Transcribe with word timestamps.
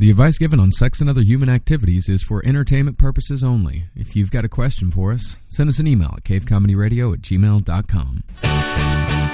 The 0.00 0.08
advice 0.08 0.38
given 0.38 0.60
on 0.60 0.72
sex 0.72 1.02
and 1.02 1.10
other 1.10 1.20
human 1.20 1.50
activities 1.50 2.08
is 2.08 2.22
for 2.22 2.42
entertainment 2.46 2.96
purposes 2.96 3.44
only. 3.44 3.84
If 3.94 4.16
you've 4.16 4.30
got 4.30 4.46
a 4.46 4.48
question 4.48 4.90
for 4.90 5.12
us, 5.12 5.36
send 5.46 5.68
us 5.68 5.78
an 5.78 5.86
email 5.86 6.14
at 6.16 6.24
cavecomedyradio 6.24 7.12
at 7.12 7.20
gmail.com. 7.20 9.29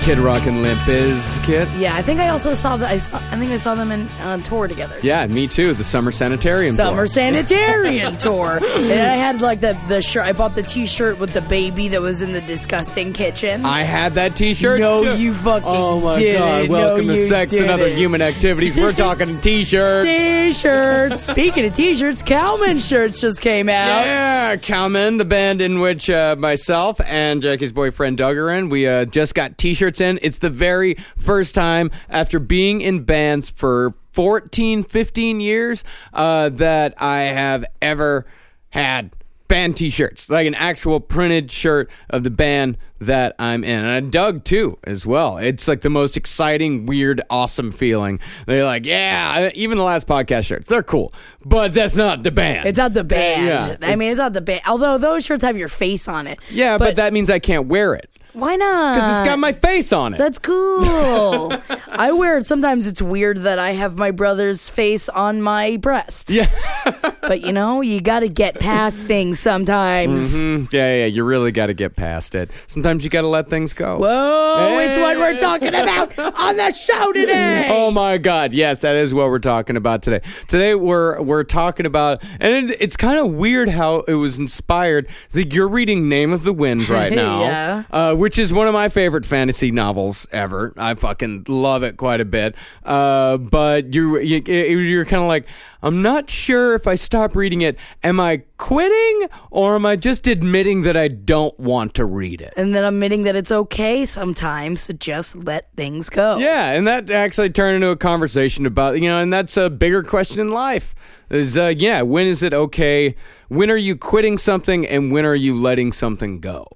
Kid 0.00 0.16
Rock 0.18 0.46
and 0.46 0.62
Limp 0.62 0.80
Bizkit. 0.80 1.78
Yeah, 1.78 1.94
I 1.94 2.00
think 2.00 2.20
I 2.20 2.28
also 2.30 2.54
saw 2.54 2.76
that. 2.78 2.90
I, 2.90 2.96
saw, 2.98 3.16
I 3.18 3.36
think 3.38 3.52
I 3.52 3.56
saw 3.56 3.74
them 3.74 3.92
in 3.92 4.08
on 4.22 4.40
tour 4.40 4.66
together. 4.66 4.98
Yeah, 5.02 5.26
me 5.26 5.46
too. 5.46 5.74
The 5.74 5.84
Summer 5.84 6.10
Sanitarium. 6.10 6.74
Summer 6.74 6.96
tour. 7.04 7.06
Sanitarium 7.06 8.16
tour. 8.18 8.56
And 8.64 8.92
I 8.92 9.16
had 9.16 9.42
like 9.42 9.60
the 9.60 9.78
the 9.88 10.00
shirt. 10.00 10.24
I 10.24 10.32
bought 10.32 10.54
the 10.54 10.62
T-shirt 10.62 11.18
with 11.18 11.34
the 11.34 11.42
baby 11.42 11.88
that 11.88 12.00
was 12.00 12.22
in 12.22 12.32
the 12.32 12.40
disgusting 12.40 13.12
kitchen. 13.12 13.66
I 13.66 13.82
had 13.82 14.14
that 14.14 14.36
T-shirt. 14.36 14.80
No, 14.80 15.02
too. 15.02 15.20
you 15.22 15.34
fucking 15.34 15.68
Oh 15.68 16.00
my 16.00 16.18
didn't. 16.18 16.40
god! 16.40 16.68
No, 16.70 16.74
Welcome 16.86 17.06
to 17.08 17.14
you 17.16 17.26
Sex 17.26 17.52
and 17.52 17.70
Other. 17.70 17.88
Human 17.90 18.22
Activities. 18.22 18.76
We're 18.78 18.94
talking 18.94 19.38
T-shirts. 19.42 20.06
T-shirts. 20.08 21.22
Speaking 21.26 21.66
of 21.66 21.72
T-shirts, 21.74 22.22
Cowman 22.22 22.78
shirts 22.78 23.20
just 23.20 23.42
came 23.42 23.68
out. 23.68 24.04
Yeah, 24.06 24.56
Cowman, 24.56 25.18
the 25.18 25.26
band 25.26 25.60
in 25.60 25.78
which 25.78 26.08
uh, 26.08 26.36
myself 26.38 27.00
and 27.04 27.42
Jackie's 27.42 27.72
boyfriend 27.72 28.16
Doug 28.16 28.38
are 28.38 28.50
in. 28.50 28.70
We 28.70 28.86
uh, 28.88 29.04
just 29.04 29.34
got 29.34 29.58
T-shirts 29.58 29.89
It's 29.98 30.38
the 30.38 30.50
very 30.50 30.94
first 31.16 31.54
time 31.54 31.90
after 32.08 32.38
being 32.38 32.80
in 32.80 33.04
bands 33.04 33.50
for 33.50 33.94
14, 34.12 34.84
15 34.84 35.40
years 35.40 35.84
uh, 36.12 36.48
that 36.50 36.94
I 36.98 37.20
have 37.22 37.64
ever 37.80 38.26
had 38.70 39.10
band 39.50 39.76
T-shirts, 39.76 40.30
like 40.30 40.46
an 40.46 40.54
actual 40.54 41.00
printed 41.00 41.50
shirt 41.50 41.90
of 42.08 42.22
the 42.22 42.30
band 42.30 42.78
that 43.00 43.34
I'm 43.38 43.64
in, 43.64 43.84
and 43.84 44.12
Doug 44.12 44.44
too 44.44 44.78
as 44.84 45.04
well. 45.04 45.38
It's 45.38 45.66
like 45.66 45.80
the 45.80 45.90
most 45.90 46.16
exciting, 46.16 46.86
weird, 46.86 47.20
awesome 47.28 47.72
feeling. 47.72 48.20
They're 48.46 48.64
like, 48.64 48.86
yeah, 48.86 49.50
even 49.54 49.76
the 49.76 49.84
last 49.84 50.06
podcast 50.06 50.44
shirts, 50.46 50.68
they're 50.68 50.84
cool, 50.84 51.12
but 51.44 51.74
that's 51.74 51.96
not 51.96 52.22
the 52.22 52.30
band. 52.30 52.68
It's 52.68 52.78
not 52.78 52.94
the 52.94 53.04
band. 53.04 53.80
Yeah. 53.82 53.88
I 53.88 53.96
mean, 53.96 54.12
it's 54.12 54.18
not 54.18 54.34
the 54.34 54.40
band. 54.40 54.62
Although 54.68 54.98
those 54.98 55.24
shirts 55.24 55.42
have 55.42 55.56
your 55.56 55.68
face 55.68 56.06
on 56.06 56.28
it. 56.28 56.38
Yeah, 56.50 56.78
but, 56.78 56.96
that 56.96 57.12
means 57.12 57.28
I 57.28 57.40
can't 57.40 57.66
wear 57.66 57.94
it 57.94 58.08
why 58.32 58.56
not? 58.56 58.94
because 58.94 59.18
it's 59.20 59.28
got 59.28 59.38
my 59.38 59.52
face 59.52 59.92
on 59.92 60.14
it. 60.14 60.18
That's 60.18 60.38
cool. 60.38 61.52
I 61.88 62.12
wear 62.12 62.38
it. 62.38 62.46
Sometimes 62.46 62.86
it's 62.86 63.02
weird 63.02 63.38
that 63.38 63.58
I 63.58 63.72
have 63.72 63.96
my 63.96 64.10
brother's 64.10 64.68
face 64.68 65.08
on 65.08 65.42
my 65.42 65.76
breast. 65.76 66.30
yeah, 66.30 66.46
But 67.30 67.42
you 67.42 67.52
know, 67.52 67.80
you 67.80 68.00
got 68.00 68.20
to 68.20 68.28
get 68.28 68.58
past 68.58 69.04
things 69.04 69.38
sometimes. 69.38 70.34
Mm, 70.34 70.72
yeah, 70.72 70.96
yeah. 70.96 71.04
You 71.06 71.22
really 71.22 71.52
got 71.52 71.66
to 71.66 71.74
get 71.74 71.94
past 71.94 72.34
it. 72.34 72.50
Sometimes 72.66 73.04
you 73.04 73.10
got 73.10 73.20
to 73.20 73.28
let 73.28 73.48
things 73.48 73.72
go. 73.72 73.98
Whoa, 73.98 74.80
it's 74.80 74.96
what 74.96 75.16
we're 75.16 75.38
talking 75.38 75.68
about 75.68 76.18
on 76.18 76.56
the 76.56 76.72
show 76.72 77.12
today. 77.12 77.68
Oh 77.80 77.92
my 77.92 78.18
God! 78.18 78.52
Yes, 78.52 78.80
that 78.80 78.96
is 78.96 79.14
what 79.14 79.26
we're 79.26 79.38
talking 79.38 79.76
about 79.76 80.02
today. 80.02 80.22
Today 80.48 80.74
we're 80.74 81.22
we're 81.22 81.44
talking 81.44 81.86
about, 81.86 82.20
and 82.40 82.68
it, 82.68 82.76
it's 82.80 82.96
kind 82.96 83.20
of 83.20 83.32
weird 83.32 83.68
how 83.68 84.00
it 84.00 84.14
was 84.14 84.40
inspired. 84.40 85.06
Like 85.32 85.54
you're 85.54 85.68
reading 85.68 86.08
Name 86.08 86.32
of 86.32 86.42
the 86.42 86.52
Wind 86.52 86.88
right 86.88 87.12
now, 87.12 87.42
Yeah. 87.42 87.82
uh, 87.92 88.16
which 88.16 88.40
is 88.40 88.52
one 88.52 88.66
of 88.66 88.72
my 88.74 88.88
favorite 88.88 89.24
fantasy 89.24 89.70
novels 89.70 90.26
ever. 90.32 90.72
I 90.76 90.96
fucking 90.96 91.44
love 91.46 91.84
it 91.84 91.96
quite 91.96 92.20
a 92.20 92.24
bit. 92.24 92.56
Uh, 92.84 93.36
but 93.36 93.94
you, 93.94 94.18
you 94.18 94.40
you're 94.44 95.04
kind 95.04 95.22
of 95.22 95.28
like, 95.28 95.46
I'm 95.82 96.02
not 96.02 96.28
sure 96.28 96.74
if 96.74 96.86
I 96.86 96.94
stop 96.94 97.34
reading 97.34 97.62
it, 97.62 97.78
am 98.02 98.20
I 98.20 98.42
quitting 98.58 99.28
or 99.50 99.74
am 99.76 99.86
I 99.86 99.96
just 99.96 100.26
admitting 100.26 100.82
that 100.82 100.96
I 100.96 101.08
don't 101.08 101.58
want 101.58 101.94
to 101.94 102.04
read 102.04 102.40
it? 102.40 102.52
And 102.56 102.74
then 102.74 102.84
admitting 102.84 103.22
that 103.24 103.36
it's 103.36 103.50
okay 103.50 104.04
sometimes 104.04 104.86
to 104.86 104.94
just 104.94 105.34
let 105.36 105.74
things 105.76 106.10
go. 106.10 106.38
Yeah, 106.38 106.72
and 106.72 106.86
that 106.86 107.10
actually 107.10 107.50
turned 107.50 107.76
into 107.76 107.88
a 107.88 107.96
conversation 107.96 108.66
about 108.66 109.00
you 109.00 109.08
know, 109.08 109.20
and 109.20 109.32
that's 109.32 109.56
a 109.56 109.70
bigger 109.70 110.02
question 110.02 110.40
in 110.40 110.48
life. 110.48 110.94
Is 111.30 111.56
uh, 111.56 111.72
yeah, 111.76 112.02
when 112.02 112.26
is 112.26 112.42
it 112.42 112.52
okay? 112.52 113.14
When 113.48 113.70
are 113.70 113.76
you 113.76 113.96
quitting 113.96 114.36
something, 114.36 114.86
and 114.86 115.12
when 115.12 115.24
are 115.24 115.34
you 115.34 115.54
letting 115.54 115.92
something 115.92 116.40
go? 116.40 116.66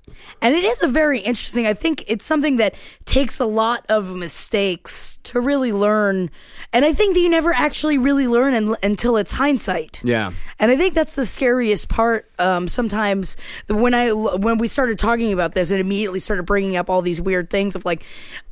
And 0.40 0.54
it 0.54 0.64
is 0.64 0.82
a 0.82 0.88
very 0.88 1.20
interesting. 1.20 1.66
I 1.66 1.74
think 1.74 2.04
it's 2.06 2.24
something 2.24 2.56
that 2.56 2.74
takes 3.04 3.40
a 3.40 3.46
lot 3.46 3.84
of 3.88 4.14
mistakes 4.14 5.18
to 5.24 5.40
really 5.40 5.72
learn. 5.72 6.30
And 6.72 6.84
I 6.84 6.92
think 6.92 7.14
that 7.14 7.20
you 7.20 7.30
never 7.30 7.52
actually 7.52 7.98
really 7.98 8.26
learn 8.26 8.54
un- 8.54 8.76
until 8.82 9.16
it's 9.16 9.32
hindsight. 9.32 10.00
Yeah. 10.02 10.32
And 10.58 10.70
I 10.70 10.76
think 10.76 10.94
that's 10.94 11.14
the 11.14 11.26
scariest 11.26 11.88
part. 11.88 12.26
Um, 12.38 12.68
sometimes 12.68 13.36
when 13.68 13.94
I 13.94 14.12
when 14.12 14.58
we 14.58 14.68
started 14.68 14.98
talking 14.98 15.32
about 15.32 15.52
this, 15.52 15.70
it 15.70 15.80
immediately 15.80 16.20
started 16.20 16.44
bringing 16.44 16.76
up 16.76 16.90
all 16.90 17.02
these 17.02 17.20
weird 17.20 17.50
things 17.50 17.74
of 17.74 17.84
like. 17.84 18.04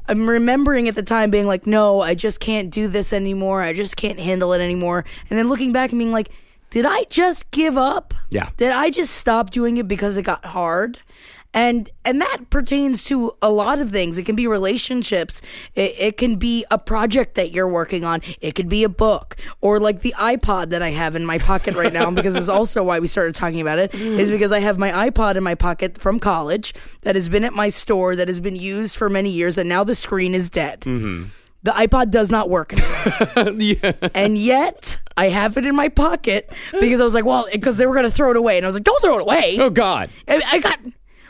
I'm 0.09 0.29
remembering 0.29 0.89
at 0.89 0.97
the 0.97 1.03
time 1.05 1.31
being 1.31 1.47
like, 1.47 1.65
no, 1.65 2.01
I 2.01 2.15
just 2.17 2.41
can't 2.41 2.73
do 2.73 2.89
this 2.89 3.13
anymore. 3.13 3.63
I 3.63 3.73
just 3.73 3.97
can't 3.97 4.19
handle 4.19 4.53
it 4.53 4.61
anymore. 4.61 5.05
And 5.31 5.39
then 5.39 5.49
looking 5.49 5.71
back 5.71 5.91
and 5.91 5.99
being 6.01 6.11
like, 6.11 6.29
did 6.71 6.87
I 6.87 7.05
just 7.11 7.51
give 7.51 7.77
up? 7.77 8.15
Yeah. 8.31 8.49
Did 8.57 8.73
I 8.73 8.89
just 8.89 9.15
stop 9.15 9.51
doing 9.51 9.77
it 9.77 9.87
because 9.87 10.17
it 10.17 10.23
got 10.23 10.45
hard? 10.45 10.99
And 11.55 11.91
and 12.05 12.21
that 12.21 12.49
pertains 12.51 13.05
to 13.05 13.33
a 13.43 13.51
lot 13.51 13.79
of 13.79 13.91
things. 13.91 14.17
It 14.17 14.25
can 14.25 14.37
be 14.37 14.47
relationships. 14.47 15.43
It, 15.75 15.93
it 15.99 16.17
can 16.17 16.37
be 16.37 16.65
a 16.71 16.79
project 16.79 17.35
that 17.35 17.53
you're 17.53 17.69
working 17.69 18.05
on. 18.05 18.23
It 18.41 18.55
could 18.55 18.69
be 18.69 18.85
a 18.85 18.89
book 18.89 19.37
or 19.61 19.79
like 19.79 20.01
the 20.01 20.15
iPod 20.19 20.71
that 20.71 20.83
I 20.83 20.91
have 20.91 21.15
in 21.15 21.27
my 21.27 21.39
pocket 21.39 21.75
right 21.75 21.93
now. 21.93 22.11
because 22.11 22.37
it's 22.37 22.49
also 22.49 22.83
why 22.83 23.01
we 23.01 23.07
started 23.07 23.35
talking 23.35 23.61
about 23.61 23.79
it. 23.79 23.93
Mm. 23.93 24.19
Is 24.19 24.31
because 24.31 24.53
I 24.53 24.61
have 24.61 24.79
my 24.79 25.11
iPod 25.11 25.37
in 25.37 25.43
my 25.43 25.55
pocket 25.55 25.99
from 25.99 26.19
college 26.19 26.75
that 27.03 27.15
has 27.15 27.29
been 27.29 27.45
at 27.45 27.53
my 27.53 27.69
store 27.69 28.17
that 28.17 28.29
has 28.29 28.41
been 28.41 28.57
used 28.57 28.97
for 28.97 29.09
many 29.09 29.31
years, 29.31 29.59
and 29.59 29.69
now 29.69 29.85
the 29.85 29.95
screen 29.95 30.35
is 30.35 30.49
dead. 30.49 30.81
Mm-hmm. 30.83 31.25
The 31.65 31.71
iPod 31.71 32.11
does 32.11 32.31
not 32.31 32.51
work 32.51 32.73
anymore. 32.73 33.55
yeah. 33.61 33.93
And 34.15 34.37
yet, 34.37 34.99
I 35.17 35.29
have 35.29 35.57
it 35.57 35.65
in 35.65 35.77
my 35.77 35.89
pocket 35.89 36.51
because 36.81 37.01
I 37.01 37.05
was 37.05 37.15
like, 37.15 37.25
well, 37.25 37.47
because 37.53 37.77
they 37.77 37.87
were 37.87 37.95
going 37.95 38.05
to 38.05 38.11
throw 38.11 38.31
it 38.31 38.37
away. 38.37 38.57
And 38.57 38.67
I 38.67 38.69
was 38.69 38.75
like, 38.75 38.85
don't 38.85 39.01
throw 39.01 39.19
it 39.19 39.23
away. 39.23 39.57
Oh 39.61 39.71
God. 39.71 40.11
I, 40.27 40.43
I 40.51 40.59
got 40.59 40.81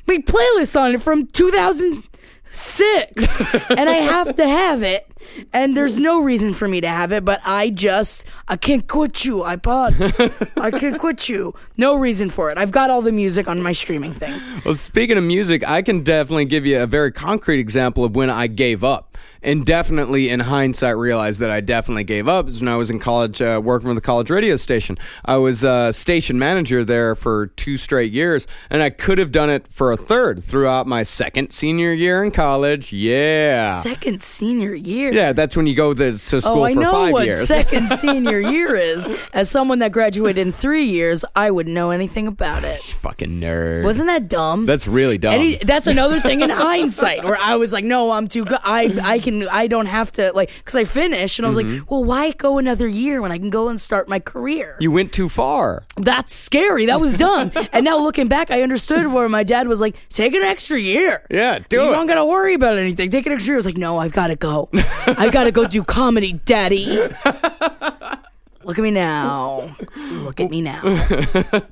my 0.06 0.18
playlist 0.18 0.78
on 0.80 0.94
it 0.94 1.00
from 1.00 1.26
2006 1.26 3.40
and 3.70 3.88
I 3.88 3.94
have 3.94 4.34
to 4.36 4.46
have 4.46 4.82
it. 4.82 5.06
And 5.52 5.76
there's 5.76 5.98
no 5.98 6.22
reason 6.22 6.52
for 6.52 6.68
me 6.68 6.80
to 6.80 6.88
have 6.88 7.12
it, 7.12 7.24
but 7.24 7.40
I 7.46 7.70
just, 7.70 8.26
I 8.48 8.56
can't 8.56 8.86
quit 8.86 9.24
you, 9.24 9.38
iPod. 9.38 10.60
I 10.60 10.70
can't 10.70 10.98
quit 10.98 11.28
you. 11.28 11.54
No 11.76 11.96
reason 11.96 12.28
for 12.28 12.50
it. 12.50 12.58
I've 12.58 12.72
got 12.72 12.90
all 12.90 13.02
the 13.02 13.12
music 13.12 13.48
on 13.48 13.62
my 13.62 13.72
streaming 13.72 14.12
thing. 14.12 14.38
Well, 14.64 14.74
speaking 14.74 15.16
of 15.16 15.24
music, 15.24 15.66
I 15.66 15.82
can 15.82 16.02
definitely 16.02 16.44
give 16.44 16.66
you 16.66 16.82
a 16.82 16.86
very 16.86 17.12
concrete 17.12 17.60
example 17.60 18.04
of 18.04 18.16
when 18.16 18.30
I 18.30 18.46
gave 18.46 18.84
up. 18.84 19.11
And 19.42 19.64
definitely 19.66 20.28
in 20.28 20.40
hindsight, 20.40 20.96
realized 20.96 21.40
that 21.40 21.50
I 21.50 21.60
definitely 21.60 22.04
gave 22.04 22.28
up 22.28 22.46
when 22.46 22.68
I 22.68 22.76
was 22.76 22.90
in 22.90 22.98
college 22.98 23.42
uh, 23.42 23.60
working 23.62 23.88
for 23.88 23.94
the 23.94 24.00
college 24.00 24.30
radio 24.30 24.56
station. 24.56 24.96
I 25.24 25.36
was 25.36 25.64
uh, 25.64 25.90
station 25.92 26.38
manager 26.38 26.84
there 26.84 27.14
for 27.14 27.46
two 27.48 27.76
straight 27.76 28.12
years, 28.12 28.46
and 28.70 28.82
I 28.82 28.90
could 28.90 29.18
have 29.18 29.32
done 29.32 29.50
it 29.50 29.66
for 29.68 29.90
a 29.92 29.96
third 29.96 30.42
throughout 30.42 30.86
my 30.86 31.02
second 31.02 31.52
senior 31.52 31.92
year 31.92 32.22
in 32.22 32.30
college. 32.30 32.92
Yeah. 32.92 33.80
Second 33.80 34.22
senior 34.22 34.74
year. 34.74 35.12
Yeah, 35.12 35.32
that's 35.32 35.56
when 35.56 35.66
you 35.66 35.74
go 35.74 35.92
to, 35.92 36.12
to 36.12 36.18
school 36.18 36.40
Oh, 36.60 36.62
I 36.64 36.74
for 36.74 36.80
know 36.80 36.92
five 36.92 37.12
what 37.12 37.26
years. 37.26 37.46
second 37.48 37.88
senior 37.98 38.38
year 38.38 38.76
is. 38.76 39.08
As 39.32 39.50
someone 39.50 39.80
that 39.80 39.90
graduated 39.92 40.38
in 40.38 40.52
three 40.52 40.84
years, 40.84 41.24
I 41.34 41.50
wouldn't 41.50 41.74
know 41.74 41.90
anything 41.90 42.26
about 42.28 42.64
it. 42.64 42.78
Fucking 42.80 43.40
nerd. 43.40 43.84
Wasn't 43.84 44.06
that 44.06 44.28
dumb? 44.28 44.66
That's 44.66 44.86
really 44.86 45.18
dumb. 45.18 45.40
He, 45.40 45.56
that's 45.56 45.86
another 45.86 46.20
thing 46.20 46.42
in 46.42 46.50
hindsight 46.52 47.24
where 47.24 47.36
I 47.40 47.56
was 47.56 47.72
like, 47.72 47.84
no, 47.84 48.12
I'm 48.12 48.28
too 48.28 48.44
good. 48.44 48.58
I 48.62 48.96
I 49.02 49.18
can 49.18 49.31
I 49.50 49.66
don't 49.66 49.86
have 49.86 50.12
to 50.12 50.32
like 50.32 50.50
because 50.58 50.74
I 50.74 50.84
finished 50.84 51.38
and 51.38 51.46
I 51.46 51.48
was 51.48 51.56
like, 51.56 51.88
well, 51.88 52.04
why 52.04 52.32
go 52.32 52.58
another 52.58 52.86
year 52.86 53.22
when 53.22 53.32
I 53.32 53.38
can 53.38 53.50
go 53.50 53.68
and 53.68 53.80
start 53.80 54.08
my 54.08 54.20
career? 54.20 54.72
Mm-hmm. 54.74 54.82
you 54.82 54.90
went 54.90 55.12
too 55.12 55.28
far. 55.28 55.84
That's 55.96 56.34
scary. 56.34 56.86
That 56.86 57.00
was 57.00 57.14
dumb. 57.14 57.52
and 57.72 57.84
now 57.84 57.98
looking 57.98 58.28
back, 58.28 58.50
I 58.50 58.62
understood 58.62 59.06
where 59.12 59.28
my 59.28 59.44
dad 59.44 59.68
was 59.68 59.80
like, 59.80 59.96
take 60.08 60.34
an 60.34 60.42
extra 60.42 60.78
year. 60.78 61.24
Yeah, 61.30 61.58
do 61.68 61.76
you 61.76 61.88
it. 61.88 61.92
don't 61.92 62.06
gotta 62.06 62.24
worry 62.24 62.54
about 62.54 62.78
anything. 62.78 63.10
Take 63.10 63.26
an 63.26 63.32
extra 63.32 63.52
year. 63.52 63.56
I 63.56 63.60
was 63.62 63.66
like, 63.66 63.76
no, 63.78 63.98
I've 63.98 64.12
gotta 64.12 64.36
go. 64.36 64.68
I 64.74 65.30
gotta 65.32 65.52
go 65.52 65.66
do 65.66 65.82
comedy, 65.84 66.34
daddy. 66.44 67.08
Look 68.64 68.78
at 68.78 68.82
me 68.82 68.90
now. 68.90 69.76
Look 69.96 70.40
at 70.40 70.50
me 70.50 70.62
now. 70.62 70.82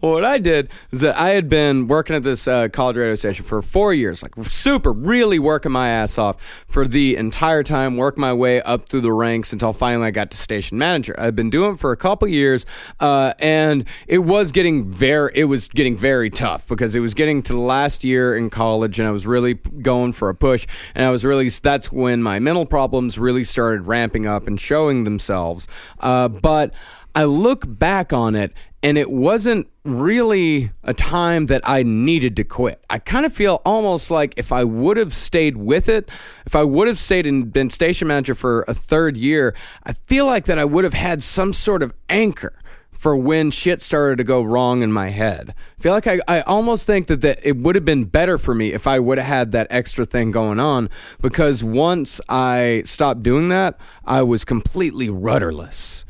What 0.00 0.24
I 0.24 0.38
did 0.38 0.68
is 0.90 1.00
that 1.00 1.18
I 1.18 1.30
had 1.30 1.48
been 1.48 1.88
working 1.88 2.14
at 2.14 2.22
this 2.22 2.46
uh, 2.46 2.68
college 2.68 2.96
radio 2.96 3.14
station 3.14 3.44
for 3.44 3.62
four 3.62 3.94
years, 3.94 4.22
like 4.22 4.32
super, 4.44 4.92
really 4.92 5.38
working 5.38 5.72
my 5.72 5.88
ass 5.88 6.18
off 6.18 6.42
for 6.68 6.86
the 6.86 7.16
entire 7.16 7.62
time, 7.62 7.96
work 7.96 8.18
my 8.18 8.32
way 8.32 8.60
up 8.62 8.88
through 8.88 9.00
the 9.00 9.12
ranks 9.12 9.52
until 9.52 9.72
finally 9.72 10.06
I 10.06 10.10
got 10.10 10.30
to 10.32 10.36
station 10.36 10.76
manager. 10.76 11.14
I've 11.18 11.34
been 11.34 11.50
doing 11.50 11.74
it 11.74 11.78
for 11.78 11.92
a 11.92 11.96
couple 11.96 12.28
years, 12.28 12.66
uh, 13.00 13.32
and 13.38 13.86
it 14.06 14.18
was 14.18 14.52
getting 14.52 14.90
very, 14.90 15.32
it 15.34 15.44
was 15.44 15.68
getting 15.68 15.96
very 15.96 16.28
tough 16.28 16.68
because 16.68 16.94
it 16.94 17.00
was 17.00 17.14
getting 17.14 17.42
to 17.44 17.52
the 17.54 17.58
last 17.58 18.04
year 18.04 18.36
in 18.36 18.50
college, 18.50 18.98
and 18.98 19.08
I 19.08 19.12
was 19.12 19.26
really 19.26 19.54
going 19.54 20.12
for 20.12 20.28
a 20.28 20.34
push, 20.34 20.66
and 20.94 21.06
I 21.06 21.10
was 21.10 21.24
really, 21.24 21.48
that's 21.48 21.90
when 21.90 22.22
my 22.22 22.38
mental 22.38 22.66
problems 22.66 23.18
really 23.18 23.44
started 23.44 23.82
ramping 23.82 24.26
up 24.26 24.46
and 24.46 24.60
showing 24.60 25.04
themselves. 25.04 25.66
Uh, 26.00 26.23
Uh, 26.24 26.28
but 26.28 26.72
I 27.14 27.24
look 27.24 27.64
back 27.66 28.12
on 28.12 28.34
it 28.34 28.52
and 28.82 28.98
it 28.98 29.10
wasn't 29.10 29.68
really 29.84 30.70
a 30.82 30.94
time 30.94 31.46
that 31.46 31.60
I 31.64 31.82
needed 31.82 32.36
to 32.36 32.44
quit. 32.44 32.82
I 32.88 32.98
kind 32.98 33.26
of 33.26 33.32
feel 33.32 33.60
almost 33.66 34.10
like 34.10 34.34
if 34.36 34.52
I 34.52 34.64
would 34.64 34.96
have 34.96 35.12
stayed 35.12 35.56
with 35.56 35.88
it, 35.88 36.10
if 36.46 36.56
I 36.56 36.64
would 36.64 36.88
have 36.88 36.98
stayed 36.98 37.26
and 37.26 37.52
been 37.52 37.70
station 37.70 38.08
manager 38.08 38.34
for 38.34 38.64
a 38.66 38.74
third 38.74 39.16
year, 39.16 39.54
I 39.84 39.92
feel 39.92 40.26
like 40.26 40.46
that 40.46 40.58
I 40.58 40.64
would 40.64 40.84
have 40.84 40.94
had 40.94 41.22
some 41.22 41.52
sort 41.52 41.82
of 41.82 41.92
anchor 42.08 42.54
for 42.90 43.14
when 43.14 43.50
shit 43.50 43.82
started 43.82 44.16
to 44.16 44.24
go 44.24 44.42
wrong 44.42 44.82
in 44.82 44.90
my 44.90 45.10
head. 45.10 45.54
I 45.78 45.82
feel 45.82 45.92
like 45.92 46.06
I, 46.06 46.20
I 46.26 46.40
almost 46.40 46.86
think 46.86 47.08
that, 47.08 47.20
that 47.20 47.38
it 47.42 47.56
would 47.58 47.74
have 47.74 47.84
been 47.84 48.04
better 48.04 48.38
for 48.38 48.54
me 48.54 48.72
if 48.72 48.86
I 48.86 48.98
would 48.98 49.18
have 49.18 49.26
had 49.26 49.52
that 49.52 49.66
extra 49.68 50.06
thing 50.06 50.30
going 50.30 50.58
on 50.58 50.88
because 51.20 51.62
once 51.62 52.20
I 52.30 52.82
stopped 52.86 53.22
doing 53.22 53.50
that, 53.50 53.78
I 54.06 54.22
was 54.22 54.46
completely 54.46 55.10
rudderless. 55.10 56.03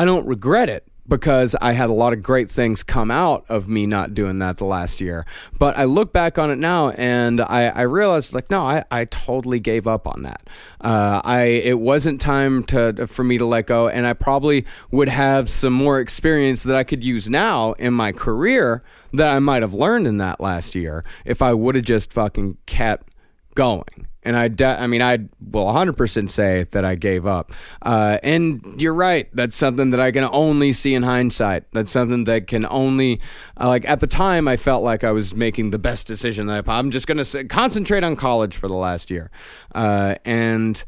I 0.00 0.06
don't 0.06 0.26
regret 0.26 0.70
it 0.70 0.88
because 1.06 1.54
I 1.60 1.72
had 1.72 1.90
a 1.90 1.92
lot 1.92 2.14
of 2.14 2.22
great 2.22 2.50
things 2.50 2.82
come 2.82 3.10
out 3.10 3.44
of 3.50 3.68
me 3.68 3.84
not 3.84 4.14
doing 4.14 4.38
that 4.38 4.56
the 4.56 4.64
last 4.64 4.98
year. 4.98 5.26
But 5.58 5.76
I 5.76 5.84
look 5.84 6.10
back 6.10 6.38
on 6.38 6.50
it 6.50 6.56
now 6.56 6.88
and 6.88 7.38
I, 7.38 7.64
I 7.64 7.82
realized 7.82 8.32
like, 8.32 8.48
no, 8.48 8.62
I, 8.62 8.82
I 8.90 9.04
totally 9.04 9.60
gave 9.60 9.86
up 9.86 10.06
on 10.06 10.22
that. 10.22 10.48
Uh, 10.80 11.20
I 11.22 11.42
it 11.42 11.78
wasn't 11.78 12.18
time 12.18 12.62
to 12.64 13.06
for 13.08 13.22
me 13.22 13.36
to 13.36 13.44
let 13.44 13.66
go, 13.66 13.88
and 13.88 14.06
I 14.06 14.14
probably 14.14 14.64
would 14.90 15.10
have 15.10 15.50
some 15.50 15.74
more 15.74 16.00
experience 16.00 16.62
that 16.62 16.76
I 16.76 16.84
could 16.84 17.04
use 17.04 17.28
now 17.28 17.72
in 17.72 17.92
my 17.92 18.12
career 18.12 18.82
that 19.12 19.36
I 19.36 19.38
might 19.38 19.60
have 19.60 19.74
learned 19.74 20.06
in 20.06 20.16
that 20.16 20.40
last 20.40 20.74
year 20.74 21.04
if 21.26 21.42
I 21.42 21.52
would 21.52 21.74
have 21.74 21.84
just 21.84 22.10
fucking 22.10 22.56
kept 22.64 23.12
going 23.54 24.06
and 24.22 24.36
I, 24.36 24.48
de- 24.48 24.80
I 24.80 24.86
mean, 24.86 25.00
I 25.00 25.18
will 25.40 25.64
100% 25.66 26.28
say 26.28 26.64
that 26.72 26.84
I 26.84 26.94
gave 26.94 27.26
up. 27.26 27.52
Uh, 27.80 28.18
and 28.22 28.80
you're 28.80 28.94
right. 28.94 29.28
That's 29.34 29.56
something 29.56 29.90
that 29.90 30.00
I 30.00 30.10
can 30.10 30.24
only 30.24 30.72
see 30.72 30.94
in 30.94 31.02
hindsight. 31.02 31.70
That's 31.72 31.90
something 31.90 32.24
that 32.24 32.46
can 32.46 32.66
only, 32.68 33.20
uh, 33.58 33.68
like, 33.68 33.88
at 33.88 34.00
the 34.00 34.06
time, 34.06 34.46
I 34.46 34.56
felt 34.56 34.84
like 34.84 35.04
I 35.04 35.12
was 35.12 35.34
making 35.34 35.70
the 35.70 35.78
best 35.78 36.06
decision 36.06 36.46
that 36.48 36.68
I, 36.68 36.78
I'm 36.78 36.90
just 36.90 37.06
going 37.06 37.22
to 37.22 37.44
concentrate 37.44 38.04
on 38.04 38.16
college 38.16 38.56
for 38.56 38.68
the 38.68 38.74
last 38.74 39.10
year. 39.10 39.30
Uh, 39.74 40.16
and 40.24 40.82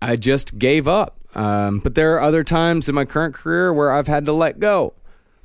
I 0.00 0.16
just 0.16 0.58
gave 0.58 0.88
up. 0.88 1.18
Um, 1.34 1.78
but 1.78 1.94
there 1.94 2.14
are 2.14 2.20
other 2.20 2.42
times 2.42 2.88
in 2.88 2.94
my 2.94 3.04
current 3.04 3.34
career 3.34 3.72
where 3.72 3.92
I've 3.92 4.08
had 4.08 4.24
to 4.26 4.32
let 4.32 4.58
go 4.58 4.94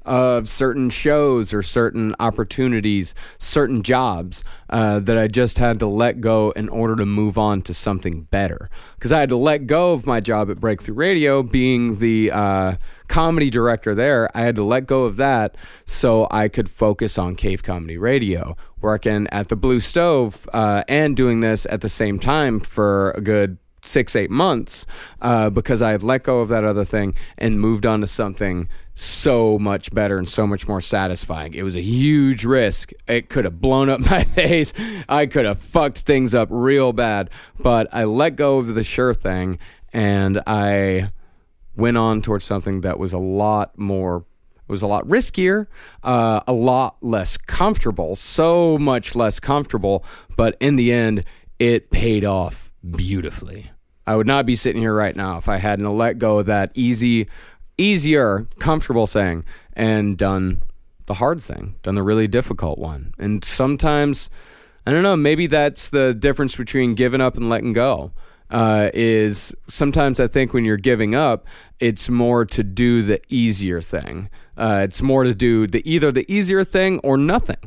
of 0.06 0.48
certain 0.48 0.90
shows 0.90 1.54
or 1.54 1.62
certain 1.62 2.16
opportunities, 2.20 3.16
certain 3.38 3.84
jobs 3.84 4.44
uh, 4.70 5.00
that 5.00 5.18
I 5.18 5.28
just 5.28 5.58
had 5.58 5.80
to 5.80 5.88
let 5.88 6.22
go 6.22 6.52
in 6.52 6.70
order 6.70 6.96
to 6.96 7.06
move 7.06 7.38
on 7.38 7.62
to 7.64 7.74
something 7.74 8.24
better. 8.24 8.70
Because 8.96 9.12
I 9.12 9.20
had 9.20 9.30
to 9.30 9.36
let 9.36 9.68
go 9.68 9.94
of 9.94 10.06
my 10.06 10.20
job 10.20 10.50
at 10.50 10.60
Breakthrough 10.60 10.96
Radio, 10.96 11.44
being 11.44 12.00
the 12.00 12.32
uh, 12.32 12.76
comedy 13.08 13.50
director 13.50 13.96
there. 13.96 14.30
I 14.36 14.42
had 14.42 14.56
to 14.56 14.64
let 14.64 14.86
go 14.86 15.04
of 15.04 15.18
that 15.18 15.58
so 15.86 16.28
I 16.32 16.48
could 16.48 16.70
focus 16.70 17.18
on 17.18 17.36
Cave 17.36 17.64
Comedy 17.64 17.98
Radio, 17.98 18.56
working 18.82 19.28
at 19.32 19.50
the 19.50 19.56
Blue 19.56 19.80
Stove 19.80 20.48
uh, 20.54 20.84
and 20.88 21.16
doing 21.16 21.40
this 21.40 21.66
at 21.70 21.82
the 21.82 21.90
same 21.90 22.20
time 22.20 22.60
for 22.60 23.12
a 23.12 23.22
good 23.22 23.58
six, 23.86 24.16
eight 24.16 24.32
months 24.32 24.86
uh, 25.22 25.50
because 25.50 25.82
I 25.82 25.92
had 25.92 26.04
let 26.04 26.24
go 26.24 26.42
of 26.42 26.50
that 26.50 26.64
other 26.64 26.86
thing 26.86 27.16
and 27.38 27.60
moved 27.60 27.86
on 27.86 28.02
to 28.02 28.08
something 28.08 28.68
so 28.94 29.60
much 29.60 29.94
better 29.94 30.18
and 30.18 30.28
so 30.28 30.48
much 30.48 30.68
more 30.68 30.82
satisfying. 30.82 31.54
It 31.54 31.64
was 31.64 31.76
a 31.76 31.82
huge 31.82 32.46
risk. 32.46 32.92
It 33.08 33.30
could 33.30 33.46
have 33.46 33.60
blown 33.60 33.90
up 33.90 34.00
my 34.10 34.24
face. 34.24 34.74
I 35.08 35.26
could 35.26 35.46
have 35.46 35.60
fucked 35.60 36.00
things 36.00 36.34
up 36.34 36.48
real 36.52 36.94
bad, 36.94 37.30
but 37.60 37.88
I 37.94 38.06
let 38.06 38.36
go 38.36 38.58
of 38.58 38.74
the 38.74 38.84
sure 38.84 39.14
thing 39.14 39.60
and 39.94 40.42
I 40.48 41.12
went 41.76 41.98
on 41.98 42.22
towards 42.22 42.46
something 42.46 42.82
that 42.82 42.98
was 42.98 43.14
a 43.14 43.18
lot 43.18 43.78
more 43.78 44.26
it 44.68 44.72
was 44.72 44.82
a 44.82 44.88
lot 44.88 45.06
riskier, 45.06 45.68
uh, 46.02 46.42
a 46.48 46.54
lot 46.54 46.98
less 47.02 47.38
comfortable, 47.38 48.16
so 48.16 48.80
much 48.80 49.16
less 49.16 49.40
comfortable, 49.40 50.04
but 50.36 50.58
in 50.60 50.76
the 50.76 50.92
end, 50.92 51.24
it 51.60 51.92
paid 51.92 52.26
off 52.26 52.72
beautifully. 52.90 53.70
I 54.08 54.16
would 54.16 54.28
not 54.28 54.46
be 54.46 54.56
sitting 54.56 54.82
here 54.82 54.94
right 54.94 55.16
now 55.16 55.38
if 55.38 55.50
I 55.50 55.58
hadn't 55.58 55.98
let 55.98 56.18
go 56.18 56.40
of 56.40 56.46
that 56.46 56.72
easy, 56.76 57.28
easier, 57.78 58.48
comfortable 58.60 59.08
thing 59.08 59.44
and 59.74 60.18
done 60.18 60.62
the 61.08 61.16
hard 61.16 61.42
thing, 61.42 61.76
done 61.84 61.96
the 61.96 62.04
really 62.04 62.28
difficult 62.28 62.78
one. 62.78 63.14
And 63.18 63.44
sometimes, 63.44 64.30
I 64.86 64.92
don't 64.92 65.04
know, 65.04 65.16
maybe 65.16 65.48
that's 65.48 65.90
the 65.90 66.14
difference 66.14 66.56
between 66.56 66.96
giving 66.96 67.22
up 67.22 67.36
and 67.36 67.50
letting 67.50 67.74
go. 67.74 68.12
Uh, 68.52 68.92
is 68.94 69.56
sometimes 69.68 70.20
I 70.20 70.28
think 70.28 70.54
when 70.54 70.66
you're 70.66 70.78
giving 70.78 71.16
up, 71.16 71.48
it's 71.80 72.10
more 72.10 72.46
to 72.46 72.64
do 72.64 73.02
the 73.02 73.20
easier 73.28 73.82
thing. 73.82 74.30
Uh, 74.56 74.82
it's 74.84 75.02
more 75.02 75.24
to 75.24 75.34
do 75.34 75.66
the 75.66 75.82
either 75.90 76.12
the 76.12 76.32
easier 76.32 76.64
thing 76.64 77.00
or 77.00 77.18
nothing 77.18 77.58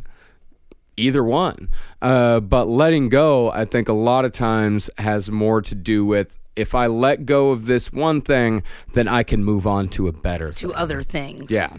either 0.99 1.25
one. 1.25 1.69
Uh, 2.03 2.41
but 2.41 2.67
letting 2.69 3.09
go, 3.09 3.51
I 3.51 3.65
think 3.65 3.89
a 3.89 3.93
lot 3.93 4.25
of 4.25 4.33
times 4.33 4.91
has 4.99 5.31
more 5.31 5.63
to 5.63 5.75
do 5.75 6.05
with 6.05 6.37
if 6.57 6.75
I 6.75 6.89
let 6.89 7.25
go 7.25 7.51
of 7.51 7.67
this 7.67 7.93
one 7.93 8.21
thing, 8.21 8.65
then 8.93 9.07
I 9.07 9.23
can 9.23 9.45
move 9.45 9.67
on 9.67 9.89
to 9.91 10.09
a 10.09 10.13
better 10.13 10.53
to 10.53 10.69
thing. 10.69 10.77
other 10.77 11.03
things. 11.03 11.51
Yeah. 11.51 11.77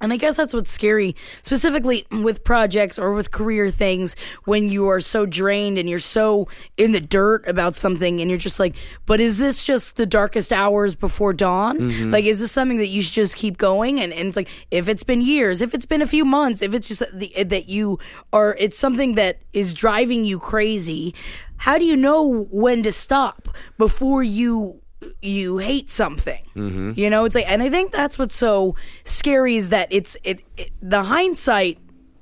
And 0.00 0.12
I 0.12 0.16
guess 0.16 0.36
that's 0.36 0.54
what's 0.54 0.70
scary, 0.70 1.14
specifically 1.42 2.06
with 2.10 2.42
projects 2.42 2.98
or 2.98 3.12
with 3.12 3.30
career 3.30 3.70
things, 3.70 4.16
when 4.44 4.68
you 4.68 4.88
are 4.88 5.00
so 5.00 5.26
drained 5.26 5.76
and 5.76 5.90
you're 5.90 5.98
so 5.98 6.48
in 6.76 6.92
the 6.92 7.00
dirt 7.00 7.46
about 7.46 7.74
something 7.74 8.20
and 8.20 8.30
you're 8.30 8.38
just 8.38 8.58
like, 8.58 8.76
but 9.04 9.20
is 9.20 9.38
this 9.38 9.64
just 9.64 9.96
the 9.96 10.06
darkest 10.06 10.52
hours 10.52 10.94
before 10.94 11.32
dawn? 11.32 11.78
Mm-hmm. 11.78 12.10
Like, 12.10 12.24
is 12.24 12.40
this 12.40 12.50
something 12.50 12.78
that 12.78 12.88
you 12.88 13.02
should 13.02 13.12
just 13.12 13.36
keep 13.36 13.58
going? 13.58 14.00
And, 14.00 14.12
and 14.12 14.28
it's 14.28 14.36
like, 14.36 14.48
if 14.70 14.88
it's 14.88 15.04
been 15.04 15.20
years, 15.20 15.60
if 15.60 15.74
it's 15.74 15.86
been 15.86 16.02
a 16.02 16.06
few 16.06 16.24
months, 16.24 16.62
if 16.62 16.72
it's 16.72 16.88
just 16.88 17.02
the, 17.12 17.44
that 17.44 17.68
you 17.68 17.98
are, 18.32 18.56
it's 18.58 18.78
something 18.78 19.16
that 19.16 19.40
is 19.52 19.74
driving 19.74 20.24
you 20.24 20.38
crazy, 20.38 21.14
how 21.58 21.76
do 21.76 21.84
you 21.84 21.96
know 21.96 22.46
when 22.50 22.82
to 22.84 22.92
stop 22.92 23.48
before 23.76 24.22
you 24.22 24.79
you 25.22 25.58
hate 25.58 25.88
something. 25.88 26.42
Mm-hmm. 26.56 26.92
You 26.96 27.10
know, 27.10 27.24
it's 27.24 27.34
like, 27.34 27.50
and 27.50 27.62
I 27.62 27.70
think 27.70 27.92
that's 27.92 28.18
what's 28.18 28.36
so 28.36 28.76
scary 29.04 29.56
is 29.56 29.70
that 29.70 29.88
it's 29.90 30.16
it, 30.24 30.42
it 30.56 30.70
the 30.82 31.02
hindsight 31.02 31.78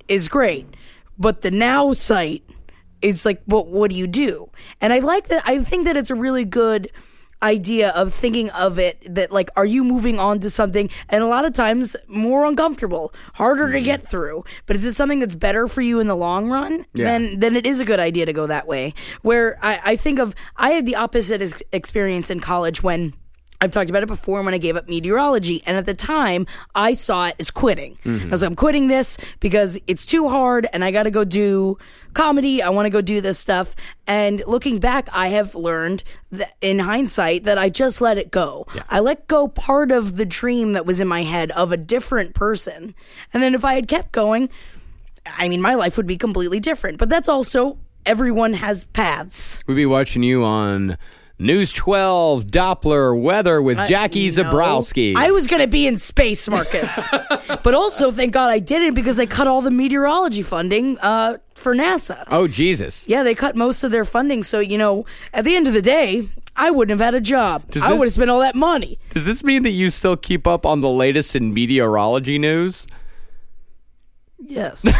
is 0.07 0.27
great, 0.27 0.67
but 1.17 1.41
the 1.41 1.51
now 1.51 1.93
sight 1.93 2.43
is 3.01 3.25
like, 3.25 3.41
what 3.45 3.67
what 3.67 3.91
do 3.91 3.97
you 3.97 4.07
do? 4.07 4.49
And 4.81 4.93
I 4.93 4.99
like 4.99 5.27
that. 5.27 5.43
I 5.45 5.63
think 5.63 5.85
that 5.85 5.97
it's 5.97 6.09
a 6.09 6.15
really 6.15 6.45
good 6.45 6.89
idea 7.41 7.89
of 7.95 8.13
thinking 8.13 8.49
of 8.51 8.79
it 8.79 9.05
that 9.09 9.31
like 9.31 9.49
are 9.55 9.65
you 9.65 9.83
moving 9.83 10.19
on 10.19 10.39
to 10.39 10.49
something? 10.49 10.89
And 11.09 11.23
a 11.23 11.27
lot 11.27 11.45
of 11.45 11.53
times 11.53 11.95
more 12.07 12.45
uncomfortable 12.45 13.13
harder 13.35 13.71
to 13.71 13.81
get 13.81 14.03
mm. 14.03 14.07
through. 14.07 14.43
But 14.65 14.75
is 14.75 14.85
it 14.85 14.93
something 14.93 15.19
that's 15.19 15.35
better 15.35 15.67
for 15.67 15.81
you 15.81 15.99
in 15.99 16.07
the 16.07 16.15
long 16.15 16.49
run? 16.49 16.85
Yeah. 16.93 17.05
then 17.05 17.39
then 17.39 17.55
it 17.55 17.65
is 17.65 17.79
a 17.79 17.85
good 17.85 17.99
idea 17.99 18.25
to 18.25 18.33
go 18.33 18.47
that 18.47 18.67
way. 18.67 18.93
Where 19.21 19.57
i, 19.61 19.79
I 19.83 19.95
think 19.95 20.19
of 20.19 20.35
i 20.57 20.71
had 20.71 20.85
the 20.85 20.95
opposite 20.95 21.61
experience 21.71 22.29
in 22.29 22.39
college 22.39 22.83
when 22.83 23.13
I've 23.61 23.71
talked 23.71 23.89
about 23.89 24.03
it 24.03 24.07
before 24.07 24.41
when 24.41 24.53
I 24.53 24.57
gave 24.57 24.77
up 24.77 24.87
meteorology. 24.87 25.61
And 25.65 25.75
at 25.75 25.85
the 25.85 25.93
time, 25.93 26.47
I 26.73 26.93
saw 26.93 27.27
it 27.27 27.35
as 27.39 27.51
quitting. 27.51 27.97
I 28.05 28.29
was 28.29 28.41
like, 28.41 28.49
I'm 28.49 28.55
quitting 28.55 28.87
this 28.87 29.17
because 29.41 29.77
it's 29.85 30.05
too 30.05 30.29
hard 30.29 30.65
and 30.71 30.83
I 30.83 30.91
got 30.91 31.03
to 31.03 31.11
go 31.11 31.25
do 31.25 31.77
comedy. 32.13 32.61
I 32.61 32.69
want 32.69 32.85
to 32.85 32.89
go 32.89 33.01
do 33.01 33.19
this 33.19 33.37
stuff. 33.37 33.75
And 34.07 34.41
looking 34.47 34.79
back, 34.79 35.09
I 35.13 35.27
have 35.29 35.55
learned 35.55 36.03
in 36.61 36.79
hindsight 36.79 37.43
that 37.43 37.57
I 37.57 37.69
just 37.69 37.99
let 37.99 38.17
it 38.17 38.31
go. 38.31 38.65
I 38.89 39.01
let 39.01 39.27
go 39.27 39.49
part 39.49 39.91
of 39.91 40.15
the 40.15 40.25
dream 40.25 40.73
that 40.73 40.85
was 40.85 41.01
in 41.01 41.07
my 41.07 41.23
head 41.23 41.51
of 41.51 41.73
a 41.73 41.77
different 41.77 42.35
person. 42.35 42.95
And 43.33 43.43
then 43.43 43.53
if 43.53 43.65
I 43.65 43.73
had 43.73 43.89
kept 43.89 44.13
going, 44.13 44.49
I 45.37 45.49
mean, 45.49 45.61
my 45.61 45.75
life 45.75 45.97
would 45.97 46.07
be 46.07 46.17
completely 46.17 46.61
different. 46.61 46.97
But 46.97 47.09
that's 47.09 47.27
also 47.27 47.77
everyone 48.05 48.53
has 48.53 48.85
paths. 48.85 49.61
We'd 49.67 49.75
be 49.75 49.85
watching 49.85 50.23
you 50.23 50.43
on 50.43 50.97
News 51.41 51.71
12 51.71 52.47
Doppler 52.47 53.17
weather 53.19 53.61
with 53.61 53.77
Jackie 53.87 54.25
No. 54.25 54.31
Zebrowski. 54.43 55.15
I 55.15 55.31
was 55.31 55.47
going 55.47 55.61
to 55.61 55.69
be 55.69 55.87
in 55.87 55.95
space, 55.95 56.49
Marcus. 56.49 57.07
but 57.63 57.73
also, 57.73 58.11
thank 58.11 58.33
God 58.33 58.49
I 58.51 58.59
didn't 58.59 58.93
because 58.93 59.15
they 59.15 59.25
cut 59.25 59.47
all 59.47 59.61
the 59.61 59.71
meteorology 59.71 60.41
funding 60.41 60.97
uh, 60.99 61.37
for 61.55 61.73
NASA. 61.73 62.25
oh, 62.27 62.47
Jesus. 62.49 63.07
Yeah, 63.07 63.23
they 63.23 63.35
cut 63.35 63.55
most 63.55 63.85
of 63.85 63.91
their 63.91 64.03
funding. 64.03 64.43
So, 64.43 64.59
you 64.59 64.77
know, 64.77 65.05
at 65.33 65.45
the 65.45 65.55
end 65.55 65.65
of 65.67 65.73
the 65.73 65.81
day, 65.81 66.27
I 66.57 66.71
wouldn't 66.71 66.99
have 66.99 67.05
had 67.05 67.15
a 67.15 67.21
job. 67.21 67.71
Does 67.71 67.83
I 67.83 67.91
this- 67.91 67.99
would 67.99 68.05
have 68.07 68.13
spent 68.13 68.29
all 68.29 68.41
that 68.41 68.55
money. 68.55 68.99
Does 69.11 69.25
this 69.25 69.41
mean 69.41 69.63
that 69.63 69.71
you 69.71 69.91
still 69.91 70.17
keep 70.17 70.45
up 70.45 70.65
on 70.65 70.81
the 70.81 70.89
latest 70.89 71.37
in 71.37 71.53
meteorology 71.53 72.37
news? 72.37 72.85
Yes. 74.41 74.85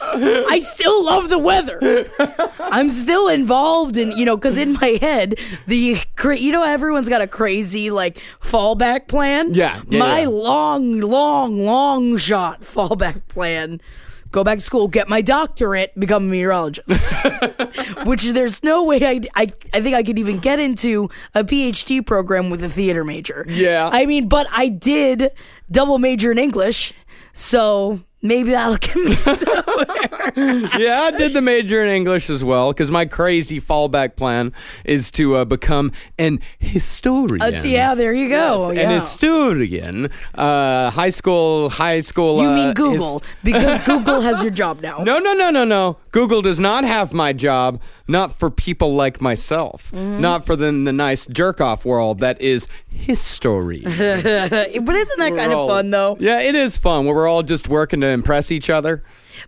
I 0.00 0.58
still 0.60 1.04
love 1.04 1.28
the 1.28 1.38
weather. 1.38 1.78
I'm 2.58 2.88
still 2.90 3.28
involved 3.28 3.96
in, 3.96 4.12
you 4.12 4.24
know, 4.24 4.36
because 4.36 4.56
in 4.56 4.74
my 4.74 4.98
head, 5.00 5.34
the, 5.66 5.96
cra- 6.16 6.38
you 6.38 6.52
know, 6.52 6.64
everyone's 6.64 7.08
got 7.08 7.20
a 7.20 7.26
crazy, 7.26 7.90
like, 7.90 8.18
fallback 8.40 9.08
plan. 9.08 9.52
Yeah, 9.52 9.82
yeah, 9.88 9.98
my 9.98 10.20
yeah. 10.20 10.28
long, 10.28 11.00
long, 11.00 11.64
long 11.64 12.16
shot 12.16 12.62
fallback 12.62 13.28
plan 13.28 13.80
go 14.30 14.44
back 14.44 14.58
to 14.58 14.64
school, 14.64 14.88
get 14.88 15.08
my 15.08 15.22
doctorate, 15.22 15.98
become 15.98 16.24
a 16.24 16.26
meteorologist. 16.26 16.86
Which 18.04 18.24
there's 18.30 18.62
no 18.62 18.84
way 18.84 18.98
I, 19.02 19.20
I, 19.34 19.46
I 19.72 19.80
think 19.80 19.96
I 19.96 20.02
could 20.02 20.18
even 20.18 20.38
get 20.38 20.60
into 20.60 21.08
a 21.34 21.44
PhD 21.44 22.04
program 22.04 22.50
with 22.50 22.62
a 22.62 22.68
theater 22.68 23.04
major. 23.04 23.44
Yeah. 23.48 23.88
I 23.92 24.06
mean, 24.06 24.28
but 24.28 24.46
I 24.54 24.68
did 24.68 25.30
double 25.70 25.98
major 25.98 26.30
in 26.30 26.38
English, 26.38 26.92
so 27.38 28.00
maybe 28.22 28.50
that'll 28.50 28.76
get 28.76 28.96
me 28.96 29.12
somewhere. 29.14 29.64
yeah, 30.78 31.02
I 31.02 31.14
did 31.16 31.34
the 31.34 31.40
major 31.42 31.82
in 31.84 31.90
English 31.90 32.30
as 32.30 32.42
well 32.44 32.72
because 32.72 32.90
my 32.90 33.04
crazy 33.04 33.60
fallback 33.60 34.16
plan 34.16 34.52
is 34.84 35.10
to 35.12 35.36
uh, 35.36 35.44
become 35.44 35.92
an 36.18 36.40
historian. 36.58 37.42
Uh, 37.42 37.60
yeah, 37.64 37.94
there 37.94 38.12
you 38.12 38.28
go. 38.28 38.70
Yes, 38.70 38.76
yeah. 38.76 38.88
An 38.88 38.94
historian. 38.94 40.10
Uh, 40.34 40.90
high 40.90 41.08
school, 41.10 41.68
high 41.70 42.00
school. 42.00 42.42
you 42.42 42.48
uh, 42.48 42.56
mean 42.56 42.74
Google 42.74 43.18
his- 43.20 43.28
because 43.42 43.84
Google 43.86 44.20
has 44.20 44.42
your 44.42 44.52
job 44.52 44.80
now. 44.80 44.98
no, 44.98 45.18
no, 45.18 45.32
no, 45.34 45.50
no, 45.50 45.64
no. 45.64 45.96
Google 46.12 46.42
does 46.42 46.58
not 46.60 46.84
have 46.84 47.12
my 47.12 47.32
job. 47.32 47.80
Not 48.10 48.32
for 48.32 48.48
people 48.50 48.94
like 48.94 49.20
myself. 49.20 49.90
Mm-hmm. 49.92 50.22
Not 50.22 50.46
for 50.46 50.56
the, 50.56 50.72
the 50.72 50.94
nice 50.94 51.26
jerk 51.26 51.60
off 51.60 51.84
world 51.84 52.20
that 52.20 52.40
is 52.40 52.66
history. 52.94 53.80
but 53.84 53.92
isn't 53.94 55.18
that 55.18 55.34
kind 55.36 55.36
We're 55.36 55.52
of 55.52 55.58
all- 55.58 55.68
fun 55.68 55.90
though? 55.90 56.16
Yeah, 56.18 56.40
it 56.40 56.54
is 56.54 56.78
fun 56.78 57.04
where 57.04 57.14
we're 57.14 57.28
all 57.28 57.42
just 57.42 57.68
working 57.68 58.00
to 58.00 58.07
impress 58.10 58.50
each 58.50 58.70
other. 58.70 59.02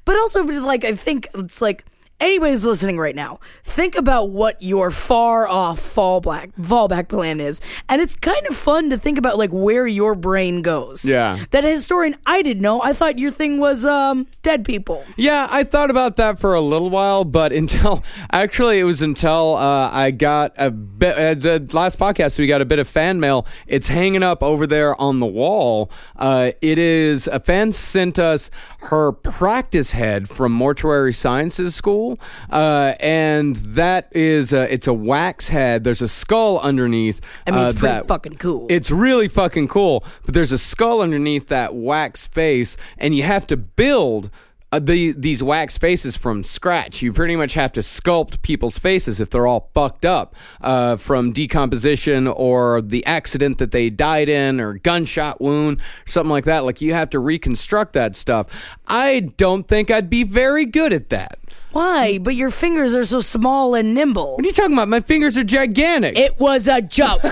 But 0.04 0.16
also, 0.16 0.44
like, 0.44 0.84
I 0.84 0.94
think 0.94 1.28
it's 1.34 1.60
like 1.60 1.84
anybody's 2.20 2.64
listening 2.64 2.98
right 2.98 3.16
now. 3.16 3.40
Think 3.64 3.96
about 3.96 4.30
what 4.30 4.62
your 4.62 4.90
far 4.90 5.48
off 5.48 5.80
fallback 5.80 6.52
fallback 6.60 7.08
plan 7.08 7.40
is, 7.40 7.60
and 7.88 8.00
it's 8.00 8.14
kind 8.16 8.46
of 8.48 8.56
fun 8.56 8.90
to 8.90 8.98
think 8.98 9.18
about 9.18 9.38
like 9.38 9.50
where 9.50 9.86
your 9.86 10.14
brain 10.14 10.62
goes. 10.62 11.04
Yeah. 11.04 11.38
that 11.50 11.64
historian, 11.64 12.14
I 12.26 12.42
didn't 12.42 12.62
know. 12.62 12.82
I 12.82 12.92
thought 12.92 13.18
your 13.18 13.30
thing 13.30 13.58
was 13.58 13.84
um 13.84 14.26
dead 14.42 14.64
people. 14.64 15.04
Yeah, 15.16 15.48
I 15.50 15.64
thought 15.64 15.90
about 15.90 16.16
that 16.16 16.38
for 16.38 16.54
a 16.54 16.60
little 16.60 16.90
while, 16.90 17.24
but 17.24 17.52
until 17.60 18.02
actually 18.30 18.78
it 18.78 18.84
was 18.84 19.02
until 19.02 19.56
uh, 19.56 19.90
I 19.92 20.10
got 20.10 20.52
a 20.56 20.70
bit. 20.70 21.16
Uh, 21.16 21.34
the 21.34 21.68
last 21.72 21.98
podcast 21.98 22.38
we 22.38 22.46
got 22.46 22.60
a 22.60 22.64
bit 22.64 22.78
of 22.78 22.88
fan 22.88 23.20
mail. 23.20 23.46
It's 23.66 23.88
hanging 23.88 24.22
up 24.22 24.42
over 24.42 24.66
there 24.66 25.00
on 25.00 25.20
the 25.20 25.26
wall. 25.26 25.90
Uh, 26.16 26.52
it 26.60 26.78
is 26.78 27.26
a 27.28 27.40
fan 27.40 27.72
sent 27.72 28.18
us 28.18 28.50
her 28.82 29.12
practice 29.12 29.90
head 29.92 30.28
from 30.28 30.52
Mortuary 30.52 31.12
Sciences 31.12 31.74
School, 31.74 32.18
uh, 32.50 32.94
and 33.00 33.56
that 33.56 34.08
is 34.12 34.52
uh, 34.52 34.66
it's 34.70 34.86
a 34.86 34.94
wax 34.94 35.48
head. 35.48 35.84
There's 35.84 36.02
a 36.02 36.08
skull 36.08 36.58
underneath. 36.60 37.20
I 37.46 37.50
mean, 37.50 37.60
uh, 37.60 37.68
it's 37.70 37.78
pretty 37.78 37.94
that- 37.94 38.08
fucking 38.08 38.36
cool. 38.36 38.66
it's 38.70 38.90
really 38.90 39.28
fucking 39.28 39.68
cool, 39.68 40.04
but 40.24 40.34
there's 40.34 40.52
a 40.52 40.58
skull 40.58 41.00
underneath 41.02 41.48
that 41.48 41.74
wax 41.74 42.26
face, 42.26 42.76
and 42.98 43.14
you 43.14 43.22
have 43.22 43.46
to 43.48 43.56
build 43.56 44.30
uh, 44.72 44.78
the 44.78 45.12
these 45.12 45.42
wax 45.42 45.76
faces 45.76 46.16
from 46.16 46.44
scratch. 46.44 47.02
You 47.02 47.12
pretty 47.12 47.36
much 47.36 47.54
have 47.54 47.72
to 47.72 47.80
sculpt 47.80 48.42
people's 48.42 48.78
faces 48.78 49.20
if 49.20 49.30
they're 49.30 49.46
all 49.46 49.70
fucked 49.74 50.04
up 50.04 50.36
uh, 50.60 50.96
from 50.96 51.32
decomposition 51.32 52.28
or 52.28 52.80
the 52.80 53.04
accident 53.06 53.58
that 53.58 53.72
they 53.72 53.90
died 53.90 54.28
in 54.28 54.60
or 54.60 54.74
gunshot 54.74 55.40
wound, 55.40 55.80
or 55.80 56.10
something 56.10 56.30
like 56.30 56.44
that. 56.44 56.64
Like 56.64 56.80
you 56.80 56.92
have 56.94 57.10
to 57.10 57.18
reconstruct 57.18 57.94
that 57.94 58.14
stuff. 58.14 58.46
I 58.86 59.20
don't 59.36 59.66
think 59.66 59.90
I'd 59.90 60.10
be 60.10 60.22
very 60.22 60.66
good 60.66 60.92
at 60.92 61.08
that. 61.10 61.38
Why? 61.72 62.18
But 62.18 62.34
your 62.34 62.50
fingers 62.50 62.94
are 62.94 63.04
so 63.04 63.20
small 63.20 63.74
and 63.74 63.94
nimble. 63.94 64.36
What 64.36 64.44
are 64.44 64.48
you 64.48 64.52
talking 64.52 64.72
about? 64.72 64.88
My 64.88 65.00
fingers 65.00 65.38
are 65.38 65.44
gigantic. 65.44 66.18
It 66.18 66.38
was 66.38 66.66
a 66.68 66.82
joke. 66.82 67.20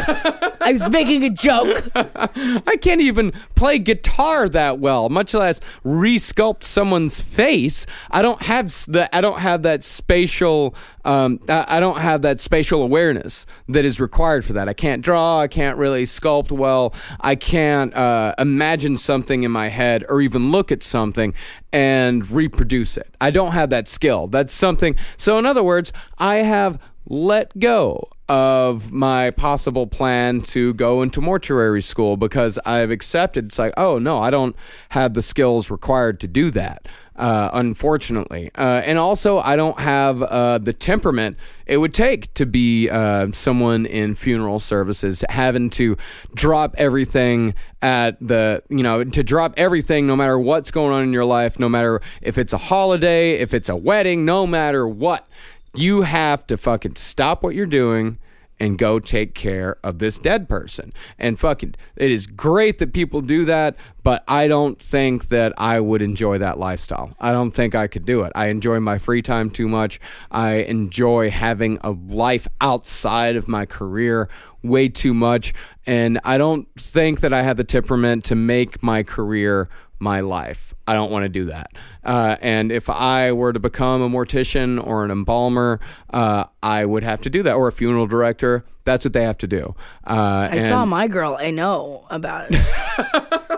I 0.60 0.72
was 0.72 0.88
making 0.90 1.24
a 1.24 1.30
joke. 1.30 1.88
I 1.94 2.76
can't 2.80 3.00
even 3.00 3.32
play 3.56 3.78
guitar 3.78 4.48
that 4.50 4.78
well, 4.78 5.08
much 5.08 5.34
less 5.34 5.60
resculpt 5.84 6.62
someone's 6.62 7.20
face. 7.20 7.86
I 8.10 8.22
don't 8.22 8.42
have 8.42 8.66
the 8.86 9.08
I 9.14 9.20
don't 9.20 9.40
have 9.40 9.62
that 9.62 9.82
spatial 9.82 10.74
um, 11.04 11.40
I 11.48 11.78
I 11.78 11.80
don't 11.80 12.00
have 12.00 12.22
that 12.22 12.40
spatial 12.40 12.82
awareness 12.82 13.46
that 13.68 13.84
is 13.84 14.00
required 14.00 14.44
for 14.44 14.54
that. 14.54 14.68
I 14.68 14.72
can't 14.72 15.02
draw. 15.02 15.40
I 15.40 15.46
can't 15.48 15.78
really 15.78 16.04
sculpt 16.04 16.50
well. 16.50 16.94
I 17.20 17.34
can't 17.34 17.94
uh, 17.94 18.34
imagine 18.38 18.96
something 18.96 19.42
in 19.42 19.50
my 19.50 19.68
head 19.68 20.04
or 20.08 20.20
even 20.20 20.50
look 20.50 20.72
at 20.72 20.82
something 20.82 21.34
and 21.72 22.28
reproduce 22.30 22.96
it. 22.96 23.14
I 23.20 23.30
don't 23.30 23.52
have 23.52 23.70
that 23.70 23.88
skill. 23.88 24.26
That's 24.26 24.52
something. 24.52 24.96
So 25.16 25.38
in 25.38 25.46
other 25.46 25.62
words, 25.62 25.92
I 26.18 26.36
have 26.36 26.80
let 27.06 27.58
go 27.58 28.10
of 28.28 28.92
my 28.92 29.30
possible 29.30 29.86
plan 29.86 30.42
to 30.42 30.74
go 30.74 31.02
into 31.02 31.20
mortuary 31.20 31.80
school 31.80 32.16
because 32.16 32.58
I've 32.64 32.90
accepted 32.90 33.46
it's 33.46 33.58
like, 33.58 33.72
oh 33.76 33.98
no, 33.98 34.18
I 34.18 34.30
don't 34.30 34.54
have 34.90 35.14
the 35.14 35.22
skills 35.22 35.70
required 35.70 36.20
to 36.20 36.28
do 36.28 36.50
that. 36.50 36.86
Uh, 37.16 37.50
unfortunately, 37.52 38.48
uh, 38.54 38.80
and 38.84 38.96
also 38.96 39.40
I 39.40 39.56
don't 39.56 39.80
have 39.80 40.22
uh, 40.22 40.58
the 40.58 40.72
temperament 40.72 41.36
it 41.66 41.78
would 41.78 41.92
take 41.92 42.32
to 42.34 42.46
be 42.46 42.88
uh, 42.88 43.32
someone 43.32 43.86
in 43.86 44.14
funeral 44.14 44.60
services, 44.60 45.24
having 45.28 45.68
to 45.70 45.96
drop 46.34 46.76
everything 46.78 47.54
at 47.82 48.20
the, 48.20 48.62
you 48.68 48.84
know, 48.84 49.02
to 49.02 49.24
drop 49.24 49.54
everything 49.56 50.06
no 50.06 50.14
matter 50.14 50.38
what's 50.38 50.70
going 50.70 50.92
on 50.92 51.02
in 51.02 51.12
your 51.12 51.24
life, 51.24 51.58
no 51.58 51.68
matter 51.68 52.00
if 52.22 52.38
it's 52.38 52.52
a 52.52 52.58
holiday, 52.58 53.32
if 53.32 53.52
it's 53.52 53.68
a 53.68 53.76
wedding, 53.76 54.24
no 54.24 54.46
matter 54.46 54.86
what 54.86 55.28
you 55.78 56.02
have 56.02 56.46
to 56.48 56.56
fucking 56.56 56.96
stop 56.96 57.42
what 57.42 57.54
you're 57.54 57.66
doing 57.66 58.18
and 58.60 58.76
go 58.76 58.98
take 58.98 59.34
care 59.34 59.76
of 59.84 59.98
this 59.98 60.18
dead 60.18 60.48
person. 60.48 60.92
And 61.18 61.38
fucking, 61.38 61.76
it 61.96 62.10
is 62.10 62.26
great 62.26 62.78
that 62.78 62.92
people 62.92 63.20
do 63.20 63.44
that, 63.44 63.76
but 64.02 64.24
I 64.26 64.48
don't 64.48 64.80
think 64.80 65.28
that 65.28 65.52
I 65.56 65.80
would 65.80 66.02
enjoy 66.02 66.38
that 66.38 66.58
lifestyle. 66.58 67.14
I 67.20 67.30
don't 67.30 67.50
think 67.50 67.74
I 67.74 67.86
could 67.86 68.04
do 68.04 68.22
it. 68.22 68.32
I 68.34 68.46
enjoy 68.46 68.80
my 68.80 68.98
free 68.98 69.22
time 69.22 69.50
too 69.50 69.68
much. 69.68 70.00
I 70.30 70.54
enjoy 70.54 71.30
having 71.30 71.78
a 71.82 71.90
life 71.90 72.48
outside 72.60 73.36
of 73.36 73.48
my 73.48 73.64
career 73.64 74.28
way 74.62 74.88
too 74.88 75.14
much. 75.14 75.54
And 75.86 76.18
I 76.24 76.36
don't 76.36 76.68
think 76.76 77.20
that 77.20 77.32
I 77.32 77.42
have 77.42 77.56
the 77.56 77.64
temperament 77.64 78.24
to 78.24 78.34
make 78.34 78.82
my 78.82 79.04
career 79.04 79.68
my 79.98 80.20
life. 80.20 80.74
I 80.86 80.94
don't 80.94 81.10
want 81.10 81.24
to 81.24 81.28
do 81.28 81.46
that. 81.46 81.72
Uh, 82.04 82.36
and 82.40 82.72
if 82.72 82.88
I 82.88 83.32
were 83.32 83.52
to 83.52 83.60
become 83.60 84.00
a 84.00 84.08
mortician 84.08 84.84
or 84.84 85.04
an 85.04 85.10
embalmer, 85.10 85.80
uh, 86.12 86.44
I 86.62 86.84
would 86.84 87.04
have 87.04 87.22
to 87.22 87.30
do 87.30 87.42
that. 87.42 87.54
Or 87.54 87.68
a 87.68 87.72
funeral 87.72 88.06
director. 88.06 88.64
That's 88.84 89.04
what 89.04 89.12
they 89.12 89.24
have 89.24 89.38
to 89.38 89.46
do. 89.46 89.74
Uh, 90.06 90.48
I 90.50 90.58
saw 90.58 90.84
my 90.84 91.08
girl. 91.08 91.36
I 91.38 91.50
know 91.50 92.06
about 92.10 92.48
it. 92.50 93.34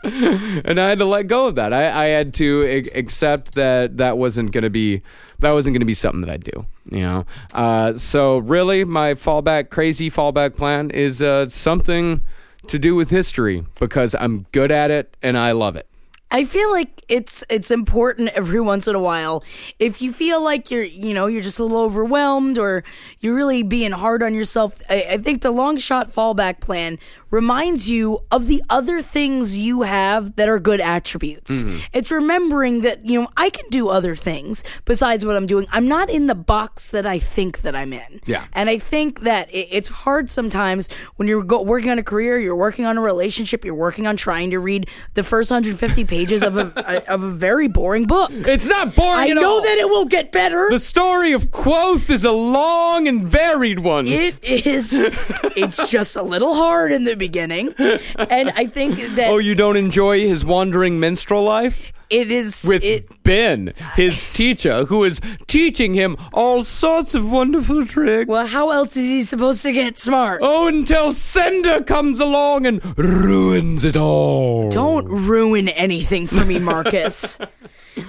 and 0.04 0.78
I 0.78 0.88
had 0.88 0.98
to 1.00 1.04
let 1.04 1.26
go 1.26 1.48
of 1.48 1.56
that. 1.56 1.72
I, 1.72 2.04
I 2.04 2.06
had 2.06 2.32
to 2.34 2.62
a- 2.62 2.98
accept 2.98 3.54
that 3.54 3.96
that 3.96 4.16
wasn't 4.16 4.52
going 4.52 4.62
to 4.62 4.70
be 4.70 5.02
that 5.40 5.52
wasn't 5.52 5.74
going 5.74 5.80
to 5.80 5.86
be 5.86 5.94
something 5.94 6.20
that 6.20 6.30
I'd 6.30 6.44
do. 6.44 6.66
You 6.90 7.02
know. 7.02 7.26
Uh, 7.52 7.94
so 7.96 8.38
really, 8.38 8.84
my 8.84 9.14
fallback, 9.14 9.70
crazy 9.70 10.10
fallback 10.10 10.56
plan 10.56 10.90
is 10.90 11.20
uh, 11.20 11.48
something 11.48 12.22
to 12.68 12.78
do 12.78 12.94
with 12.94 13.10
history 13.10 13.64
because 13.78 14.14
I'm 14.14 14.46
good 14.52 14.70
at 14.70 14.90
it 14.90 15.16
and 15.22 15.36
I 15.36 15.52
love 15.52 15.76
it. 15.76 15.86
I 16.30 16.44
feel 16.44 16.70
like 16.70 17.02
it's 17.08 17.42
it's 17.48 17.70
important 17.70 18.28
every 18.30 18.60
once 18.72 18.86
in 18.86 18.94
a 18.94 19.00
while. 19.00 19.42
If 19.78 20.02
you 20.02 20.12
feel 20.12 20.44
like 20.44 20.70
you're 20.70 20.82
you 20.82 21.14
know 21.14 21.26
you're 21.26 21.42
just 21.42 21.58
a 21.58 21.62
little 21.62 21.80
overwhelmed 21.80 22.58
or 22.58 22.84
you're 23.20 23.34
really 23.34 23.62
being 23.62 23.92
hard 23.92 24.22
on 24.22 24.34
yourself, 24.34 24.82
I, 24.90 25.06
I 25.12 25.18
think 25.18 25.42
the 25.42 25.50
long 25.50 25.78
shot 25.78 26.12
fallback 26.12 26.60
plan 26.60 26.98
reminds 27.30 27.88
you 27.88 28.20
of 28.30 28.46
the 28.48 28.62
other 28.70 29.02
things 29.02 29.58
you 29.58 29.82
have 29.82 30.36
that 30.36 30.48
are 30.48 30.58
good 30.58 30.80
attributes. 30.80 31.50
Mm-hmm. 31.50 31.78
It's 31.92 32.10
remembering 32.10 32.82
that 32.82 33.04
you 33.04 33.20
know 33.20 33.28
I 33.36 33.50
can 33.50 33.68
do 33.70 33.88
other 33.88 34.14
things 34.14 34.64
besides 34.84 35.24
what 35.24 35.36
I'm 35.36 35.46
doing. 35.46 35.66
I'm 35.72 35.88
not 35.88 36.10
in 36.10 36.26
the 36.26 36.34
box 36.34 36.90
that 36.90 37.06
I 37.06 37.18
think 37.18 37.62
that 37.62 37.74
I'm 37.76 37.92
in. 37.92 38.20
Yeah. 38.26 38.44
And 38.52 38.68
I 38.70 38.78
think 38.78 39.20
that 39.20 39.50
it, 39.50 39.68
it's 39.70 39.88
hard 39.88 40.30
sometimes 40.30 40.88
when 41.16 41.28
you're 41.28 41.44
go, 41.44 41.62
working 41.62 41.90
on 41.90 41.98
a 41.98 42.02
career, 42.02 42.38
you're 42.38 42.56
working 42.56 42.84
on 42.86 42.96
a 42.96 43.00
relationship, 43.00 43.64
you're 43.64 43.74
working 43.74 44.06
on 44.06 44.16
trying 44.16 44.50
to 44.50 44.58
read 44.58 44.88
the 45.14 45.22
first 45.22 45.50
150 45.50 46.04
pages 46.04 46.42
of 46.42 46.56
a 46.58 47.12
of 47.12 47.22
a 47.22 47.30
very 47.30 47.68
boring 47.68 48.04
book. 48.04 48.30
It's 48.32 48.68
not 48.68 48.94
boring 48.94 49.30
I 49.30 49.34
know 49.34 49.56
all. 49.56 49.62
that 49.62 49.78
it 49.78 49.88
will 49.88 50.06
get 50.06 50.32
better. 50.32 50.68
the 50.70 50.78
story 50.78 51.32
of 51.32 51.50
Kvothe 51.50 52.10
is 52.10 52.24
a 52.24 52.32
long 52.32 53.08
and 53.08 53.24
varied 53.26 53.80
one. 53.80 54.06
it 54.06 54.42
is. 54.42 54.92
It's 55.58 55.90
just 55.90 56.14
a 56.14 56.22
little 56.22 56.54
hard 56.54 56.92
in 56.92 57.02
the 57.02 57.16
beginning, 57.18 57.74
and 57.78 58.50
I 58.50 58.66
think 58.66 58.96
that 59.16 59.28
oh, 59.28 59.38
you 59.38 59.54
don't 59.54 59.76
enjoy 59.76 60.20
his 60.20 60.44
wandering 60.44 61.00
minstrel 61.00 61.42
life? 61.42 61.92
it 62.10 62.30
is. 62.30 62.64
with 62.66 62.84
it, 62.84 63.22
Ben, 63.22 63.72
his 63.94 64.32
teacher, 64.32 64.84
who 64.84 65.04
is 65.04 65.20
teaching 65.46 65.94
him 65.94 66.16
all 66.32 66.64
sorts 66.64 67.14
of 67.14 67.30
wonderful 67.30 67.86
tricks. 67.86 68.28
well, 68.28 68.46
how 68.46 68.70
else 68.70 68.96
is 68.96 69.04
he 69.04 69.22
supposed 69.22 69.62
to 69.62 69.72
get 69.72 69.98
smart? 69.98 70.40
Oh, 70.42 70.68
until 70.68 71.12
Cinder 71.12 71.82
comes 71.82 72.20
along 72.20 72.66
and 72.66 72.98
ruins 72.98 73.84
it 73.84 73.96
all. 73.96 74.70
Don't 74.70 75.06
ruin 75.06 75.68
anything 75.68 76.26
for 76.26 76.44
me, 76.44 76.58
Marcus. 76.58 77.38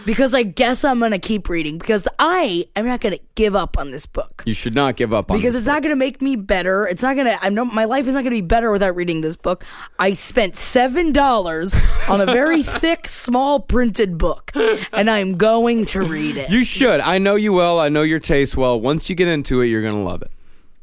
because 0.05 0.33
I 0.33 0.43
guess 0.43 0.83
I'm 0.83 0.99
gonna 0.99 1.19
keep 1.19 1.49
reading 1.49 1.77
because 1.77 2.07
I 2.17 2.65
am 2.75 2.85
not 2.85 3.01
gonna 3.01 3.17
give 3.35 3.55
up 3.55 3.77
on 3.77 3.91
this 3.91 4.05
book 4.05 4.43
You 4.45 4.53
should 4.53 4.75
not 4.75 4.95
give 4.95 5.13
up 5.13 5.31
on 5.31 5.37
because 5.37 5.53
this 5.53 5.61
it's 5.61 5.67
not 5.67 5.81
going 5.81 5.91
to 5.93 5.95
make 5.95 6.21
me 6.21 6.35
better. 6.35 6.85
It's 6.85 7.01
not 7.01 7.15
going 7.15 7.27
to. 7.27 7.37
I'm 7.41 7.53
no. 7.53 7.63
My 7.63 7.85
life 7.85 8.05
is 8.07 8.13
not 8.13 8.23
going 8.23 8.35
to 8.35 8.41
be 8.41 8.41
better 8.41 8.69
without 8.69 8.95
reading 8.95 9.21
this 9.21 9.37
book. 9.37 9.63
I 9.97 10.11
spent 10.13 10.55
seven 10.57 11.13
dollars 11.13 11.73
on 12.09 12.19
a 12.19 12.25
very 12.25 12.63
thick, 12.81 13.07
small 13.07 13.61
printed 13.61 14.17
book, 14.17 14.51
and 14.91 15.09
I'm 15.09 15.37
going 15.37 15.85
to 15.87 16.01
read 16.01 16.35
it. 16.37 16.49
You 16.49 16.65
should. 16.65 16.99
I 16.99 17.17
know 17.17 17.35
you 17.35 17.53
well. 17.53 17.79
I 17.79 17.87
know 17.89 18.01
your 18.01 18.19
taste 18.19 18.57
well. 18.57 18.79
Once 18.79 19.09
you 19.09 19.15
get 19.15 19.27
into 19.29 19.61
it, 19.61 19.67
you're 19.67 19.81
going 19.81 19.95
to 19.95 20.01
love 20.01 20.21
it. 20.21 20.31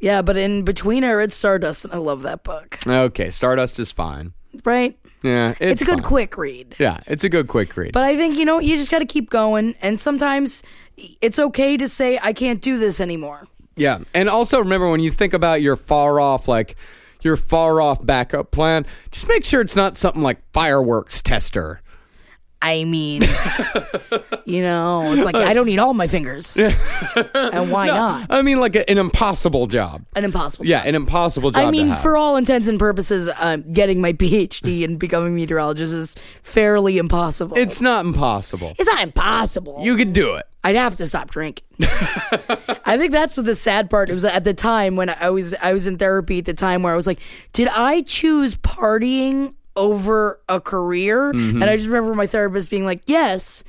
yeah, 0.01 0.23
but 0.23 0.37
in 0.39 0.63
between, 0.65 1.05
I 1.05 1.13
read 1.13 1.33
Stardust, 1.33 1.85
and 1.85 1.93
I 1.93 1.99
love 1.99 2.23
that 2.23 2.43
book. 2.43 2.79
Okay, 2.87 3.29
Stardust 3.31 3.79
is 3.79 3.93
fine. 3.93 4.33
Right? 4.65 4.97
Yeah, 5.27 5.51
it's, 5.61 5.61
It's, 5.61 5.83
a 5.83 5.85
good 5.85 5.97
fine. 6.01 6.05
quick 6.05 6.39
read. 6.39 6.77
Yeah, 6.79 6.99
it's 7.07 7.25
a 7.25 7.29
good 7.29 7.49
quick 7.49 7.77
read. 7.77 7.93
But 7.93 8.05
I 8.05 8.17
think 8.17 8.37
you 8.39 8.45
know 8.45 8.59
you 8.61 8.77
just 8.77 8.91
got 8.91 9.01
to 9.01 9.07
keep 9.07 9.29
going, 9.31 9.75
and 9.83 10.01
sometimes 10.01 10.63
it's 11.21 11.39
okay 11.39 11.77
to 11.77 11.89
say 11.89 12.19
I 12.23 12.33
can't 12.33 12.61
do 12.63 12.79
this 12.79 13.01
anymore. 13.01 13.49
yeah, 13.77 13.99
and 14.15 14.29
also 14.29 14.59
remember 14.61 14.89
when 14.91 15.01
you 15.01 15.11
think 15.11 15.35
about 15.35 15.61
your 15.63 15.77
far 15.77 16.21
off, 16.21 16.49
like 16.49 16.77
your 17.23 17.37
far 17.37 17.81
off 17.81 18.05
backup 18.05 18.51
plan, 18.51 18.87
just 19.11 19.27
make 19.29 19.45
sure 19.45 19.61
it's 19.61 19.77
not 19.77 19.97
something 19.97 20.23
like 20.23 20.39
fireworks 20.53 21.21
tester. 21.23 21.81
I 22.63 22.85
mean, 22.85 23.23
you 24.47 24.63
know, 24.63 25.13
it's 25.13 25.25
like 25.25 25.37
I 25.37 25.53
don't 25.53 25.67
need 25.67 25.79
all 25.79 25.93
my 25.95 26.07
fingers, 26.07 26.57
and 26.57 27.71
why 27.71 27.87
not? 27.87 28.27
I 28.31 28.43
mean, 28.43 28.59
like 28.59 28.75
a, 28.75 28.89
an 28.91 28.99
impossible 28.99 29.67
job. 29.67 30.05
An 30.17 30.25
impossible. 30.25 30.67
Yeah, 30.67 30.83
an 30.85 30.95
impossible 30.95 31.51
job. 31.51 31.67
I 31.67 31.71
mean, 31.71 31.95
for 31.97 32.17
all 32.17 32.37
intents 32.37 32.67
and 32.67 32.79
purposes, 32.79 33.29
um, 33.39 33.71
getting 33.73 34.01
my 34.01 34.13
PhD 34.15 34.85
and 34.85 34.99
becoming 34.99 35.33
a 35.33 35.37
meteorologist 35.37 35.93
is 35.93 36.17
fairly 36.43 36.99
impossible. 36.99 37.57
it's 37.57 37.81
not 37.81 38.07
impossible. 38.07 38.75
it's 38.79 38.91
not 38.93 39.03
impossible. 39.03 39.79
You 39.83 39.97
could 39.97 40.13
do 40.13 40.35
it. 40.37 40.47
I'd 40.65 40.75
have 40.75 40.97
to 40.97 41.07
stop 41.07 41.31
drinking. 41.31 41.65
I 41.79 42.97
think 42.99 43.13
that's 43.13 43.37
what 43.37 43.47
the 43.47 43.55
sad 43.55 43.89
part. 43.91 44.11
It 44.11 44.15
was 44.15 44.25
at 44.25 44.43
the 44.43 44.55
time 44.55 44.97
when 44.97 45.11
I 45.11 45.31
was 45.31 45.55
I 45.55 45.73
was 45.73 45.87
in 45.87 45.99
therapy 45.99 46.39
at 46.39 46.45
the 46.47 46.55
time 46.55 46.83
where 46.83 46.93
I 46.93 46.97
was 46.97 47.07
like, 47.07 47.21
did 47.53 47.69
I 47.69 48.03
choose 48.03 48.57
partying 48.57 49.55
over 49.77 50.41
a 50.49 50.61
career? 50.61 51.33
Mm-hmm. 51.33 51.63
And 51.63 51.71
I 51.71 51.77
just 51.77 51.89
remember 51.89 52.15
my 52.15 52.27
therapist 52.27 52.71
being 52.71 52.85
like, 52.85 53.03
yes. 53.07 53.65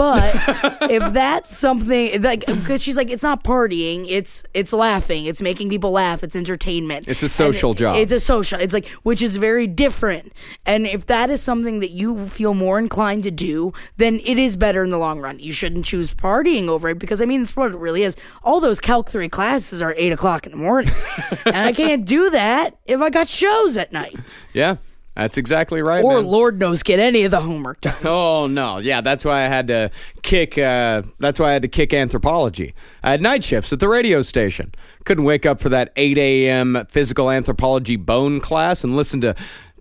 But 0.00 0.34
if 0.90 1.12
that's 1.12 1.54
something 1.54 2.22
like, 2.22 2.46
because 2.46 2.82
she's 2.82 2.96
like, 2.96 3.10
it's 3.10 3.22
not 3.22 3.44
partying, 3.44 4.06
it's 4.08 4.44
it's 4.54 4.72
laughing, 4.72 5.26
it's 5.26 5.42
making 5.42 5.68
people 5.68 5.90
laugh, 5.90 6.22
it's 6.22 6.34
entertainment. 6.34 7.06
It's 7.06 7.22
a 7.22 7.28
social 7.28 7.74
job. 7.74 7.96
It's 7.96 8.10
a 8.10 8.18
social. 8.18 8.58
It's 8.58 8.72
like 8.72 8.88
which 9.02 9.20
is 9.20 9.36
very 9.36 9.66
different. 9.66 10.32
And 10.64 10.86
if 10.86 11.04
that 11.08 11.28
is 11.28 11.42
something 11.42 11.80
that 11.80 11.90
you 11.90 12.28
feel 12.28 12.54
more 12.54 12.78
inclined 12.78 13.24
to 13.24 13.30
do, 13.30 13.74
then 13.98 14.20
it 14.24 14.38
is 14.38 14.56
better 14.56 14.82
in 14.82 14.88
the 14.88 14.96
long 14.96 15.20
run. 15.20 15.38
You 15.38 15.52
shouldn't 15.52 15.84
choose 15.84 16.14
partying 16.14 16.68
over 16.68 16.88
it 16.88 16.98
because 16.98 17.20
I 17.20 17.26
mean, 17.26 17.42
it's 17.42 17.54
what 17.54 17.72
it 17.72 17.76
really 17.76 18.02
is. 18.02 18.16
All 18.42 18.58
those 18.58 18.80
Calc 18.80 19.10
three 19.10 19.28
classes 19.28 19.82
are 19.82 19.94
eight 19.98 20.12
o'clock 20.12 20.46
in 20.46 20.52
the 20.52 20.58
morning, 20.58 20.94
and 21.44 21.56
I 21.56 21.72
can't 21.72 22.06
do 22.06 22.30
that 22.30 22.70
if 22.86 23.02
I 23.02 23.10
got 23.10 23.28
shows 23.28 23.76
at 23.76 23.92
night 23.92 24.16
Yeah, 24.54 24.76
that's 25.16 25.36
exactly 25.36 25.82
right. 25.82 26.04
or 26.04 26.14
man. 26.14 26.26
Lord 26.26 26.58
knows 26.58 26.82
get 26.82 26.98
any 26.98 27.24
of 27.24 27.30
the 27.30 27.40
homework 27.40 27.80
done. 27.80 27.94
Oh 28.04 28.46
no, 28.46 28.78
yeah, 28.78 29.00
that's 29.00 29.24
why 29.24 29.40
I 29.40 29.48
had 29.48 29.66
to 29.68 29.90
kick. 30.22 30.56
Uh, 30.56 31.02
that's 31.18 31.38
why 31.40 31.50
I 31.50 31.52
had 31.52 31.62
to 31.62 31.68
kick 31.68 31.92
anthropology. 31.92 32.74
I 33.02 33.10
had 33.10 33.22
night 33.22 33.44
shifts 33.44 33.72
at 33.72 33.80
the 33.80 33.88
radio 33.88 34.22
station. 34.22 34.72
Couldn't 35.04 35.24
wake 35.24 35.46
up 35.46 35.60
for 35.60 35.68
that 35.70 35.92
8 35.96 36.18
a.m. 36.18 36.86
physical 36.88 37.30
anthropology 37.30 37.96
bone 37.96 38.40
class 38.40 38.84
and 38.84 38.96
listen 38.96 39.20
to 39.22 39.34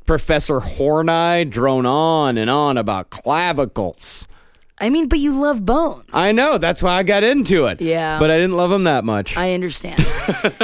Professor 0.06 0.60
Horneye 0.60 1.50
drone 1.50 1.86
on 1.86 2.38
and 2.38 2.50
on 2.50 2.78
about 2.78 3.10
clavicles. 3.12 4.28
I 4.82 4.90
mean, 4.90 5.08
but 5.10 5.20
you 5.20 5.34
love 5.40 5.66
bones. 5.66 6.14
I 6.14 6.32
know 6.32 6.58
that's 6.58 6.82
why 6.82 6.94
I 6.94 7.04
got 7.04 7.24
into 7.24 7.66
it. 7.66 7.82
Yeah. 7.82 8.18
but 8.20 8.32
I 8.32 8.38
didn't 8.38 8.56
love 8.56 8.70
them 8.70 8.86
that 8.86 9.04
much. 9.04 9.36
I 9.36 9.54
understand. 9.54 10.00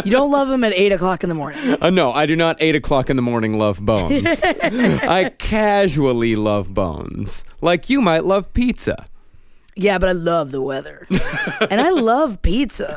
you 0.06 0.12
don't 0.12 0.32
love 0.32 0.48
them 0.48 0.64
at 0.64 0.72
eight 0.74 0.92
o'clock 0.94 1.24
in 1.24 1.30
the 1.30 1.36
morning. 1.36 1.60
Uh, 1.82 1.90
no, 1.90 2.12
I 2.12 2.26
do 2.26 2.36
not 2.36 2.56
eight 2.62 2.76
o'clock 2.76 3.10
in 3.10 3.16
the 3.18 3.22
morning 3.22 3.58
love 3.60 3.80
bones. 3.86 4.42
I 4.46 5.32
casually 5.38 6.36
love 6.36 6.74
bones, 6.74 7.44
like 7.62 7.90
you 7.90 8.02
might 8.02 8.24
love 8.24 8.54
pizza. 8.54 9.06
Yeah, 9.76 9.98
but 9.98 10.08
I 10.08 10.14
love 10.14 10.52
the 10.54 10.62
weather, 10.62 11.06
and 11.70 11.82
I 11.82 11.90
love 11.90 12.42
pizza 12.42 12.96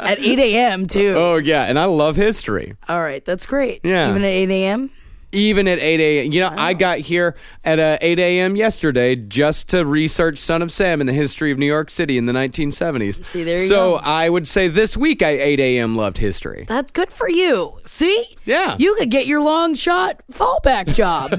at 0.00 0.18
eight 0.18 0.38
a.m. 0.40 0.88
too. 0.88 1.14
Oh 1.16 1.36
yeah, 1.36 1.62
and 1.64 1.78
I 1.78 1.84
love 1.84 2.16
history. 2.16 2.74
All 2.88 3.00
right, 3.00 3.24
that's 3.24 3.46
great. 3.46 3.80
Yeah. 3.84 4.10
even 4.10 4.22
at 4.24 4.28
eight 4.28 4.50
a.m. 4.50 4.90
even 5.32 5.68
at 5.68 5.78
8 5.78 6.00
a.m. 6.00 6.32
You 6.32 6.40
know, 6.40 6.50
I 6.52 6.74
got 6.74 6.98
here 6.98 7.36
at 7.64 7.78
uh, 7.78 7.98
8 8.00 8.18
a.m. 8.18 8.56
yesterday 8.56 9.16
just 9.16 9.68
to 9.70 9.84
research 9.84 10.38
Son 10.38 10.62
of 10.62 10.72
Sam 10.72 11.00
and 11.00 11.08
the 11.08 11.12
history 11.12 11.52
of 11.52 11.58
New 11.58 11.66
York 11.66 11.90
City 11.90 12.16
in 12.18 12.26
the 12.26 12.32
1970s. 12.32 13.24
See, 13.26 13.44
there 13.44 13.60
you 13.60 13.68
so 13.68 13.92
go. 13.92 14.00
I 14.02 14.28
would 14.28 14.48
say 14.48 14.68
this 14.68 14.96
week 14.96 15.22
I 15.22 15.30
8 15.30 15.60
a.m. 15.60 15.96
loved 15.96 16.18
history. 16.18 16.64
That's 16.66 16.90
good 16.90 17.10
for 17.10 17.28
you. 17.28 17.78
See? 17.84 18.36
Yeah. 18.44 18.76
You 18.78 18.94
could 18.98 19.10
get 19.10 19.26
your 19.26 19.40
long 19.42 19.74
shot 19.74 20.22
fallback 20.30 20.94
job. 20.94 21.30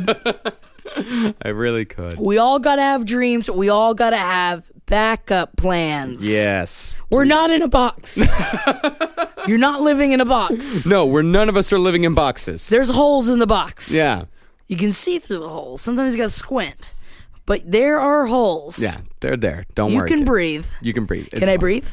I 1.43 1.49
really 1.49 1.85
could. 1.85 2.19
we 2.19 2.37
all 2.37 2.59
got 2.59 2.77
to 2.77 2.81
have 2.81 3.05
dreams. 3.05 3.49
We 3.49 3.69
all 3.69 3.93
got 3.93 4.09
to 4.11 4.17
have 4.17 4.69
backup 4.89 5.55
plans. 5.55 6.27
Yes. 6.27 6.95
We're 7.09 7.25
not 7.25 7.49
in 7.51 7.61
a 7.61 7.67
box. 7.69 8.17
You're 9.47 9.57
not 9.57 9.81
living 9.81 10.11
in 10.11 10.19
a 10.21 10.25
box. 10.25 10.85
No, 10.85 11.05
we're 11.05 11.21
none 11.21 11.47
of 11.49 11.55
us 11.55 11.71
are 11.71 11.79
living 11.79 12.03
in 12.03 12.13
boxes. 12.13 12.67
There's 12.69 12.89
holes 12.89 13.29
in 13.29 13.39
the 13.39 13.47
box. 13.47 13.91
Yeah. 13.91 14.25
You 14.67 14.75
can 14.77 14.91
see 14.91 15.19
through 15.19 15.39
the 15.39 15.49
holes. 15.49 15.81
Sometimes 15.81 16.13
you 16.13 16.17
got 16.19 16.25
to 16.25 16.29
squint. 16.29 16.91
But 17.45 17.61
there 17.65 17.97
are 17.99 18.27
holes. 18.27 18.77
Yeah, 18.77 18.97
they're 19.21 19.35
there. 19.37 19.65
Don't 19.73 19.89
You 19.91 19.97
worry. 19.97 20.05
You 20.05 20.07
can 20.09 20.19
kid. 20.19 20.27
breathe. 20.27 20.65
You 20.81 20.93
can 20.93 21.05
breathe. 21.05 21.29
It's 21.31 21.39
Can 21.39 21.49
I 21.49 21.53
fine. 21.53 21.59
breathe? 21.59 21.87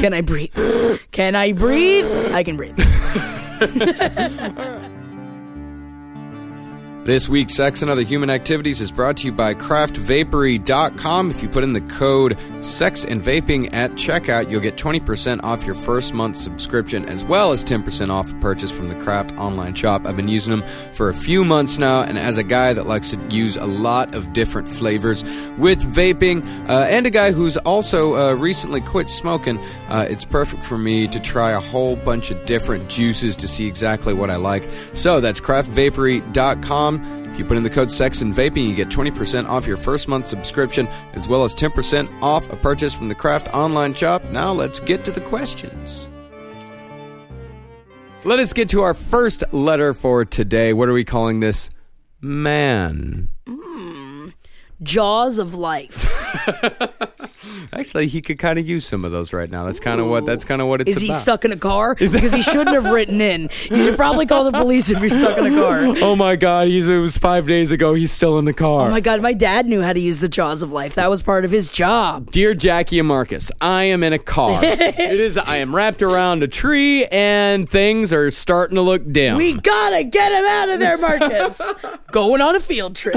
Can 0.00 0.14
I 0.14 0.22
breathe? 0.22 0.52
Can 1.12 1.36
I 1.36 1.52
breathe? 1.52 2.06
I 2.32 2.42
can 2.42 2.56
breathe. 2.56 2.76
This 7.06 7.28
week's 7.28 7.54
Sex 7.54 7.82
and 7.82 7.90
Other 7.90 8.02
Human 8.02 8.30
Activities 8.30 8.80
is 8.80 8.90
brought 8.90 9.18
to 9.18 9.26
you 9.26 9.32
by 9.32 9.54
craftvapory.com. 9.54 11.30
If 11.30 11.40
you 11.40 11.48
put 11.48 11.62
in 11.62 11.72
the 11.72 11.80
code 11.82 12.36
sex 12.64 13.04
and 13.04 13.22
vaping 13.22 13.72
at 13.72 13.92
checkout, 13.92 14.50
you'll 14.50 14.60
get 14.60 14.74
20% 14.74 15.44
off 15.44 15.64
your 15.64 15.76
first 15.76 16.14
month 16.14 16.34
subscription 16.34 17.08
as 17.08 17.24
well 17.24 17.52
as 17.52 17.62
10% 17.62 18.10
off 18.10 18.32
a 18.32 18.34
purchase 18.40 18.72
from 18.72 18.88
the 18.88 18.96
Craft 18.96 19.38
online 19.38 19.74
shop. 19.74 20.04
I've 20.04 20.16
been 20.16 20.26
using 20.26 20.50
them 20.58 20.68
for 20.94 21.08
a 21.08 21.14
few 21.14 21.44
months 21.44 21.78
now, 21.78 22.02
and 22.02 22.18
as 22.18 22.38
a 22.38 22.42
guy 22.42 22.72
that 22.72 22.88
likes 22.88 23.12
to 23.12 23.20
use 23.30 23.56
a 23.56 23.66
lot 23.66 24.16
of 24.16 24.32
different 24.32 24.68
flavors 24.68 25.22
with 25.58 25.84
vaping, 25.94 26.44
uh, 26.68 26.86
and 26.88 27.06
a 27.06 27.10
guy 27.10 27.30
who's 27.30 27.56
also 27.58 28.16
uh, 28.16 28.34
recently 28.34 28.80
quit 28.80 29.08
smoking, 29.08 29.60
uh, 29.90 30.08
it's 30.10 30.24
perfect 30.24 30.64
for 30.64 30.76
me 30.76 31.06
to 31.06 31.20
try 31.20 31.52
a 31.52 31.60
whole 31.60 31.94
bunch 31.94 32.32
of 32.32 32.44
different 32.46 32.90
juices 32.90 33.36
to 33.36 33.46
see 33.46 33.68
exactly 33.68 34.12
what 34.12 34.28
I 34.28 34.36
like. 34.36 34.68
So 34.92 35.20
that's 35.20 35.40
craftvapory.com. 35.40 36.95
If 37.30 37.38
you 37.38 37.44
put 37.44 37.56
in 37.56 37.62
the 37.62 37.70
code 37.70 37.90
sex 37.90 38.22
and 38.22 38.32
vaping, 38.32 38.68
you 38.68 38.74
get 38.74 38.88
20% 38.88 39.48
off 39.48 39.66
your 39.66 39.76
first 39.76 40.08
month 40.08 40.26
subscription 40.26 40.88
as 41.14 41.28
well 41.28 41.44
as 41.44 41.54
10% 41.54 42.22
off 42.22 42.52
a 42.52 42.56
purchase 42.56 42.94
from 42.94 43.08
the 43.08 43.14
Craft 43.14 43.48
online 43.54 43.94
shop. 43.94 44.24
Now 44.30 44.52
let's 44.52 44.80
get 44.80 45.04
to 45.04 45.10
the 45.10 45.20
questions. 45.20 46.08
Let 48.24 48.38
us 48.40 48.52
get 48.52 48.68
to 48.70 48.82
our 48.82 48.94
first 48.94 49.44
letter 49.52 49.94
for 49.94 50.24
today. 50.24 50.72
What 50.72 50.88
are 50.88 50.92
we 50.92 51.04
calling 51.04 51.40
this? 51.40 51.70
Man. 52.20 53.28
Hmm. 53.46 54.30
Jaws 54.82 55.38
of 55.38 55.54
life. 55.54 56.12
Actually, 57.72 58.06
he 58.08 58.20
could 58.22 58.38
kind 58.38 58.58
of 58.58 58.66
use 58.66 58.84
some 58.86 59.04
of 59.04 59.12
those 59.12 59.32
right 59.32 59.50
now. 59.50 59.64
That's 59.64 59.80
kind 59.80 60.00
of 60.00 60.08
what 60.08 60.24
that's 60.26 60.44
kind 60.44 60.60
of 60.62 60.68
what 60.68 60.80
it's 60.80 60.90
Is 60.90 61.00
he 61.00 61.08
about. 61.08 61.20
stuck 61.20 61.44
in 61.44 61.52
a 61.52 61.56
car? 61.56 61.94
Because 61.94 62.32
he 62.32 62.42
shouldn't 62.42 62.70
have 62.70 62.92
written 62.92 63.20
in. 63.20 63.48
You 63.70 63.84
should 63.84 63.96
probably 63.96 64.26
call 64.26 64.44
the 64.44 64.52
police 64.52 64.90
if 64.90 65.00
you're 65.00 65.08
stuck 65.08 65.38
in 65.38 65.46
a 65.46 65.50
car. 65.56 65.76
Oh 66.06 66.14
my 66.14 66.36
god, 66.36 66.68
he's 66.68 66.88
it 66.88 66.98
was 66.98 67.16
5 67.18 67.46
days 67.46 67.72
ago. 67.72 67.94
He's 67.94 68.12
still 68.12 68.38
in 68.38 68.44
the 68.44 68.52
car. 68.52 68.88
Oh 68.88 68.90
my 68.90 69.00
god, 69.00 69.20
my 69.22 69.32
dad 69.32 69.66
knew 69.66 69.82
how 69.82 69.92
to 69.92 70.00
use 70.00 70.20
the 70.20 70.28
jaws 70.28 70.62
of 70.62 70.70
life. 70.72 70.94
That 70.94 71.10
was 71.10 71.20
part 71.22 71.44
of 71.44 71.50
his 71.50 71.68
job. 71.70 72.30
Dear 72.30 72.54
Jackie 72.54 72.98
and 72.98 73.08
Marcus, 73.08 73.50
I 73.60 73.84
am 73.84 74.02
in 74.02 74.12
a 74.12 74.18
car. 74.18 74.60
it 74.64 75.20
is 75.20 75.36
I 75.38 75.56
am 75.56 75.74
wrapped 75.74 76.02
around 76.02 76.42
a 76.42 76.48
tree 76.48 77.04
and 77.06 77.68
things 77.68 78.12
are 78.12 78.30
starting 78.30 78.76
to 78.76 78.82
look 78.82 79.10
dim. 79.10 79.36
We 79.36 79.54
gotta 79.54 80.04
get 80.04 80.32
him 80.32 80.44
out 80.44 80.68
of 80.70 80.78
there, 80.80 80.98
Marcus. 80.98 81.74
Going 82.12 82.40
on 82.40 82.54
a 82.56 82.60
field 82.60 82.96
trip. 82.96 83.16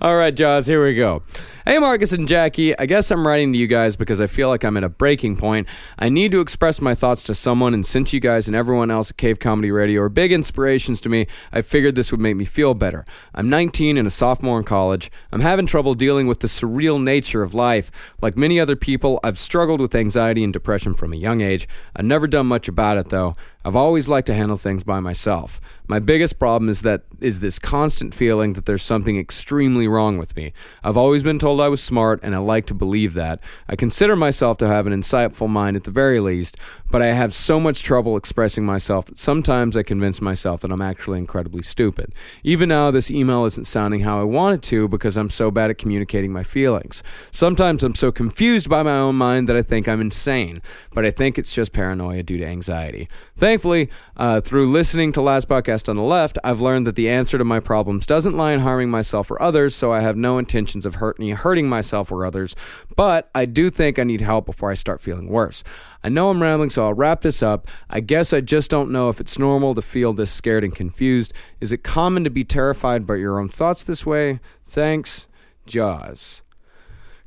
All 0.00 0.16
right, 0.16 0.34
Jaws, 0.34 0.66
here 0.66 0.84
we 0.84 0.94
go. 0.94 1.22
Hey, 1.68 1.80
Marcus 1.80 2.12
and 2.12 2.28
Jackie, 2.28 2.78
I 2.78 2.86
guess 2.86 3.10
I'm 3.10 3.26
writing 3.26 3.52
to 3.52 3.58
you 3.58 3.66
guys 3.66 3.96
because 3.96 4.20
I 4.20 4.28
feel 4.28 4.48
like 4.48 4.62
I'm 4.62 4.76
at 4.76 4.84
a 4.84 4.88
breaking 4.88 5.36
point. 5.36 5.66
I 5.98 6.08
need 6.08 6.30
to 6.30 6.40
express 6.40 6.80
my 6.80 6.94
thoughts 6.94 7.24
to 7.24 7.34
someone, 7.34 7.74
and 7.74 7.84
since 7.84 8.12
you 8.12 8.20
guys 8.20 8.46
and 8.46 8.54
everyone 8.54 8.88
else 8.88 9.10
at 9.10 9.16
Cave 9.16 9.40
Comedy 9.40 9.72
Radio 9.72 10.02
are 10.02 10.08
big 10.08 10.30
inspirations 10.30 11.00
to 11.00 11.08
me, 11.08 11.26
I 11.50 11.62
figured 11.62 11.96
this 11.96 12.12
would 12.12 12.20
make 12.20 12.36
me 12.36 12.44
feel 12.44 12.74
better. 12.74 13.04
I'm 13.34 13.48
19 13.48 13.96
and 13.96 14.06
a 14.06 14.12
sophomore 14.12 14.60
in 14.60 14.64
college. 14.64 15.10
I'm 15.32 15.40
having 15.40 15.66
trouble 15.66 15.94
dealing 15.94 16.28
with 16.28 16.38
the 16.38 16.46
surreal 16.46 17.02
nature 17.02 17.42
of 17.42 17.52
life. 17.52 17.90
Like 18.22 18.36
many 18.36 18.60
other 18.60 18.76
people, 18.76 19.18
I've 19.24 19.36
struggled 19.36 19.80
with 19.80 19.96
anxiety 19.96 20.44
and 20.44 20.52
depression 20.52 20.94
from 20.94 21.12
a 21.12 21.16
young 21.16 21.40
age. 21.40 21.66
I've 21.96 22.04
never 22.04 22.28
done 22.28 22.46
much 22.46 22.68
about 22.68 22.96
it, 22.96 23.08
though. 23.08 23.34
I've 23.66 23.74
always 23.74 24.08
liked 24.08 24.28
to 24.28 24.34
handle 24.34 24.56
things 24.56 24.84
by 24.84 25.00
myself. 25.00 25.60
My 25.88 25.98
biggest 25.98 26.38
problem 26.38 26.68
is 26.68 26.82
that 26.82 27.02
is 27.20 27.40
this 27.40 27.58
constant 27.58 28.14
feeling 28.14 28.52
that 28.52 28.64
there's 28.64 28.84
something 28.84 29.18
extremely 29.18 29.88
wrong 29.88 30.18
with 30.18 30.36
me. 30.36 30.52
I've 30.84 30.96
always 30.96 31.24
been 31.24 31.40
told 31.40 31.60
I 31.60 31.66
was 31.66 31.82
smart 31.82 32.20
and 32.22 32.32
I 32.32 32.38
like 32.38 32.66
to 32.66 32.74
believe 32.74 33.14
that. 33.14 33.40
I 33.68 33.74
consider 33.74 34.14
myself 34.14 34.56
to 34.58 34.68
have 34.68 34.86
an 34.86 34.92
insightful 34.92 35.48
mind 35.48 35.76
at 35.76 35.82
the 35.82 35.90
very 35.90 36.20
least, 36.20 36.56
but 36.90 37.02
I 37.02 37.06
have 37.06 37.34
so 37.34 37.58
much 37.58 37.82
trouble 37.82 38.16
expressing 38.16 38.64
myself 38.64 39.06
that 39.06 39.18
sometimes 39.18 39.76
I 39.76 39.82
convince 39.82 40.20
myself 40.20 40.60
that 40.60 40.70
I'm 40.70 40.82
actually 40.82 41.18
incredibly 41.18 41.62
stupid. 41.62 42.12
Even 42.42 42.68
now 42.68 42.90
this 42.90 43.10
email 43.10 43.44
isn't 43.44 43.64
sounding 43.64 44.00
how 44.00 44.20
I 44.20 44.24
want 44.24 44.54
it 44.54 44.62
to 44.68 44.88
because 44.88 45.16
I'm 45.16 45.28
so 45.28 45.50
bad 45.50 45.70
at 45.70 45.78
communicating 45.78 46.32
my 46.32 46.42
feelings. 46.42 47.02
Sometimes 47.30 47.82
I'm 47.82 47.94
so 47.94 48.12
confused 48.12 48.68
by 48.68 48.82
my 48.82 48.98
own 48.98 49.16
mind 49.16 49.48
that 49.48 49.56
I 49.56 49.62
think 49.62 49.88
I'm 49.88 50.00
insane, 50.00 50.62
but 50.92 51.04
I 51.04 51.10
think 51.10 51.38
it's 51.38 51.54
just 51.54 51.72
paranoia 51.72 52.22
due 52.22 52.38
to 52.38 52.46
anxiety. 52.46 53.08
Thankfully, 53.36 53.90
uh, 54.16 54.40
through 54.40 54.70
listening 54.70 55.12
to 55.12 55.20
last 55.20 55.48
podcast 55.48 55.88
on 55.88 55.96
the 55.96 56.02
left, 56.02 56.38
I've 56.44 56.60
learned 56.60 56.86
that 56.86 56.96
the 56.96 57.08
answer 57.08 57.36
to 57.36 57.44
my 57.44 57.60
problems 57.60 58.06
doesn't 58.06 58.36
lie 58.36 58.52
in 58.52 58.60
harming 58.60 58.90
myself 58.90 59.30
or 59.30 59.40
others, 59.42 59.74
so 59.74 59.92
I 59.92 60.00
have 60.00 60.16
no 60.16 60.38
intentions 60.38 60.86
of 60.86 60.96
hurting, 60.96 61.30
hurting 61.30 61.68
myself 61.68 62.12
or 62.12 62.24
others, 62.24 62.54
but 62.94 63.28
I 63.34 63.44
do 63.44 63.70
think 63.70 63.98
I 63.98 64.04
need 64.04 64.20
help 64.20 64.46
before 64.46 64.70
I 64.70 64.74
start 64.74 65.00
feeling 65.00 65.28
worse. 65.28 65.64
I 66.06 66.08
know 66.08 66.30
I'm 66.30 66.40
rambling, 66.40 66.70
so 66.70 66.84
I'll 66.84 66.94
wrap 66.94 67.22
this 67.22 67.42
up. 67.42 67.66
I 67.90 67.98
guess 67.98 68.32
I 68.32 68.40
just 68.40 68.70
don't 68.70 68.92
know 68.92 69.08
if 69.08 69.18
it's 69.18 69.40
normal 69.40 69.74
to 69.74 69.82
feel 69.82 70.12
this 70.12 70.30
scared 70.30 70.62
and 70.62 70.72
confused. 70.72 71.32
Is 71.60 71.72
it 71.72 71.82
common 71.82 72.22
to 72.22 72.30
be 72.30 72.44
terrified 72.44 73.08
by 73.08 73.16
your 73.16 73.40
own 73.40 73.48
thoughts 73.48 73.82
this 73.82 74.06
way? 74.06 74.38
Thanks, 74.64 75.26
Jaws. 75.66 76.42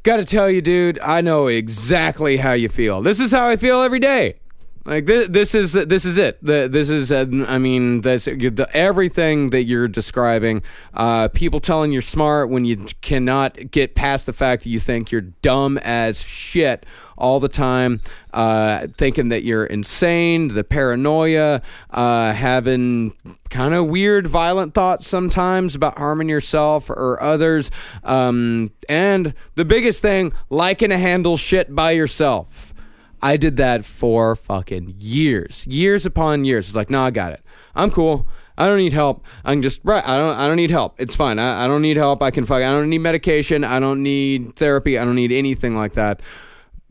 Gotta 0.04 0.24
tell 0.24 0.50
you, 0.50 0.62
dude, 0.62 0.98
I 1.00 1.20
know 1.20 1.48
exactly 1.48 2.38
how 2.38 2.54
you 2.54 2.70
feel. 2.70 3.02
This 3.02 3.20
is 3.20 3.34
how 3.34 3.50
I 3.50 3.58
feel 3.58 3.82
every 3.82 4.00
day. 4.00 4.40
Like 4.90 5.06
this, 5.06 5.28
this 5.28 5.54
is 5.54 5.74
this 5.74 6.04
is 6.04 6.18
it. 6.18 6.44
The, 6.44 6.68
this 6.68 6.90
is, 6.90 7.12
uh, 7.12 7.26
I 7.48 7.60
mean, 7.60 8.02
that's 8.02 8.26
the, 8.26 8.68
everything 8.74 9.52
that 9.52 9.66
you're 9.66 9.88
describing. 9.88 10.64
Uh, 10.96 11.28
people 11.28 11.60
telling 11.60 11.92
you're 11.92 12.02
smart 12.02 12.50
when 12.50 12.66
you 12.66 12.88
cannot 13.02 13.70
get 13.70 13.94
past 13.94 14.26
the 14.26 14.34
fact 14.34 14.64
that 14.64 14.72
you 14.72 14.80
think 14.80 15.12
you're 15.12 15.22
dumb 15.22 15.78
as 15.84 16.24
shit 16.24 16.88
all 17.20 17.40
the 17.40 17.50
time, 17.50 18.02
uh, 18.34 18.88
thinking 18.98 19.30
that 19.30 19.44
you're 19.44 19.66
insane, 19.66 20.48
the 20.48 20.64
paranoia, 20.64 21.62
uh, 21.92 22.32
having 22.34 23.14
kind 23.52 23.76
of 23.76 23.88
weird, 23.88 24.26
violent 24.26 24.74
thoughts 24.74 25.08
sometimes 25.08 25.76
about 25.76 26.00
harming 26.00 26.30
yourself 26.30 26.90
or 26.90 27.22
others, 27.22 27.70
um, 28.04 28.72
and 28.88 29.36
the 29.54 29.66
biggest 29.66 30.02
thing, 30.02 30.34
liking 30.50 30.90
to 30.90 30.98
handle 30.98 31.38
shit 31.38 31.76
by 31.76 31.92
yourself. 31.92 32.69
I 33.22 33.38
did 33.38 33.58
that 33.58 33.86
for 33.86 34.36
fucking 34.36 34.96
years, 35.00 35.66
years 35.68 36.06
upon 36.06 36.46
years. 36.46 36.68
It's 36.68 36.76
like, 36.76 36.90
no, 36.90 37.02
I 37.02 37.12
got 37.12 37.34
it. 37.34 37.42
I'm 37.76 37.92
cool. 37.92 38.28
I 38.58 38.68
don't 38.68 38.78
need 38.78 38.94
help. 38.94 39.24
I'm 39.46 39.62
just 39.62 39.80
right. 39.86 40.06
I 40.06 40.18
don't. 40.18 40.38
I 40.38 40.46
don't 40.46 40.58
need 40.58 40.70
help. 40.70 41.00
It's 41.00 41.16
fine. 41.16 41.40
I, 41.40 41.64
I 41.64 41.68
don't 41.68 41.82
need 41.82 41.96
help. 41.96 42.22
I 42.22 42.30
can 42.30 42.44
fuck. 42.44 42.58
I 42.58 42.72
don't 42.72 42.90
need 42.90 43.00
medication. 43.00 43.64
I 43.64 43.80
don't 43.80 44.04
need 44.04 44.58
therapy. 44.58 45.00
I 45.00 45.06
don't 45.06 45.16
need 45.16 45.32
anything 45.32 45.78
like 45.78 45.94
that. 45.94 46.22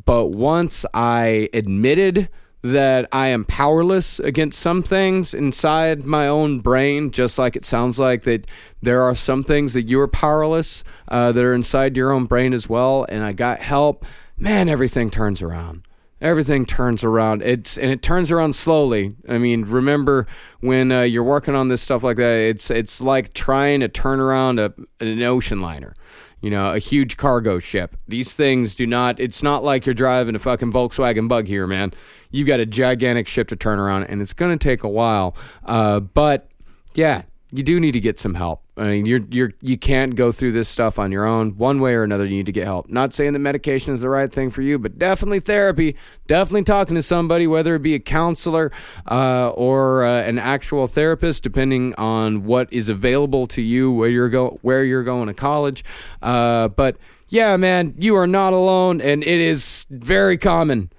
But 0.06 0.28
once 0.28 0.86
I 0.94 1.50
admitted 1.52 2.30
that 2.62 3.06
I 3.12 3.28
am 3.28 3.44
powerless 3.44 4.18
against 4.18 4.58
some 4.58 4.82
things 4.82 5.34
inside 5.34 6.06
my 6.06 6.26
own 6.26 6.60
brain, 6.60 7.10
just 7.10 7.38
like 7.38 7.54
it 7.54 7.66
sounds 7.66 7.98
like 7.98 8.22
that 8.22 8.50
there 8.80 9.02
are 9.02 9.14
some 9.14 9.44
things 9.44 9.74
that 9.74 9.82
you 9.82 10.00
are 10.00 10.08
powerless 10.08 10.84
uh, 11.08 11.32
that 11.32 11.44
are 11.44 11.52
inside 11.54 11.98
your 11.98 12.12
own 12.12 12.24
brain 12.24 12.54
as 12.54 12.66
well. 12.66 13.04
And 13.10 13.22
I 13.22 13.32
got 13.32 13.60
help. 13.60 14.06
Man, 14.38 14.70
everything 14.70 15.10
turns 15.10 15.42
around 15.42 15.87
everything 16.20 16.66
turns 16.66 17.04
around. 17.04 17.42
It's 17.42 17.76
and 17.76 17.90
it 17.90 18.02
turns 18.02 18.30
around 18.30 18.54
slowly. 18.54 19.14
I 19.28 19.38
mean 19.38 19.64
remember 19.64 20.26
when 20.60 20.90
uh, 20.92 21.02
you're 21.02 21.24
working 21.24 21.54
on 21.54 21.68
this 21.68 21.82
stuff 21.82 22.02
like 22.02 22.16
that 22.16 22.38
it's 22.38 22.70
it's 22.70 23.00
like 23.00 23.32
trying 23.34 23.80
to 23.80 23.88
turn 23.88 24.20
around 24.20 24.58
a, 24.58 24.72
an 25.00 25.22
ocean 25.22 25.60
liner 25.60 25.94
you 26.40 26.50
know 26.50 26.72
a 26.72 26.78
huge 26.78 27.16
cargo 27.16 27.58
ship. 27.58 27.96
These 28.06 28.34
things 28.34 28.74
do 28.74 28.86
not 28.86 29.20
it's 29.20 29.42
not 29.42 29.62
like 29.62 29.86
you're 29.86 29.94
driving 29.94 30.34
a 30.34 30.38
fucking 30.38 30.72
volkswagen 30.72 31.28
bug 31.28 31.46
here 31.46 31.66
man. 31.66 31.92
You've 32.30 32.46
got 32.46 32.60
a 32.60 32.66
gigantic 32.66 33.26
ship 33.28 33.48
to 33.48 33.56
turn 33.56 33.78
around 33.78 34.04
and 34.04 34.20
it's 34.20 34.32
going 34.32 34.56
to 34.56 34.62
take 34.62 34.82
a 34.82 34.88
while 34.88 35.36
uh, 35.64 36.00
but 36.00 36.50
yeah 36.94 37.22
you 37.50 37.62
do 37.62 37.80
need 37.80 37.92
to 37.92 38.00
get 38.00 38.18
some 38.18 38.34
help. 38.34 38.62
I 38.76 38.88
mean, 38.88 39.06
you're 39.06 39.22
you're 39.30 39.52
you 39.62 39.78
can't 39.78 40.14
go 40.14 40.32
through 40.32 40.52
this 40.52 40.68
stuff 40.68 40.98
on 40.98 41.10
your 41.10 41.24
own. 41.24 41.56
One 41.56 41.80
way 41.80 41.94
or 41.94 42.02
another, 42.02 42.24
you 42.24 42.36
need 42.36 42.46
to 42.46 42.52
get 42.52 42.64
help. 42.64 42.90
Not 42.90 43.14
saying 43.14 43.32
that 43.32 43.38
medication 43.38 43.94
is 43.94 44.02
the 44.02 44.10
right 44.10 44.30
thing 44.30 44.50
for 44.50 44.60
you, 44.60 44.78
but 44.78 44.98
definitely 44.98 45.40
therapy. 45.40 45.96
Definitely 46.26 46.64
talking 46.64 46.94
to 46.94 47.02
somebody, 47.02 47.46
whether 47.46 47.74
it 47.74 47.82
be 47.82 47.94
a 47.94 47.98
counselor 47.98 48.70
uh, 49.10 49.50
or 49.50 50.04
uh, 50.04 50.22
an 50.22 50.38
actual 50.38 50.86
therapist, 50.86 51.42
depending 51.42 51.94
on 51.94 52.44
what 52.44 52.70
is 52.72 52.90
available 52.90 53.46
to 53.46 53.62
you, 53.62 53.90
where 53.90 54.10
you're 54.10 54.28
go 54.28 54.58
where 54.60 54.84
you're 54.84 55.04
going 55.04 55.28
to 55.28 55.34
college. 55.34 55.84
Uh, 56.20 56.68
but 56.68 56.96
yeah, 57.30 57.56
man, 57.56 57.94
you 57.98 58.14
are 58.14 58.26
not 58.26 58.52
alone, 58.52 59.00
and 59.00 59.22
it 59.22 59.40
is 59.40 59.86
very 59.90 60.36
common 60.36 60.90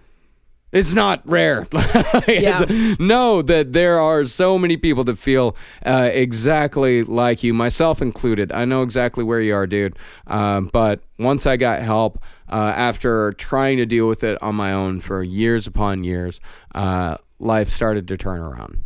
it's 0.71 0.93
not 0.93 1.21
rare. 1.27 1.65
yeah. 2.27 2.65
know 2.99 3.41
that 3.41 3.73
there 3.73 3.99
are 3.99 4.25
so 4.25 4.59
many 4.59 4.77
people 4.77 5.03
that 5.05 5.17
feel 5.17 5.55
uh, 5.85 6.09
exactly 6.13 7.03
like 7.03 7.43
you, 7.43 7.53
myself 7.53 8.01
included. 8.01 8.51
I 8.51 8.65
know 8.65 8.83
exactly 8.83 9.23
where 9.23 9.41
you 9.41 9.55
are, 9.55 9.65
dude. 9.67 9.97
Uh, 10.27 10.61
but 10.61 11.01
once 11.17 11.45
I 11.45 11.57
got 11.57 11.81
help, 11.81 12.23
uh, 12.49 12.73
after 12.75 13.33
trying 13.33 13.77
to 13.77 13.85
deal 13.85 14.07
with 14.07 14.23
it 14.23 14.41
on 14.41 14.55
my 14.55 14.73
own 14.73 14.99
for 15.01 15.23
years 15.23 15.67
upon 15.67 16.03
years, 16.03 16.39
uh, 16.75 17.17
life 17.39 17.69
started 17.69 18.07
to 18.09 18.17
turn 18.17 18.41
around. 18.41 18.83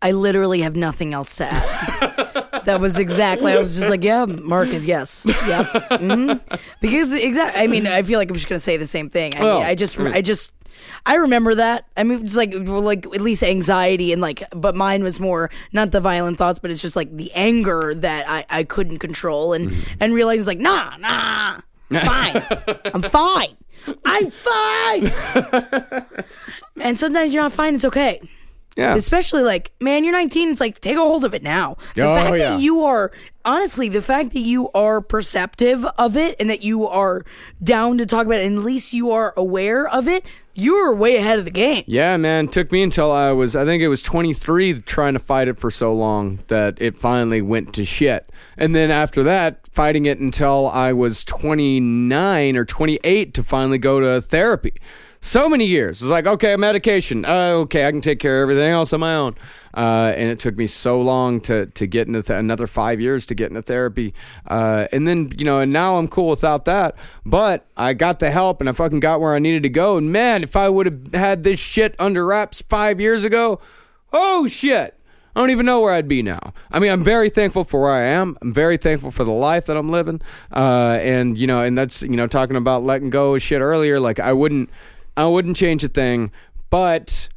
I 0.00 0.10
literally 0.10 0.62
have 0.62 0.74
nothing 0.74 1.14
else 1.14 1.36
to 1.36 1.46
add. 1.48 2.11
that 2.64 2.80
was 2.80 2.98
exactly. 2.98 3.52
I 3.52 3.58
was 3.60 3.76
just 3.76 3.90
like, 3.90 4.04
yeah, 4.04 4.24
Mark 4.24 4.68
is 4.68 4.86
yes, 4.86 5.24
yeah, 5.26 5.64
mm-hmm. 5.64 6.56
because 6.80 7.14
exactly. 7.14 7.62
I 7.62 7.66
mean, 7.66 7.86
I 7.86 8.02
feel 8.02 8.18
like 8.18 8.28
I'm 8.28 8.34
just 8.34 8.48
gonna 8.48 8.58
say 8.58 8.76
the 8.76 8.86
same 8.86 9.08
thing. 9.10 9.36
I 9.36 9.40
Well, 9.40 9.58
mean, 9.60 9.66
I 9.68 9.74
just, 9.74 9.98
I 9.98 10.20
just, 10.22 10.52
I 11.06 11.16
remember 11.16 11.54
that. 11.56 11.86
I 11.96 12.02
mean, 12.02 12.24
it's 12.24 12.36
like, 12.36 12.52
like 12.54 13.06
at 13.06 13.20
least 13.20 13.42
anxiety 13.42 14.12
and 14.12 14.20
like, 14.22 14.42
but 14.54 14.74
mine 14.74 15.02
was 15.02 15.20
more 15.20 15.50
not 15.72 15.90
the 15.90 16.00
violent 16.00 16.38
thoughts, 16.38 16.58
but 16.58 16.70
it's 16.70 16.82
just 16.82 16.96
like 16.96 17.14
the 17.16 17.30
anger 17.34 17.94
that 17.94 18.24
I, 18.28 18.44
I 18.60 18.64
couldn't 18.64 18.98
control 18.98 19.52
and 19.52 19.72
and 20.00 20.14
realizing 20.14 20.46
like, 20.46 20.58
nah, 20.58 20.96
nah, 20.98 21.58
fine, 22.00 22.42
I'm 22.94 23.02
fine, 23.02 23.56
I'm 24.04 24.30
fine. 24.30 26.04
and 26.80 26.96
sometimes 26.96 27.34
you're 27.34 27.42
not 27.42 27.52
fine. 27.52 27.74
It's 27.74 27.84
okay. 27.84 28.20
Yeah. 28.76 28.94
Especially 28.94 29.42
like, 29.42 29.70
man, 29.80 30.02
you're 30.04 30.12
19. 30.14 30.48
It's 30.50 30.60
like, 30.60 30.80
take 30.80 30.96
a 30.96 31.00
hold 31.00 31.24
of 31.24 31.34
it 31.34 31.42
now. 31.42 31.76
The 31.94 32.02
Oh, 32.02 32.14
fact 32.14 32.36
yeah. 32.38 32.50
that 32.52 32.60
you 32.62 32.80
are, 32.80 33.10
honestly, 33.44 33.88
the 33.90 34.00
fact 34.00 34.32
that 34.32 34.40
you 34.40 34.70
are 34.72 35.00
perceptive 35.02 35.84
of 35.98 36.16
it 36.16 36.36
and 36.40 36.48
that 36.48 36.62
you 36.62 36.86
are 36.86 37.22
down 37.62 37.98
to 37.98 38.06
talk 38.06 38.24
about 38.26 38.38
it, 38.40 38.46
and 38.46 38.58
at 38.58 38.64
least 38.64 38.92
you 38.94 39.10
are 39.10 39.34
aware 39.36 39.86
of 39.86 40.08
it, 40.08 40.24
you're 40.54 40.94
way 40.94 41.16
ahead 41.16 41.38
of 41.38 41.44
the 41.44 41.50
game. 41.50 41.82
Yeah, 41.86 42.16
man. 42.16 42.48
Took 42.48 42.72
me 42.72 42.82
until 42.82 43.10
I 43.12 43.32
was, 43.32 43.54
I 43.56 43.64
think 43.66 43.82
it 43.82 43.88
was 43.88 44.02
23, 44.02 44.80
trying 44.82 45.12
to 45.14 45.18
fight 45.18 45.48
it 45.48 45.58
for 45.58 45.70
so 45.70 45.94
long 45.94 46.38
that 46.48 46.80
it 46.80 46.96
finally 46.96 47.42
went 47.42 47.74
to 47.74 47.84
shit. 47.84 48.30
And 48.56 48.74
then 48.74 48.90
after 48.90 49.22
that, 49.22 49.66
fighting 49.68 50.06
it 50.06 50.18
until 50.18 50.68
I 50.68 50.92
was 50.92 51.24
29 51.24 52.56
or 52.56 52.64
28 52.64 53.34
to 53.34 53.42
finally 53.42 53.78
go 53.78 54.00
to 54.00 54.20
therapy. 54.20 54.74
So 55.24 55.48
many 55.48 55.66
years. 55.66 56.02
It's 56.02 56.10
like, 56.10 56.26
okay, 56.26 56.56
medication. 56.56 57.24
Uh, 57.24 57.52
okay, 57.62 57.86
I 57.86 57.92
can 57.92 58.00
take 58.00 58.18
care 58.18 58.42
of 58.42 58.50
everything 58.50 58.72
else 58.72 58.92
on 58.92 58.98
my 58.98 59.14
own. 59.14 59.36
Uh, 59.72 60.12
and 60.16 60.28
it 60.28 60.40
took 60.40 60.56
me 60.56 60.66
so 60.66 61.00
long 61.00 61.40
to 61.42 61.66
to 61.66 61.86
get 61.86 62.08
into 62.08 62.24
th- 62.24 62.36
another 62.36 62.66
five 62.66 63.00
years 63.00 63.24
to 63.26 63.34
get 63.36 63.48
into 63.48 63.62
therapy. 63.62 64.14
Uh, 64.48 64.88
and 64.90 65.06
then 65.06 65.30
you 65.38 65.44
know, 65.44 65.60
and 65.60 65.72
now 65.72 65.96
I'm 65.96 66.08
cool 66.08 66.28
without 66.28 66.64
that. 66.64 66.96
But 67.24 67.68
I 67.76 67.92
got 67.94 68.18
the 68.18 68.32
help, 68.32 68.60
and 68.60 68.68
I 68.68 68.72
fucking 68.72 68.98
got 68.98 69.20
where 69.20 69.32
I 69.32 69.38
needed 69.38 69.62
to 69.62 69.68
go. 69.68 69.96
And 69.96 70.10
man, 70.10 70.42
if 70.42 70.56
I 70.56 70.68
would 70.68 70.86
have 70.86 71.12
had 71.14 71.44
this 71.44 71.60
shit 71.60 71.94
under 72.00 72.26
wraps 72.26 72.60
five 72.68 73.00
years 73.00 73.22
ago, 73.22 73.60
oh 74.12 74.48
shit. 74.48 74.98
I 75.34 75.40
don't 75.40 75.50
even 75.50 75.64
know 75.64 75.80
where 75.80 75.94
I'd 75.94 76.08
be 76.08 76.20
now. 76.20 76.52
I 76.70 76.78
mean, 76.78 76.90
I'm 76.90 77.02
very 77.02 77.30
thankful 77.30 77.64
for 77.64 77.80
where 77.80 77.92
I 77.92 78.06
am. 78.08 78.36
I'm 78.42 78.52
very 78.52 78.76
thankful 78.76 79.10
for 79.10 79.24
the 79.24 79.32
life 79.32 79.64
that 79.64 79.78
I'm 79.78 79.90
living. 79.90 80.20
Uh, 80.50 80.98
and 81.00 81.38
you 81.38 81.46
know, 81.46 81.62
and 81.62 81.78
that's 81.78 82.02
you 82.02 82.16
know, 82.16 82.26
talking 82.26 82.56
about 82.56 82.82
letting 82.82 83.08
go 83.08 83.34
of 83.34 83.40
shit 83.40 83.62
earlier. 83.62 83.98
Like 83.98 84.20
I 84.20 84.34
wouldn't, 84.34 84.68
I 85.16 85.26
wouldn't 85.26 85.56
change 85.56 85.84
a 85.84 85.88
thing, 85.88 86.30
but 86.70 87.28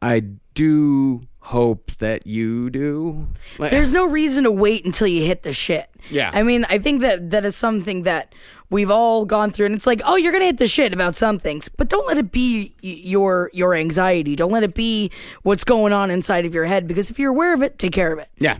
I 0.00 0.20
do 0.54 1.22
hope 1.40 1.92
that 1.92 2.26
you 2.26 2.68
do. 2.70 3.26
Like, 3.58 3.70
There's 3.70 3.92
no 3.92 4.06
reason 4.06 4.44
to 4.44 4.50
wait 4.50 4.84
until 4.84 5.06
you 5.06 5.24
hit 5.24 5.42
the 5.42 5.52
shit. 5.52 5.88
Yeah. 6.10 6.30
I 6.32 6.42
mean, 6.42 6.64
I 6.68 6.78
think 6.78 7.00
that 7.00 7.30
that 7.30 7.44
is 7.46 7.56
something 7.56 8.02
that 8.02 8.34
we've 8.70 8.90
all 8.90 9.24
gone 9.24 9.50
through 9.50 9.66
and 9.66 9.74
it's 9.74 9.86
like, 9.86 10.02
"Oh, 10.04 10.16
you're 10.16 10.32
going 10.32 10.42
to 10.42 10.46
hit 10.46 10.58
the 10.58 10.66
shit 10.66 10.92
about 10.92 11.14
some 11.14 11.38
things, 11.38 11.68
but 11.68 11.88
don't 11.88 12.06
let 12.06 12.18
it 12.18 12.30
be 12.30 12.74
your 12.82 13.50
your 13.54 13.74
anxiety. 13.74 14.36
Don't 14.36 14.52
let 14.52 14.62
it 14.62 14.74
be 14.74 15.10
what's 15.42 15.64
going 15.64 15.92
on 15.92 16.10
inside 16.10 16.44
of 16.44 16.52
your 16.54 16.66
head 16.66 16.86
because 16.86 17.08
if 17.10 17.18
you're 17.18 17.30
aware 17.30 17.54
of 17.54 17.62
it, 17.62 17.78
take 17.78 17.92
care 17.92 18.12
of 18.12 18.18
it. 18.18 18.28
yeah. 18.38 18.58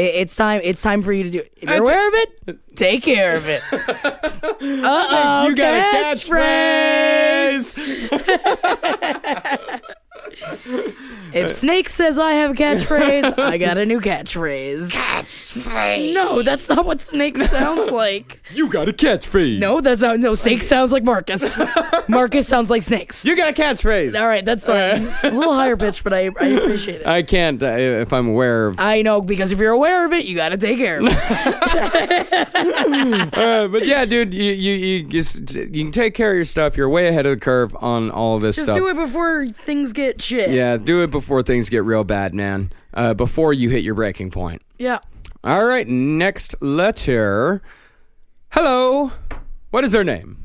It's 0.00 0.36
time. 0.36 0.60
It's 0.62 0.80
time 0.80 1.02
for 1.02 1.12
you 1.12 1.24
to 1.24 1.30
do 1.30 1.40
it. 1.40 1.52
If 1.56 1.68
you're 1.68 1.82
aware 1.82 2.06
of 2.08 2.14
it, 2.14 2.76
take 2.76 3.02
care 3.02 3.36
of 3.36 3.48
it. 3.48 3.62
Uh 4.60 5.06
oh, 5.10 5.48
you 5.48 5.54
got 5.56 5.74
a 5.74 5.78
catchphrase. 5.78 7.76
If 11.32 11.50
Snake 11.50 11.88
says 11.88 12.18
I 12.18 12.32
have 12.32 12.52
a 12.52 12.54
catchphrase, 12.54 13.38
I 13.38 13.58
got 13.58 13.76
a 13.76 13.84
new 13.84 14.00
catchphrase. 14.00 14.92
Catchphrase. 14.92 16.14
No, 16.14 16.42
that's 16.42 16.68
not 16.68 16.86
what 16.86 17.00
Snake 17.00 17.36
sounds 17.36 17.90
like. 17.92 18.40
You 18.54 18.68
got 18.68 18.88
a 18.88 18.92
catchphrase. 18.92 19.58
No, 19.58 19.80
that's 19.80 20.00
not. 20.00 20.18
No, 20.20 20.32
Snake 20.34 20.62
sounds 20.62 20.92
like 20.92 21.04
Marcus. 21.04 21.58
Marcus 22.08 22.48
sounds 22.48 22.70
like 22.70 22.82
Snakes. 22.82 23.24
You 23.26 23.36
got 23.36 23.50
a 23.50 23.52
catchphrase. 23.52 24.18
All 24.18 24.26
right, 24.26 24.44
that's 24.44 24.66
fine. 24.66 25.06
a 25.22 25.34
little 25.34 25.52
higher 25.52 25.76
pitch, 25.76 26.02
but 26.02 26.14
I, 26.14 26.30
I 26.40 26.46
appreciate 26.46 27.02
it. 27.02 27.06
I 27.06 27.22
can't 27.22 27.62
uh, 27.62 27.66
if 27.66 28.12
I'm 28.12 28.28
aware 28.28 28.68
of. 28.68 28.80
I 28.80 29.02
know 29.02 29.20
because 29.20 29.52
if 29.52 29.58
you're 29.58 29.72
aware 29.72 30.06
of 30.06 30.12
it, 30.12 30.24
you 30.24 30.34
got 30.34 30.50
to 30.50 30.56
take 30.56 30.78
care 30.78 30.98
of 31.00 31.06
it. 31.08 32.38
Uh, 33.36 33.68
but 33.68 33.86
yeah, 33.86 34.04
dude, 34.04 34.32
you, 34.32 34.52
you 34.52 34.72
you 34.74 35.04
just 35.04 35.54
you 35.54 35.84
can 35.84 35.92
take 35.92 36.14
care 36.14 36.30
of 36.30 36.36
your 36.36 36.44
stuff. 36.44 36.76
You're 36.76 36.88
way 36.88 37.08
ahead 37.08 37.26
of 37.26 37.38
the 37.38 37.40
curve 37.40 37.76
on 37.80 38.10
all 38.10 38.36
of 38.36 38.40
this 38.42 38.56
stuff. 38.56 38.66
Just 38.68 38.76
stuff. 38.78 38.94
do 38.94 39.00
it 39.00 39.04
before 39.04 39.46
things 39.46 39.92
get 39.92 40.18
shit. 40.28 40.50
Yeah, 40.50 40.76
do 40.76 41.02
it 41.02 41.10
before 41.10 41.42
things 41.42 41.68
get 41.70 41.84
real 41.84 42.04
bad, 42.04 42.34
man. 42.34 42.70
Uh, 42.94 43.14
before 43.14 43.52
you 43.52 43.70
hit 43.70 43.82
your 43.82 43.94
breaking 43.94 44.30
point. 44.30 44.62
Yeah. 44.78 44.98
All 45.44 45.64
right, 45.64 45.86
next 45.86 46.54
letter. 46.60 47.62
Hello. 48.50 49.12
What 49.70 49.84
is 49.84 49.92
her 49.92 50.04
name? 50.04 50.44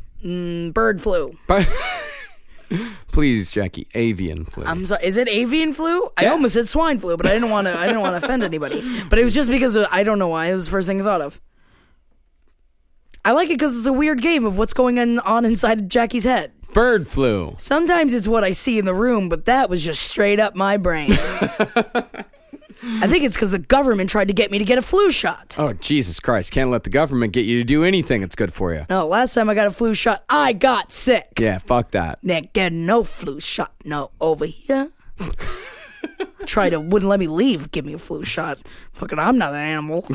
Bird 0.73 1.01
flu. 1.01 1.37
Please, 3.11 3.51
Jackie. 3.51 3.87
Avian 3.93 4.45
flu. 4.45 4.63
I'm 4.65 4.85
sorry. 4.85 5.05
Is 5.05 5.17
it 5.17 5.27
avian 5.29 5.73
flu? 5.73 6.09
I 6.17 6.23
Yeah. 6.23 6.31
almost 6.31 6.55
said 6.55 6.67
swine 6.67 6.97
flu, 6.99 7.15
but 7.17 7.27
I 7.27 7.33
didn't 7.33 7.51
want 7.51 7.67
to. 7.67 7.77
I 7.77 7.85
didn't 7.85 8.01
want 8.01 8.19
to 8.19 8.25
offend 8.25 8.43
anybody. 8.43 8.81
But 9.09 9.19
it 9.19 9.23
was 9.23 9.33
just 9.35 9.51
because 9.51 9.75
of, 9.75 9.85
I 9.91 10.03
don't 10.03 10.17
know 10.17 10.29
why. 10.29 10.47
It 10.47 10.53
was 10.53 10.65
the 10.65 10.71
first 10.71 10.87
thing 10.87 10.99
I 10.99 11.03
thought 11.03 11.21
of. 11.21 11.39
I 13.23 13.31
like 13.33 13.49
it 13.49 13.53
because 13.59 13.77
it's 13.77 13.85
a 13.85 13.93
weird 13.93 14.21
game 14.21 14.43
of 14.45 14.57
what's 14.57 14.73
going 14.73 14.97
on, 14.99 15.19
on 15.19 15.45
inside 15.45 15.89
Jackie's 15.89 16.23
head. 16.23 16.51
Bird 16.73 17.07
flu. 17.07 17.53
Sometimes 17.57 18.13
it's 18.13 18.27
what 18.27 18.43
I 18.43 18.51
see 18.51 18.79
in 18.79 18.85
the 18.85 18.93
room, 18.93 19.29
but 19.29 19.45
that 19.45 19.69
was 19.69 19.85
just 19.85 20.01
straight 20.01 20.39
up 20.39 20.55
my 20.55 20.77
brain. 20.77 21.11
I 22.85 23.07
think 23.07 23.23
it's 23.23 23.35
because 23.35 23.51
the 23.51 23.59
government 23.59 24.09
tried 24.09 24.27
to 24.27 24.33
get 24.33 24.51
me 24.51 24.57
to 24.57 24.65
get 24.65 24.77
a 24.77 24.81
flu 24.81 25.11
shot. 25.11 25.55
Oh, 25.57 25.73
Jesus 25.73 26.19
Christ. 26.19 26.51
Can't 26.51 26.69
let 26.69 26.83
the 26.83 26.89
government 26.89 27.31
get 27.31 27.45
you 27.45 27.59
to 27.59 27.63
do 27.63 27.83
anything 27.83 28.21
that's 28.21 28.35
good 28.35 28.53
for 28.53 28.73
you. 28.73 28.85
No, 28.89 29.07
last 29.07 29.33
time 29.33 29.49
I 29.49 29.53
got 29.55 29.67
a 29.67 29.71
flu 29.71 29.93
shot, 29.93 30.23
I 30.29 30.53
got 30.53 30.91
sick. 30.91 31.27
Yeah, 31.39 31.59
fuck 31.59 31.91
that. 31.91 32.19
Didn't 32.25 32.53
get 32.53 32.73
no 32.73 33.03
flu 33.03 33.39
shot. 33.39 33.71
No, 33.85 34.11
over 34.19 34.45
here. 34.45 34.89
Tried 36.45 36.71
to 36.71 36.79
wouldn't 36.79 37.09
let 37.09 37.19
me 37.19 37.27
leave. 37.27 37.71
Give 37.71 37.85
me 37.85 37.93
a 37.93 37.97
flu 37.97 38.23
shot. 38.23 38.59
Fucking, 38.91 39.17
I'm 39.17 39.37
not 39.37 39.53
an 39.53 39.59
animal. 39.59 40.05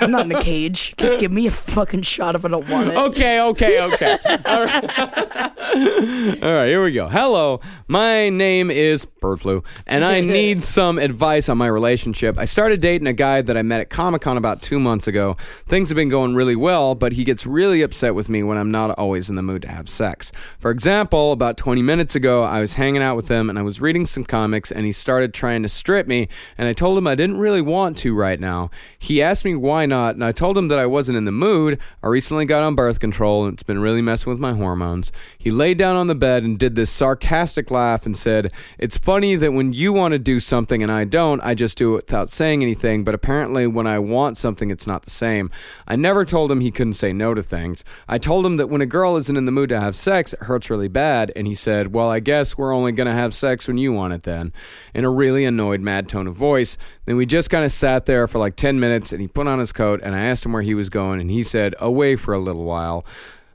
I'm 0.00 0.10
not 0.12 0.26
in 0.26 0.32
a 0.32 0.40
cage. 0.40 0.94
Can't 0.96 1.18
give 1.20 1.32
me 1.32 1.48
a 1.48 1.50
fucking 1.50 2.02
shot 2.02 2.34
if 2.34 2.44
I 2.44 2.48
don't 2.48 2.68
want 2.70 2.88
it. 2.88 2.96
Okay, 2.96 3.40
okay, 3.42 3.84
okay. 3.92 4.16
All 4.46 4.64
right. 4.64 5.52
All 5.72 6.52
right, 6.52 6.66
here 6.66 6.82
we 6.82 6.92
go. 6.92 7.08
Hello, 7.08 7.60
my 7.88 8.28
name 8.28 8.70
is 8.70 9.06
Bird 9.06 9.40
Flu, 9.40 9.64
and 9.86 10.04
I 10.04 10.20
need 10.22 10.62
some 10.62 10.98
advice 10.98 11.48
on 11.48 11.56
my 11.56 11.66
relationship. 11.66 12.36
I 12.36 12.44
started 12.44 12.80
dating 12.80 13.06
a 13.06 13.12
guy 13.12 13.42
that 13.42 13.56
I 13.56 13.62
met 13.62 13.80
at 13.80 13.88
Comic 13.88 14.22
Con 14.22 14.36
about 14.36 14.60
two 14.60 14.78
months 14.78 15.06
ago. 15.06 15.36
Things 15.66 15.88
have 15.88 15.96
been 15.96 16.10
going 16.10 16.34
really 16.34 16.56
well, 16.56 16.94
but 16.94 17.12
he 17.12 17.24
gets 17.24 17.46
really 17.46 17.80
upset 17.82 18.14
with 18.14 18.28
me 18.28 18.42
when 18.42 18.58
I'm 18.58 18.70
not 18.70 18.90
always 18.98 19.30
in 19.30 19.36
the 19.36 19.42
mood 19.42 19.62
to 19.62 19.68
have 19.68 19.88
sex. 19.88 20.30
For 20.58 20.70
example, 20.70 21.32
about 21.32 21.56
20 21.56 21.80
minutes 21.80 22.14
ago, 22.14 22.44
I 22.44 22.60
was 22.60 22.74
hanging 22.74 23.02
out 23.02 23.16
with 23.16 23.28
him 23.28 23.48
and 23.48 23.58
I 23.58 23.62
was 23.62 23.80
reading 23.80 24.06
some 24.06 24.24
comics, 24.24 24.70
and 24.70 24.84
he 24.84 24.92
started 24.92 25.31
trying 25.32 25.62
to 25.62 25.68
strip 25.68 26.06
me, 26.06 26.28
and 26.58 26.68
I 26.68 26.72
told 26.72 26.98
him 26.98 27.06
I 27.06 27.14
didn't 27.14 27.38
really 27.38 27.60
want 27.60 27.96
to 27.98 28.14
right 28.14 28.38
now. 28.38 28.70
He 28.98 29.22
asked 29.22 29.44
me 29.44 29.54
why 29.54 29.86
not, 29.86 30.14
and 30.14 30.24
I 30.24 30.32
told 30.32 30.56
him 30.56 30.68
that 30.68 30.78
I 30.78 30.86
wasn't 30.86 31.18
in 31.18 31.24
the 31.24 31.32
mood. 31.32 31.78
I 32.02 32.08
recently 32.08 32.44
got 32.44 32.62
on 32.62 32.74
birth 32.74 33.00
control, 33.00 33.44
and 33.44 33.54
it's 33.54 33.62
been 33.62 33.80
really 33.80 34.02
messing 34.02 34.30
with 34.30 34.40
my 34.40 34.52
hormones. 34.52 35.12
He 35.38 35.50
laid 35.50 35.78
down 35.78 35.96
on 35.96 36.06
the 36.06 36.14
bed 36.14 36.42
and 36.42 36.58
did 36.58 36.74
this 36.74 36.90
sarcastic 36.90 37.70
laugh 37.70 38.06
and 38.06 38.16
said, 38.16 38.52
It's 38.78 38.96
funny 38.96 39.36
that 39.36 39.52
when 39.52 39.72
you 39.72 39.92
want 39.92 40.12
to 40.12 40.18
do 40.18 40.40
something 40.40 40.82
and 40.82 40.92
I 40.92 41.04
don't, 41.04 41.40
I 41.42 41.54
just 41.54 41.78
do 41.78 41.92
it 41.92 42.04
without 42.06 42.30
saying 42.30 42.62
anything, 42.62 43.04
but 43.04 43.14
apparently 43.14 43.66
when 43.66 43.86
I 43.86 43.98
want 43.98 44.36
something, 44.36 44.70
it's 44.70 44.86
not 44.86 45.02
the 45.02 45.10
same. 45.10 45.50
I 45.86 45.96
never 45.96 46.24
told 46.24 46.50
him 46.50 46.60
he 46.60 46.70
couldn't 46.70 46.94
say 46.94 47.12
no 47.12 47.34
to 47.34 47.42
things. 47.42 47.84
I 48.08 48.18
told 48.18 48.46
him 48.46 48.56
that 48.56 48.68
when 48.68 48.80
a 48.80 48.86
girl 48.86 49.16
isn't 49.16 49.36
in 49.36 49.44
the 49.44 49.52
mood 49.52 49.70
to 49.70 49.80
have 49.80 49.96
sex, 49.96 50.32
it 50.32 50.40
hurts 50.40 50.70
really 50.70 50.88
bad, 50.88 51.32
and 51.34 51.46
he 51.46 51.54
said, 51.54 51.92
Well, 51.92 52.10
I 52.10 52.20
guess 52.20 52.56
we're 52.56 52.74
only 52.74 52.92
going 52.92 53.06
to 53.06 53.14
have 53.14 53.34
sex 53.34 53.68
when 53.68 53.78
you 53.78 53.92
want 53.92 54.12
it 54.12 54.22
then, 54.22 54.52
in 54.94 55.04
a 55.04 55.10
really 55.22 55.44
annoyed, 55.44 55.80
mad 55.80 56.08
tone 56.08 56.26
of 56.26 56.34
voice. 56.34 56.76
Then 57.06 57.16
we 57.16 57.26
just 57.26 57.48
kind 57.48 57.64
of 57.64 57.70
sat 57.70 58.06
there 58.06 58.26
for 58.26 58.40
like 58.40 58.56
10 58.56 58.80
minutes, 58.80 59.12
and 59.12 59.20
he 59.20 59.28
put 59.28 59.46
on 59.46 59.60
his 59.60 59.72
coat, 59.72 60.00
and 60.02 60.16
I 60.16 60.22
asked 60.24 60.44
him 60.44 60.52
where 60.52 60.62
he 60.62 60.74
was 60.74 60.90
going, 60.90 61.20
and 61.20 61.30
he 61.30 61.44
said, 61.44 61.76
Away 61.78 62.16
for 62.16 62.34
a 62.34 62.40
little 62.40 62.64
while. 62.64 63.06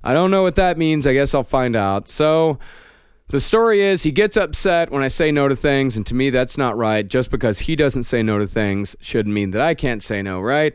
I 0.02 0.14
don't 0.14 0.32
know 0.32 0.44
what 0.44 0.56
that 0.56 0.78
means. 0.78 1.06
I 1.06 1.12
guess 1.14 1.34
I'll 1.34 1.44
find 1.44 1.76
out. 1.76 2.08
So. 2.08 2.58
The 3.30 3.42
story 3.42 3.82
is 3.82 4.04
he 4.04 4.14
gets 4.14 4.38
upset 4.38 4.90
when 4.90 5.04
I 5.04 5.10
say 5.10 5.34
no 5.34 5.50
to 5.50 5.56
things, 5.58 5.98
and 5.98 6.06
to 6.06 6.16
me, 6.16 6.30
that's 6.30 6.58
not 6.58 6.78
right. 6.78 7.06
Just 7.06 7.30
because 7.30 7.60
he 7.60 7.76
doesn't 7.76 8.04
say 8.04 8.24
no 8.24 8.40
to 8.40 8.48
things 8.48 8.96
shouldn't 9.02 9.36
mean 9.36 9.52
that 9.52 9.62
I 9.62 9.74
can't 9.74 10.02
say 10.02 10.22
no, 10.22 10.40
right? 10.40 10.74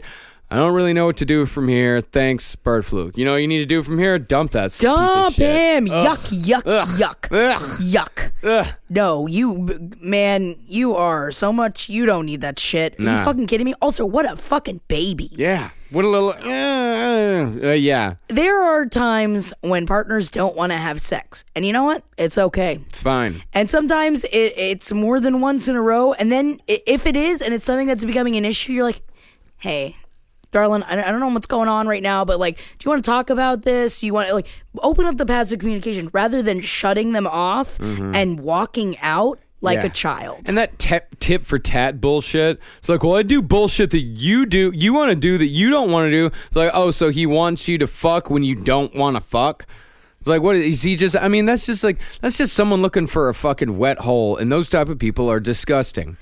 I 0.53 0.57
don't 0.57 0.75
really 0.75 0.93
know 0.93 1.07
what 1.07 1.17
to 1.17 1.25
do 1.25 1.47
from 1.47 1.67
here. 1.67 2.03
Thanks, 2.03 2.57
Bird 2.57 2.85
Fluke. 2.85 3.17
You 3.17 3.25
know 3.25 3.33
what 3.33 3.39
you 3.39 3.49
need 3.49 3.61
to 3.61 3.67
do 3.67 3.83
from 3.83 3.99
here? 3.99 4.19
Dump 4.19 4.51
that 4.53 4.77
Dump 4.79 5.33
shit. 5.33 5.47
him. 5.49 5.87
Yuck, 5.87 6.31
yuck, 6.45 6.63
yuck. 6.99 7.29
Ugh. 7.31 7.59
Yuck. 7.81 8.33
Ugh. 8.43 8.67
No, 8.91 9.27
you, 9.27 9.67
man, 10.03 10.55
you 10.69 10.95
are 10.95 11.31
so 11.31 11.55
much. 11.55 11.89
You 11.89 12.05
don't 12.05 12.27
need 12.27 12.43
that 12.43 12.59
shit. 12.59 13.01
Are 13.01 13.03
Nah. 13.03 13.19
you 13.21 13.25
fucking 13.25 13.47
kidding 13.47 13.65
me? 13.65 13.73
Also, 13.81 14.05
what 14.05 14.31
a 14.31 14.37
fucking 14.37 14.83
baby. 14.89 15.31
Yeah. 15.33 15.71
What 15.91 16.05
a 16.05 16.09
little. 16.09 16.31
Uh, 16.31 16.35
uh, 16.45 17.69
uh, 17.69 17.73
yeah. 17.73 18.15
There 18.29 18.63
are 18.63 18.85
times 18.87 19.55
when 19.63 19.87
partners 19.87 20.29
don't 20.29 20.55
want 20.55 20.73
to 20.73 20.79
have 20.79 21.01
sex. 21.01 21.45
And 21.57 21.65
you 21.65 21.73
know 21.73 21.85
what? 21.85 22.05
It's 22.19 22.37
okay. 22.37 22.79
It's 22.89 23.01
fine. 23.03 23.43
And 23.55 23.71
sometimes 23.71 24.25
it, 24.25 24.53
it's 24.59 24.93
more 24.93 25.19
than 25.19 25.41
once 25.41 25.67
in 25.69 25.77
a 25.77 25.83
row. 25.83 26.13
And 26.13 26.31
then 26.31 26.59
i- 26.69 26.83
if 26.87 27.07
it 27.07 27.17
is, 27.17 27.41
and 27.41 27.55
it's 27.55 27.65
something 27.65 27.87
that's 27.87 28.05
becoming 28.05 28.37
an 28.37 28.45
issue, 28.45 28.73
you're 28.73 28.85
like, 28.85 29.01
hey, 29.59 29.97
darling, 30.53 30.83
I 30.85 31.03
I 31.03 31.11
don't 31.11 31.21
know 31.21 31.29
what's 31.29 31.47
going 31.47 31.69
on 31.69 31.89
right 31.89 32.03
now, 32.03 32.25
but 32.25 32.39
like, 32.39 32.57
do 32.57 32.63
you 32.85 32.91
want 32.91 33.03
to 33.05 33.11
talk 33.11 33.31
about 33.31 33.63
this? 33.63 34.01
Do 34.01 34.07
you 34.07 34.15
want 34.15 34.29
to 34.29 34.35
like 34.35 34.49
open 34.79 35.07
up 35.07 35.17
the 35.17 35.27
passive 35.27 35.59
communication 35.59 36.09
rather 36.13 36.43
than 36.43 36.61
shutting 36.61 37.13
them 37.13 37.27
off 37.27 37.81
and 37.81 38.41
walking 38.41 38.97
out 39.01 39.39
like 39.61 39.79
Mm-hmm. 39.79 39.85
Yeah. 39.85 39.91
a 39.91 39.95
child? 39.95 40.41
And 40.47 40.59
that 40.59 40.79
tep- 40.79 41.19
tip 41.19 41.43
for 41.43 41.59
tat 41.59 42.01
bullshit. 42.01 42.61
It's 42.79 42.89
like, 42.89 43.03
well, 43.03 43.15
I 43.17 43.23
do 43.23 43.41
bullshit 43.43 43.91
that 43.91 44.01
you 44.01 44.45
do, 44.47 44.73
you 44.75 44.93
want 44.93 45.11
to 45.11 45.17
do 45.17 45.39
that 45.39 45.47
you 45.47 45.71
don't 45.71 45.91
want 45.91 46.07
to 46.07 46.11
do. 46.11 46.27
It's 46.27 46.57
like, 46.57 46.71
oh, 46.75 46.91
so 46.91 47.11
he 47.11 47.27
wants 47.27 47.67
you 47.69 47.79
to 47.79 47.87
fuck 47.87 48.29
when 48.31 48.43
you 48.45 48.55
don't 48.57 48.95
want 48.95 49.17
to 49.17 49.21
fuck. 49.23 49.67
It's 50.19 50.27
like, 50.29 50.43
what 50.43 50.55
is 50.57 50.83
he 50.83 50.95
just? 50.97 51.17
I 51.17 51.27
mean, 51.29 51.47
that's 51.47 51.67
just 51.67 51.83
like 51.83 51.99
that's 52.21 52.39
just 52.39 52.55
someone 52.55 52.81
looking 52.83 53.07
for 53.09 53.29
a 53.29 53.35
fucking 53.35 53.77
wet 53.79 53.99
hole, 53.99 54.37
and 54.37 54.53
those 54.53 54.69
type 54.69 54.89
of 54.89 54.99
people 54.99 55.29
are 55.29 55.41
disgusting. 55.41 56.17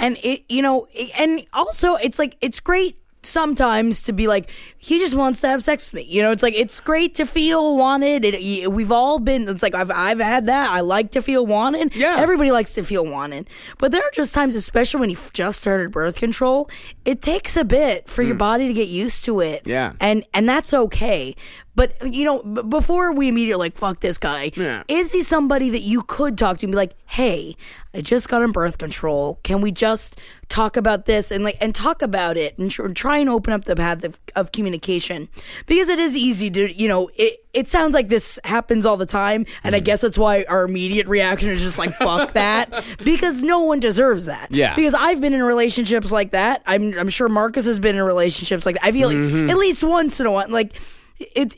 and 0.00 0.16
it 0.24 0.42
you 0.48 0.60
know 0.60 0.88
and 1.18 1.40
also 1.52 1.94
it's 1.94 2.18
like 2.18 2.36
it's 2.40 2.58
great 2.58 2.96
sometimes 3.26 4.02
to 4.02 4.12
be 4.12 4.26
like 4.26 4.50
he 4.78 4.98
just 4.98 5.14
wants 5.14 5.40
to 5.40 5.48
have 5.48 5.62
sex 5.62 5.92
with 5.92 6.02
me. 6.02 6.08
You 6.08 6.22
know 6.22 6.30
it's 6.30 6.42
like 6.42 6.54
it's 6.54 6.80
great 6.80 7.14
to 7.16 7.26
feel 7.26 7.76
wanted. 7.76 8.24
It, 8.24 8.70
we've 8.70 8.92
all 8.92 9.18
been 9.18 9.48
it's 9.48 9.62
like 9.62 9.74
I've, 9.74 9.90
I've 9.90 10.20
had 10.20 10.46
that. 10.46 10.70
I 10.70 10.80
like 10.80 11.12
to 11.12 11.22
feel 11.22 11.46
wanted. 11.46 11.94
Yeah. 11.94 12.16
everybody 12.18 12.50
likes 12.50 12.74
to 12.74 12.84
feel 12.84 13.04
wanted. 13.04 13.48
But 13.78 13.92
there 13.92 14.02
are 14.02 14.10
just 14.12 14.34
times 14.34 14.54
especially 14.54 15.00
when 15.00 15.10
you 15.10 15.18
just 15.32 15.60
started 15.60 15.92
birth 15.92 16.16
control 16.16 16.68
it 17.04 17.22
takes 17.22 17.56
a 17.56 17.64
bit 17.64 18.08
for 18.08 18.22
your 18.22 18.34
mm. 18.34 18.38
body 18.38 18.68
to 18.68 18.74
get 18.74 18.88
used 18.88 19.24
to 19.24 19.40
it. 19.40 19.62
Yeah. 19.66 19.92
and 20.00 20.24
and 20.32 20.48
that's 20.48 20.74
okay 20.74 21.34
but 21.76 21.94
you 22.12 22.24
know 22.24 22.42
b- 22.42 22.62
before 22.62 23.12
we 23.14 23.28
immediately 23.28 23.66
like 23.66 23.76
fuck 23.76 24.00
this 24.00 24.18
guy 24.18 24.50
Yeah. 24.56 24.82
is 24.88 25.12
he 25.12 25.22
somebody 25.22 25.70
that 25.70 25.80
you 25.80 26.02
could 26.02 26.38
talk 26.38 26.58
to 26.58 26.66
and 26.66 26.72
be 26.72 26.76
like 26.76 26.94
hey 27.06 27.56
i 27.94 28.00
just 28.00 28.28
got 28.28 28.42
on 28.42 28.52
birth 28.52 28.78
control 28.78 29.38
can 29.42 29.60
we 29.60 29.70
just 29.72 30.18
talk 30.48 30.76
about 30.76 31.06
this 31.06 31.30
and 31.30 31.42
like 31.44 31.56
and 31.60 31.74
talk 31.74 32.02
about 32.02 32.36
it 32.36 32.56
and 32.58 32.70
tr- 32.70 32.88
try 32.88 33.18
and 33.18 33.28
open 33.30 33.52
up 33.52 33.64
the 33.64 33.74
path 33.76 34.04
of, 34.04 34.18
of 34.36 34.52
communication 34.52 35.28
because 35.66 35.88
it 35.88 35.98
is 35.98 36.16
easy 36.16 36.50
to 36.50 36.72
you 36.80 36.86
know 36.88 37.08
it 37.16 37.40
it 37.52 37.66
sounds 37.68 37.94
like 37.94 38.08
this 38.08 38.38
happens 38.44 38.84
all 38.86 38.96
the 38.96 39.06
time 39.06 39.44
and 39.62 39.74
i 39.74 39.80
Mm. 39.80 39.84
guess 39.84 40.00
that's 40.02 40.18
why 40.18 40.44
our 40.48 40.64
immediate 40.64 41.06
reaction 41.08 41.50
is 41.50 41.62
just 41.62 41.78
like 41.78 41.94
fuck 41.96 42.32
that 42.34 42.84
because 43.04 43.42
no 43.42 43.62
one 43.64 43.80
deserves 43.80 44.26
that 44.26 44.48
Yeah. 44.50 44.74
because 44.74 44.94
i've 44.94 45.20
been 45.20 45.34
in 45.34 45.42
relationships 45.42 46.10
like 46.12 46.32
that 46.32 46.62
i'm 46.66 46.96
i'm 46.98 47.08
sure 47.08 47.28
marcus 47.28 47.64
has 47.66 47.78
been 47.80 47.96
in 47.96 48.02
relationships 48.02 48.64
like 48.66 48.76
that 48.76 48.84
i 48.84 48.92
feel 48.92 49.08
like 49.08 49.16
Mm-hmm. 49.16 49.50
at 49.50 49.56
least 49.56 49.82
once 49.84 50.20
in 50.20 50.26
a 50.26 50.30
while 50.32 50.48
like 50.48 50.72
it 51.18 51.56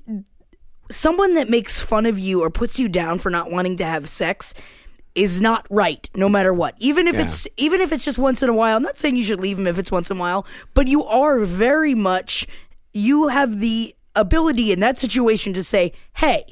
someone 0.90 1.34
that 1.34 1.48
makes 1.48 1.80
fun 1.80 2.06
of 2.06 2.18
you 2.18 2.42
or 2.42 2.50
puts 2.50 2.78
you 2.78 2.88
down 2.88 3.18
for 3.18 3.30
not 3.30 3.50
wanting 3.50 3.76
to 3.78 3.84
have 3.84 4.08
sex 4.08 4.54
is 5.14 5.40
not 5.40 5.66
right 5.70 6.08
no 6.14 6.28
matter 6.28 6.52
what 6.52 6.74
even 6.78 7.08
if 7.08 7.14
Yeah. 7.14 7.22
it's 7.22 7.48
even 7.56 7.80
if 7.80 7.90
it's 7.90 8.04
just 8.04 8.18
once 8.18 8.42
in 8.42 8.48
a 8.48 8.52
while 8.52 8.76
i'm 8.76 8.82
not 8.82 8.98
saying 8.98 9.16
you 9.16 9.22
should 9.24 9.40
leave 9.40 9.58
him 9.58 9.66
if 9.66 9.78
it's 9.78 9.90
once 9.90 10.10
in 10.10 10.16
a 10.16 10.20
while 10.20 10.46
but 10.74 10.88
you 10.88 11.02
are 11.04 11.40
very 11.40 11.94
much 11.94 12.46
you 12.92 13.28
have 13.28 13.58
the 13.60 13.94
ability 14.14 14.72
in 14.72 14.80
that 14.80 14.98
situation 14.98 15.52
to 15.54 15.62
say 15.62 15.92
hey 16.16 16.44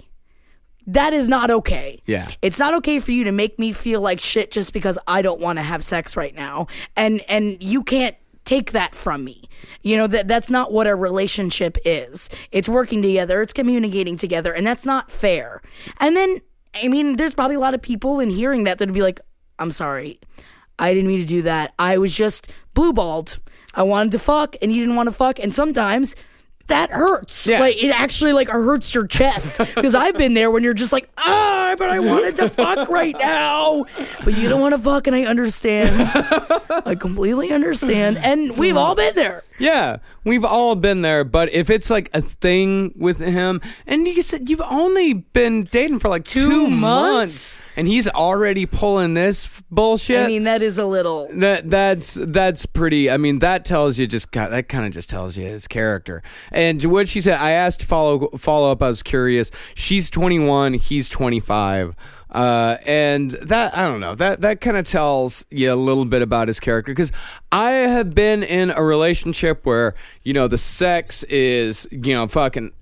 that 0.87 1.15
is 1.15 1.31
not 1.31 1.51
okay. 1.51 2.03
Yeah. 2.05 2.29
It's 2.43 2.59
not 2.59 2.75
okay 2.75 3.01
for 3.01 3.11
you 3.11 3.25
to 3.25 3.33
make 3.33 3.59
me 3.59 3.73
feel 3.73 4.03
like 4.03 4.21
shit 4.21 4.51
just 4.51 4.75
because 4.75 4.99
I 5.07 5.23
don't 5.23 5.41
want 5.41 5.59
to 5.59 5.63
have 5.63 5.83
sex 5.83 6.15
right 6.15 6.35
now. 6.35 6.67
And 6.95 7.23
and 7.27 7.57
you 7.63 7.83
can't 7.83 8.15
take 8.45 8.73
that 8.73 8.95
from 8.95 9.25
me. 9.25 9.43
You 9.83 9.97
know 9.97 10.07
that 10.07 10.29
that's 10.29 10.51
not 10.51 10.73
what 10.73 10.87
a 10.87 10.95
relationship 10.95 11.79
is. 11.85 12.29
It's 12.53 12.69
working 12.69 13.03
together, 13.03 13.43
it's 13.43 13.53
communicating 13.53 14.17
together, 14.17 14.53
and 14.53 14.67
that's 14.67 14.87
not 14.87 15.11
fair. 15.11 15.63
And 16.01 16.17
then 16.17 16.39
I 16.75 16.89
mean, 16.89 17.17
there's 17.17 17.35
probably 17.35 17.57
a 17.57 17.61
lot 17.61 17.75
of 17.75 17.83
people 17.83 18.21
in 18.21 18.31
hearing 18.31 18.65
that 18.65 18.79
that'd 18.79 18.95
be 18.95 19.03
like, 19.03 19.21
I'm 19.59 19.71
sorry. 19.71 20.19
I 20.79 20.93
didn't 20.93 21.09
mean 21.09 21.21
to 21.21 21.27
do 21.27 21.43
that. 21.43 21.73
I 21.79 21.99
was 21.99 22.17
just 22.17 22.51
blue 22.75 22.93
balled. 22.93 23.39
I 23.75 23.83
wanted 23.83 24.13
to 24.13 24.19
fuck 24.19 24.57
and 24.61 24.73
you 24.73 24.81
didn't 24.81 24.97
want 24.97 25.09
to 25.09 25.15
fuck. 25.15 25.39
And 25.39 25.55
sometimes 25.55 26.17
that 26.69 26.91
hurts. 26.91 27.47
Yeah. 27.47 27.61
Like 27.61 27.83
it 27.83 27.91
actually 27.91 28.33
like 28.33 28.49
hurts 28.49 28.95
your 28.95 29.07
chest. 29.07 29.61
Because 29.75 29.95
I've 29.95 30.15
been 30.15 30.35
there 30.35 30.51
when 30.51 30.63
you're 30.63 30.73
just 30.73 30.93
like, 30.93 31.11
ah, 31.19 31.75
but 31.77 31.91
I 31.91 31.99
wanted 31.99 32.37
to 32.37 32.49
fuck 32.49 32.89
right 32.89 33.15
now. 33.19 33.85
But 34.25 34.37
you 34.37 34.49
don't 34.49 34.61
want 34.61 34.75
to 34.75 34.81
fuck 34.81 35.07
and 35.07 35.15
I 35.17 35.25
understand. 35.25 35.91
I 36.87 36.95
completely 36.95 37.53
understand. 37.53 38.17
And 38.19 38.57
we've 38.57 38.77
all 38.77 38.95
been 38.95 39.15
there. 39.15 39.43
Yeah, 39.59 39.99
we've 40.25 40.45
all 40.45 40.75
been 40.75 41.03
there, 41.03 41.23
but 41.23 41.53
if 41.53 41.71
it's 41.71 41.89
like 41.89 42.11
a 42.13 42.21
thing 42.21 42.93
with 42.97 43.19
him, 43.21 43.61
and 43.87 44.05
you 44.05 44.21
said 44.21 44.49
you've 44.49 44.61
only 44.63 45.15
been 45.15 45.63
dating 45.63 46.01
for 46.01 46.09
like 46.09 46.25
two, 46.25 46.49
Two 46.49 46.69
months, 46.71 46.81
months? 46.81 47.63
and 47.77 47.87
he's 47.87 48.09
already 48.09 48.67
pulling 48.67 49.15
this 49.15 49.49
bullshit. 49.71 50.25
I 50.25 50.27
mean, 50.27 50.43
that 50.45 50.61
is 50.61 50.77
a 50.77 50.85
little 50.85 51.29
that 51.35 51.71
that's 51.71 52.19
that's 52.21 52.67
pretty. 52.67 53.09
I 53.09 53.17
mean, 53.17 53.39
that 53.41 53.65
tells 53.65 53.97
you 53.97 54.09
just 54.09 54.33
that 54.33 54.69
kind 54.69 54.87
of 54.87 54.93
just 54.93 55.09
tells 55.09 55.37
you 55.37 55.45
his 55.47 55.69
character. 55.69 56.25
And 56.55 56.83
what 56.85 57.09
she 57.09 57.21
said, 57.21 57.41
I 57.41 57.51
asked 57.51 57.85
follow 57.85 58.29
follow 58.39 58.71
up. 58.71 58.81
I 58.81 58.87
was 58.87 59.03
curious. 59.03 59.51
She's 59.75 60.09
21. 60.09 60.75
He's 60.75 61.09
25. 61.09 61.97
Uh, 62.31 62.79
and 62.87 63.31
that 63.33 63.77
I 63.77 63.85
don't 63.85 64.01
know 64.01 64.17
that 64.17 64.41
that 64.41 64.61
kind 64.61 64.77
of 64.77 64.87
tells 64.87 65.47
you 65.51 65.73
a 65.73 65.77
little 65.77 66.05
bit 66.05 66.21
about 66.21 66.49
his 66.49 66.59
character 66.59 66.91
because 66.91 67.13
I 67.53 67.71
have 67.71 68.13
been 68.13 68.43
in 68.43 68.71
a 68.71 68.83
relationship 68.83 69.65
where 69.65 69.95
you 70.25 70.33
know 70.33 70.49
the 70.49 70.59
sex 70.59 71.23
is 71.25 71.87
you 71.93 72.13
know 72.13 72.27
fucking 72.27 72.73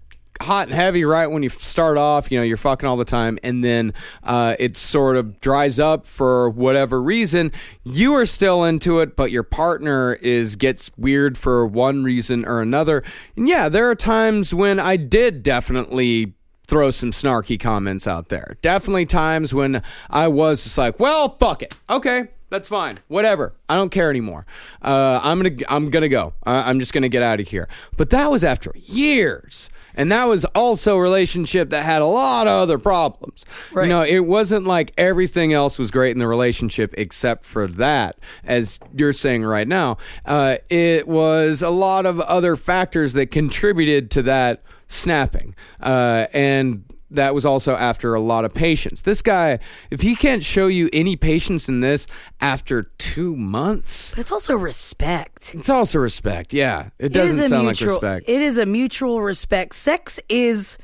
hot 0.43 0.67
and 0.69 0.75
heavy 0.75 1.05
right 1.05 1.29
when 1.29 1.43
you 1.43 1.49
start 1.49 1.97
off 1.97 2.31
you 2.31 2.39
know 2.39 2.45
you're 2.45 2.57
fucking 2.57 2.89
all 2.89 2.97
the 2.97 3.05
time 3.05 3.39
and 3.43 3.63
then 3.63 3.95
uh, 4.23 4.55
it 4.59 4.77
sort 4.77 5.17
of 5.17 5.41
dries 5.41 5.79
up 5.79 6.07
for 6.07 6.51
whatever 6.51 7.03
reason. 7.03 7.53
You 7.85 8.15
are 8.15 8.27
still 8.27 8.65
into 8.65 9.01
it 9.01 9.17
but 9.17 9.31
your 9.31 9.43
partner 9.43 10.15
is 10.15 10.57
gets 10.57 10.91
weird 10.97 11.39
for 11.39 11.67
one 11.67 12.05
reason 12.05 12.47
or 12.47 12.61
another. 12.61 13.03
And 13.37 13.49
yeah 13.49 13.69
there 13.69 13.89
are 13.89 13.95
times 13.95 14.55
when 14.55 14.79
i 14.79 14.97
did 14.97 15.43
definitely 15.43 16.35
throw 16.67 16.91
some 16.91 17.11
snarky 17.11 17.59
comments 17.59 18.07
out 18.07 18.29
there. 18.29 18.57
Definitely 18.63 19.07
times 19.07 19.55
when 19.55 19.83
i 20.11 20.29
was 20.29 20.65
just 20.65 20.79
like 20.79 20.99
well 20.99 21.37
fuck 21.39 21.63
it. 21.63 21.75
Okay 21.89 22.29
that's 22.53 22.69
fine. 22.69 22.99
Whatever. 23.09 23.55
I 23.67 23.77
don't 23.77 23.89
care 23.89 24.11
anymore. 24.11 24.45
Uh, 24.83 25.19
I'm 25.23 25.43
gonna. 25.43 25.57
I'm 25.71 25.89
gonna 25.89 26.11
go. 26.11 26.35
I, 26.45 26.69
I'm 26.69 26.81
just 26.81 26.93
gonna 26.93 27.09
get 27.09 27.23
out 27.23 27.41
of 27.41 27.49
here. 27.49 27.67
But 27.97 28.11
that 28.11 28.31
was 28.31 28.45
after 28.45 28.73
years, 28.77 29.71
and 29.95 30.13
that 30.13 30.27
was 30.27 30.45
also 30.45 30.99
a 30.99 31.01
relationship 31.01 31.71
that 31.71 31.83
had 31.83 32.03
a 32.03 32.07
lot 32.07 32.47
of 32.47 32.53
other 32.53 32.77
problems. 32.77 33.47
Right. 33.73 33.85
You 33.85 33.89
know, 33.89 34.03
it 34.03 34.27
wasn't 34.27 34.67
like 34.67 34.93
everything 34.99 35.55
else 35.55 35.79
was 35.79 35.91
great 35.91 36.11
in 36.11 36.19
the 36.19 36.29
relationship 36.29 36.95
except 36.99 37.47
for 37.47 37.67
that, 37.69 38.19
as 38.45 38.79
you're 38.95 39.15
saying 39.15 39.45
right 39.45 39.67
now. 39.67 39.97
Uh, 40.27 40.59
it 40.69 41.09
was 41.09 41.63
a 41.63 41.71
lot 41.71 42.05
of 42.05 42.21
other 42.21 42.57
factors 42.57 43.15
that 43.15 43.31
contributed 43.31 44.11
to 44.11 44.23
that 44.25 44.63
snapping, 44.89 45.55
uh, 45.81 46.27
and 46.35 46.85
that 47.15 47.35
was 47.35 47.45
also 47.47 47.75
after 47.77 48.15
a 48.15 48.21
lot 48.21 48.45
of 48.45 48.55
patience. 48.55 49.03
This 49.03 49.23
guy, 49.23 49.59
if 49.91 50.01
he 50.01 50.15
can't 50.17 50.43
show 50.43 50.67
you 50.67 50.89
any 50.93 51.17
patience 51.17 51.69
in 51.69 51.81
this 51.81 52.07
after 52.41 52.85
two 52.99 53.35
months, 53.37 54.11
but 54.13 54.21
it's 54.21 54.33
also 54.33 54.55
respect. 54.55 55.55
it's 55.55 55.71
also 55.71 55.99
respect. 55.99 56.53
Yeah, 56.53 56.89
it 56.99 57.07
It 57.07 57.13
doesn't 57.13 57.45
is 57.45 57.51
sound 57.51 57.65
mutual, 57.67 57.95
like 57.95 58.03
respect. 58.03 58.29
It 58.29 58.43
is 58.43 58.59
a 58.59 58.67
mutual 58.67 59.23
respect. 59.23 59.75
Sex 59.75 60.19
is 60.29 60.79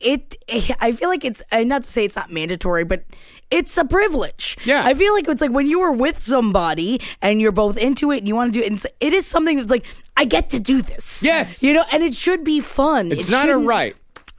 it. 0.00 0.36
I 0.80 0.92
feel 0.92 1.08
like 1.08 1.24
it's 1.24 1.42
not 1.52 1.82
to 1.82 1.88
say 1.88 2.04
it's 2.04 2.16
not 2.16 2.30
mandatory, 2.30 2.84
but 2.84 3.04
it's 3.50 3.76
a 3.78 3.84
privilege. 3.84 4.56
Yeah. 4.64 4.82
I 4.84 4.94
feel 4.94 5.14
like 5.14 5.28
it's 5.28 5.40
like 5.40 5.52
when 5.52 5.66
you 5.66 5.80
are 5.80 5.92
with 5.92 6.18
somebody 6.18 7.00
and 7.22 7.40
you're 7.40 7.52
both 7.52 7.76
into 7.78 8.10
it 8.10 8.18
and 8.18 8.28
you 8.28 8.34
want 8.34 8.52
to 8.52 8.58
do 8.58 8.64
it. 8.64 8.70
And 8.70 8.84
it's- 9.00 9.26
something 9.26 9.56
that's 9.56 9.70
like 9.70 9.86
I 10.16 10.24
get 10.24 10.48
to 10.50 10.60
do 10.60 10.82
this. 10.82 11.22
Yes. 11.22 11.62
you 11.62 11.72
know, 11.74 11.82
and 11.92 12.02
it 12.02 12.14
should 12.14 12.42
be 12.44 12.60
fun. 12.60 13.10
it's 13.12 13.28
It 13.28 13.32
not 13.32 13.48
a 13.48 13.56
right. 13.58 13.94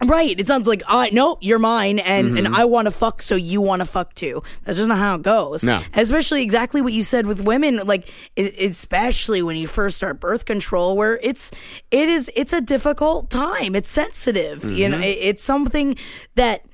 Right. 0.05 0.39
It 0.39 0.45
sounds 0.45 0.67
like, 0.67 0.83
I 0.87 1.09
no, 1.11 1.37
you're 1.41 1.57
mine, 1.59 1.97
and, 1.99 2.27
Mm-hmm. 2.27 2.37
and 2.45 2.47
I 2.55 2.65
want 2.65 2.85
to 2.85 2.91
fuck, 2.91 3.21
so 3.21 3.35
you 3.35 3.61
want 3.61 3.79
to 3.81 3.85
fuck 3.87 4.13
too. 4.13 4.43
That's 4.63 4.77
just 4.77 4.87
not 4.89 4.99
how 4.99 5.15
it 5.15 5.23
goes. 5.23 5.63
No. 5.63 5.81
Especially 5.95 6.43
exactly 6.43 6.81
what 6.81 6.93
you 6.93 7.01
said 7.01 7.25
with 7.25 7.41
women, 7.45 7.77
like 7.85 8.07
especially 8.37 9.41
when 9.41 9.55
you 9.57 9.67
first 9.67 9.97
start 9.97 10.19
birth 10.19 10.45
control, 10.45 10.95
where 10.95 11.19
it's 11.23 11.51
it 11.91 12.09
is 12.09 12.31
it's 12.35 12.53
a 12.53 12.61
difficult 12.61 13.29
time. 13.29 13.75
It's 13.75 13.89
sensitive. 13.89 14.63
You 14.63 14.87
Mm-hmm. 14.87 14.91
know, 14.91 14.99
it, 15.07 15.17
it's 15.19 15.43
something 15.43 15.95
that 16.35 16.65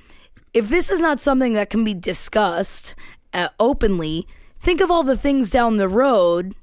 if 0.54 0.70
this 0.70 0.90
is 0.90 1.00
not 1.00 1.20
something 1.20 1.54
that 1.54 1.70
can 1.70 1.84
be 1.84 1.94
discussed 1.94 2.94
uh, 3.34 3.48
openly, 3.60 4.28
think 4.60 4.82
of 4.82 4.92
all 4.92 5.04
the 5.04 5.18
things 5.18 5.50
down 5.50 5.78
the 5.78 5.88
road 5.88 6.54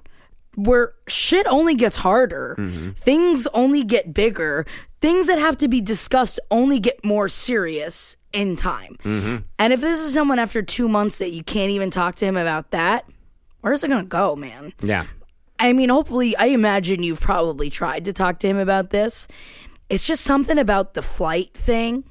where 0.56 0.92
shit 1.08 1.46
only 1.46 1.74
gets 1.74 1.96
harder. 1.96 2.56
Things 2.96 3.46
only 3.54 3.82
get 3.84 4.12
bigger. 4.12 4.66
Things 5.00 5.28
that 5.28 5.38
have 5.38 5.56
to 5.58 5.68
be 5.68 5.80
discussed 5.80 6.38
only 6.50 6.78
get 6.78 7.04
more 7.04 7.28
serious 7.28 8.16
in 8.32 8.56
time. 8.56 8.96
Mm-hmm. 9.02 9.36
And 9.58 9.72
if 9.72 9.80
this 9.80 10.00
is 10.00 10.12
someone 10.12 10.38
after 10.38 10.62
two 10.62 10.88
months 10.88 11.18
that 11.18 11.30
you 11.30 11.42
can't 11.42 11.70
even 11.70 11.90
talk 11.90 12.16
to 12.16 12.26
him 12.26 12.36
about 12.36 12.70
that, 12.72 13.08
where's 13.60 13.82
it 13.82 13.88
gonna 13.88 14.04
go, 14.04 14.36
man? 14.36 14.72
Yeah. 14.82 15.06
I 15.58 15.72
mean, 15.72 15.88
hopefully, 15.90 16.36
I 16.36 16.46
imagine 16.46 17.02
you've 17.02 17.20
probably 17.20 17.70
tried 17.70 18.06
to 18.06 18.12
talk 18.12 18.38
to 18.40 18.46
him 18.46 18.58
about 18.58 18.90
this. 18.90 19.28
It's 19.90 20.06
just 20.06 20.22
something 20.22 20.58
about 20.58 20.94
the 20.94 21.02
flight 21.02 21.52
thing 21.52 22.04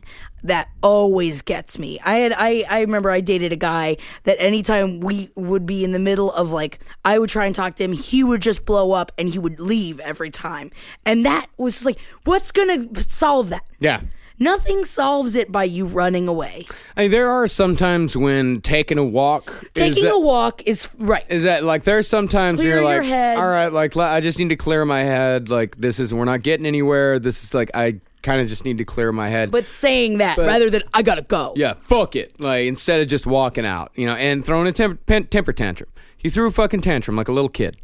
that 0.43 0.69
always 0.81 1.41
gets 1.41 1.77
me. 1.79 1.99
I 2.05 2.15
had 2.15 2.33
I 2.35 2.63
I 2.69 2.81
remember 2.81 3.09
I 3.11 3.21
dated 3.21 3.51
a 3.53 3.57
guy 3.57 3.97
that 4.23 4.37
anytime 4.39 4.99
we 4.99 5.29
would 5.35 5.65
be 5.65 5.83
in 5.83 5.91
the 5.91 5.99
middle 5.99 6.31
of 6.31 6.51
like 6.51 6.79
I 7.05 7.19
would 7.19 7.29
try 7.29 7.45
and 7.45 7.55
talk 7.55 7.75
to 7.75 7.83
him, 7.83 7.93
he 7.93 8.23
would 8.23 8.41
just 8.41 8.65
blow 8.65 8.91
up 8.91 9.11
and 9.17 9.29
he 9.29 9.39
would 9.39 9.59
leave 9.59 9.99
every 9.99 10.29
time. 10.29 10.71
And 11.05 11.25
that 11.25 11.47
was 11.57 11.73
just 11.73 11.85
like 11.85 11.99
what's 12.25 12.51
going 12.51 12.93
to 12.93 13.03
solve 13.03 13.49
that? 13.49 13.63
Yeah. 13.79 14.01
Nothing 14.41 14.85
solves 14.85 15.35
it 15.35 15.51
by 15.51 15.65
you 15.65 15.85
running 15.85 16.29
away. 16.29 16.65
I 16.95 17.01
mean, 17.01 17.11
there 17.11 17.29
are 17.29 17.45
sometimes 17.45 18.15
when 18.15 18.61
taking 18.61 18.97
a 18.97 19.03
walk, 19.03 19.65
Taking 19.73 20.05
that- 20.05 20.13
a 20.13 20.19
walk 20.19 20.65
is 20.65 20.87
right. 20.97 21.25
Is 21.29 21.43
that 21.43 21.65
like 21.65 21.83
there's 21.83 22.07
sometimes 22.07 22.59
Clear 22.59 22.75
you're 22.75 22.83
like, 22.85 23.05
your 23.05 23.37
all 23.37 23.49
right, 23.49 23.67
like 23.67 23.97
I 23.97 24.21
just 24.21 24.39
need 24.39 24.47
to 24.47 24.55
clear 24.55 24.85
my 24.85 25.01
head. 25.01 25.49
Like 25.49 25.75
this 25.75 25.99
is 25.99 26.13
we're 26.13 26.23
not 26.23 26.41
getting 26.41 26.65
anywhere. 26.65 27.19
This 27.19 27.43
is 27.43 27.53
like 27.53 27.69
I 27.73 27.99
kind 28.21 28.41
of 28.41 28.47
just 28.47 28.65
need 28.65 28.77
to 28.79 28.85
clear 28.85 29.11
my 29.11 29.27
head. 29.29 29.51
But 29.51 29.65
saying 29.65 30.17
that 30.19 30.37
rather 30.37 30.69
than 30.69 30.83
I 30.93 31.01
got 31.01 31.15
to 31.15 31.23
go. 31.23 31.53
yeah, 31.55 31.73
fuck 31.83 32.15
it. 32.15 32.39
Like 32.39 32.65
instead 32.67 33.01
of 33.01 33.07
just 33.07 33.25
walking 33.25 33.65
out, 33.65 33.91
you 33.95 34.05
know, 34.05 34.15
and 34.15 34.45
throwing 34.45 34.67
a 34.67 34.71
temp- 34.73 35.05
pen- 35.05 35.27
temper 35.27 35.53
tantrum. 35.53 35.89
He 36.17 36.29
threw 36.29 36.47
a 36.47 36.51
fucking 36.51 36.81
tantrum 36.81 37.15
like 37.15 37.27
a 37.29 37.31
little 37.31 37.49
kid. 37.49 37.77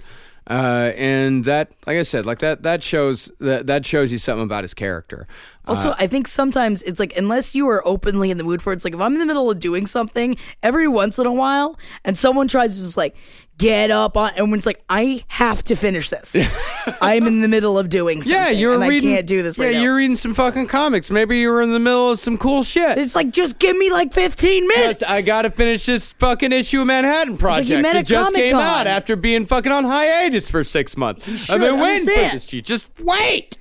Uh, 0.47 0.91
and 0.95 1.43
that, 1.45 1.71
like 1.87 1.97
I 1.97 2.03
said, 2.03 2.27
like 2.27 2.37
that, 2.39 2.61
that 2.61 2.83
shows 2.83 3.31
that 3.39 3.65
that 3.65 3.83
shows 3.83 4.11
you 4.11 4.19
something 4.19 4.43
about 4.43 4.63
his 4.63 4.75
character. 4.75 5.25
Also, 5.65 5.89
Uh, 5.89 5.95
I 5.97 6.05
think 6.05 6.27
sometimes 6.27 6.83
it's 6.83 6.99
like 6.99 7.17
unless 7.17 7.55
you 7.55 7.67
are 7.67 7.81
openly 7.87 8.29
in 8.29 8.37
the 8.37 8.43
mood 8.43 8.61
for 8.61 8.71
it, 8.71 8.75
it's 8.75 8.85
like 8.85 8.93
if 8.93 8.99
I'm 8.99 9.13
in 9.13 9.19
the 9.19 9.25
middle 9.25 9.49
of 9.49 9.57
doing 9.57 9.87
something 9.87 10.37
every 10.61 10.87
once 10.87 11.17
in 11.17 11.25
a 11.25 11.33
while 11.33 11.79
and 12.03 12.15
someone 12.15 12.47
tries 12.47 12.75
to 12.75 12.81
just 12.83 12.95
like 12.95 13.15
get 13.57 13.89
up 13.89 14.17
on 14.17 14.31
and 14.35 14.51
when 14.51 14.57
it's 14.57 14.65
like 14.65 14.83
I 14.89 15.23
have 15.27 15.63
to 15.63 15.75
finish 15.75 16.09
this. 16.09 16.35
I'm 17.01 17.25
in 17.25 17.41
the 17.41 17.47
middle 17.47 17.77
of 17.79 17.89
doing 17.89 18.21
something. 18.21 18.35
yeah, 18.35 18.49
you're 18.49 18.73
and 18.75 18.83
reading. 18.89 19.11
I 19.13 19.15
can't 19.15 19.27
do 19.27 19.41
this 19.43 19.57
Yeah, 19.57 19.65
right 19.67 19.75
you're 19.75 19.95
reading 19.95 20.15
some 20.15 20.33
fucking 20.33 20.67
comics. 20.67 21.09
Maybe 21.09 21.39
you 21.39 21.49
were 21.49 21.61
in 21.61 21.71
the 21.71 21.79
middle 21.79 22.11
of 22.11 22.19
some 22.19 22.37
cool 22.37 22.63
shit. 22.63 22.97
It's 22.97 23.15
like 23.15 23.31
just 23.31 23.57
give 23.59 23.75
me 23.77 23.91
like 23.91 24.13
15 24.13 24.67
minutes. 24.67 24.99
Just, 24.99 25.09
I 25.11 25.21
gotta 25.21 25.49
finish 25.49 25.85
this 25.85 26.11
fucking 26.13 26.51
issue 26.51 26.81
of 26.81 26.87
Manhattan 26.87 27.37
Project. 27.37 27.69
you 27.69 27.81
met 27.81 27.95
it 27.95 28.05
just 28.05 28.35
came 28.35 28.51
Comic-Con. 28.51 28.81
out 28.81 28.87
after 28.87 29.15
being 29.15 29.45
fucking 29.45 29.71
on 29.71 29.83
hiatus 29.85 30.49
for 30.49 30.63
six 30.63 30.97
months. 30.97 31.49
I've 31.49 31.59
been 31.61 31.79
waiting 31.79 32.07
for 32.07 32.13
this. 32.31 32.45
G. 32.45 32.61
Just 32.61 32.89
wait. 32.99 33.57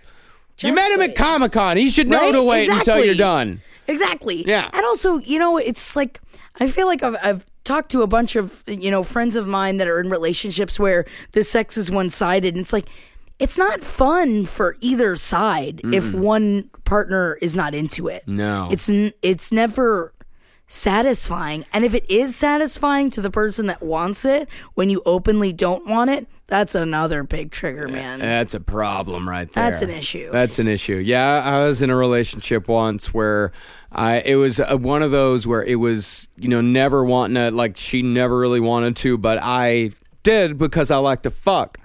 you 0.59 0.75
met 0.75 0.93
him 0.93 1.03
at. 1.03 1.15
Comic 1.17 1.53
Con. 1.53 1.77
He 1.77 1.89
should 1.91 2.09
know 2.09 2.21
Right? 2.21 2.33
to 2.33 2.43
wait 2.43 2.69
until 2.69 3.05
you're 3.05 3.15
done. 3.15 3.61
Exactly. 3.87 4.45
Yeah. 4.47 4.69
And 4.73 4.85
also, 4.87 5.19
you 5.19 5.39
know, 5.39 5.57
it's 5.59 5.95
like 5.95 6.21
I 6.59 6.67
feel 6.67 6.87
like 6.87 7.03
I've, 7.03 7.17
I've 7.23 7.47
talked 7.65 7.91
to 7.91 8.03
a 8.03 8.07
bunch 8.07 8.37
of 8.37 8.63
you 8.67 8.91
know 8.91 9.03
friends 9.03 9.37
of 9.37 9.47
mine 9.47 9.79
that 9.79 9.89
are 9.89 10.01
in 10.01 10.11
relationships 10.11 10.79
where 10.79 11.05
the 11.33 11.43
sex 11.43 11.77
is 11.77 11.91
one 11.91 12.11
sided, 12.11 12.55
and 12.55 12.63
it's 12.63 12.73
like 12.73 12.89
it's 13.39 13.59
not 13.59 13.81
fun 13.81 14.45
for 14.45 14.77
either 14.81 15.17
side 15.17 15.81
if 15.85 16.15
one 16.15 16.71
partner 16.85 17.37
is 17.43 17.57
not 17.57 17.75
into 17.75 18.09
it. 18.09 18.23
No. 18.29 18.69
it's 18.71 18.89
n- 18.89 19.13
it's 19.23 19.51
never 19.51 20.13
satisfying 20.67 21.65
and 21.75 21.85
if 21.85 21.95
it 21.95 22.11
is 22.11 22.35
satisfying 22.35 23.11
to 23.11 23.21
the 23.21 23.31
person 23.31 23.67
that 23.67 23.83
wants 23.83 24.25
it 24.25 24.49
when 24.73 24.89
you 24.89 25.03
openly 25.05 25.53
don't 25.53 25.87
want 25.87 26.09
it 26.11 26.27
that's 26.47 26.75
another 26.75 27.23
big 27.23 27.51
trigger 27.51 27.87
man 27.89 28.19
That's 28.19 28.55
a 28.55 28.61
problem 28.61 29.29
right 29.29 29.51
there. 29.51 29.65
That's 29.65 29.81
an 29.83 29.89
issue. 29.91 30.31
That's 30.31 30.59
an 30.59 30.69
issue. 30.69 30.97
Yeah, 30.97 31.41
I 31.43 31.65
was 31.65 31.81
in 31.81 31.89
a 31.89 31.97
relationship 31.97 32.69
once 32.69 33.15
where 33.15 33.51
I 33.95 34.21
it 34.21 34.37
was 34.37 34.61
uh 34.61 34.77
one 34.77 35.03
of 35.03 35.11
those 35.11 35.47
where 35.47 35.63
it 35.63 35.77
was 35.77 36.29
you 36.37 36.49
know 36.49 36.61
never 36.61 37.05
wanting 37.05 37.37
to 37.37 37.51
like 37.51 37.77
she 37.77 38.03
never 38.03 38.37
really 38.37 38.61
wanted 38.61 38.97
to, 38.97 39.17
but 39.19 39.39
I 39.41 39.93
did 40.23 40.59
because 40.59 40.91
I 40.91 40.97
like 40.97 41.23
to 41.23 41.31
fuck 41.31 41.79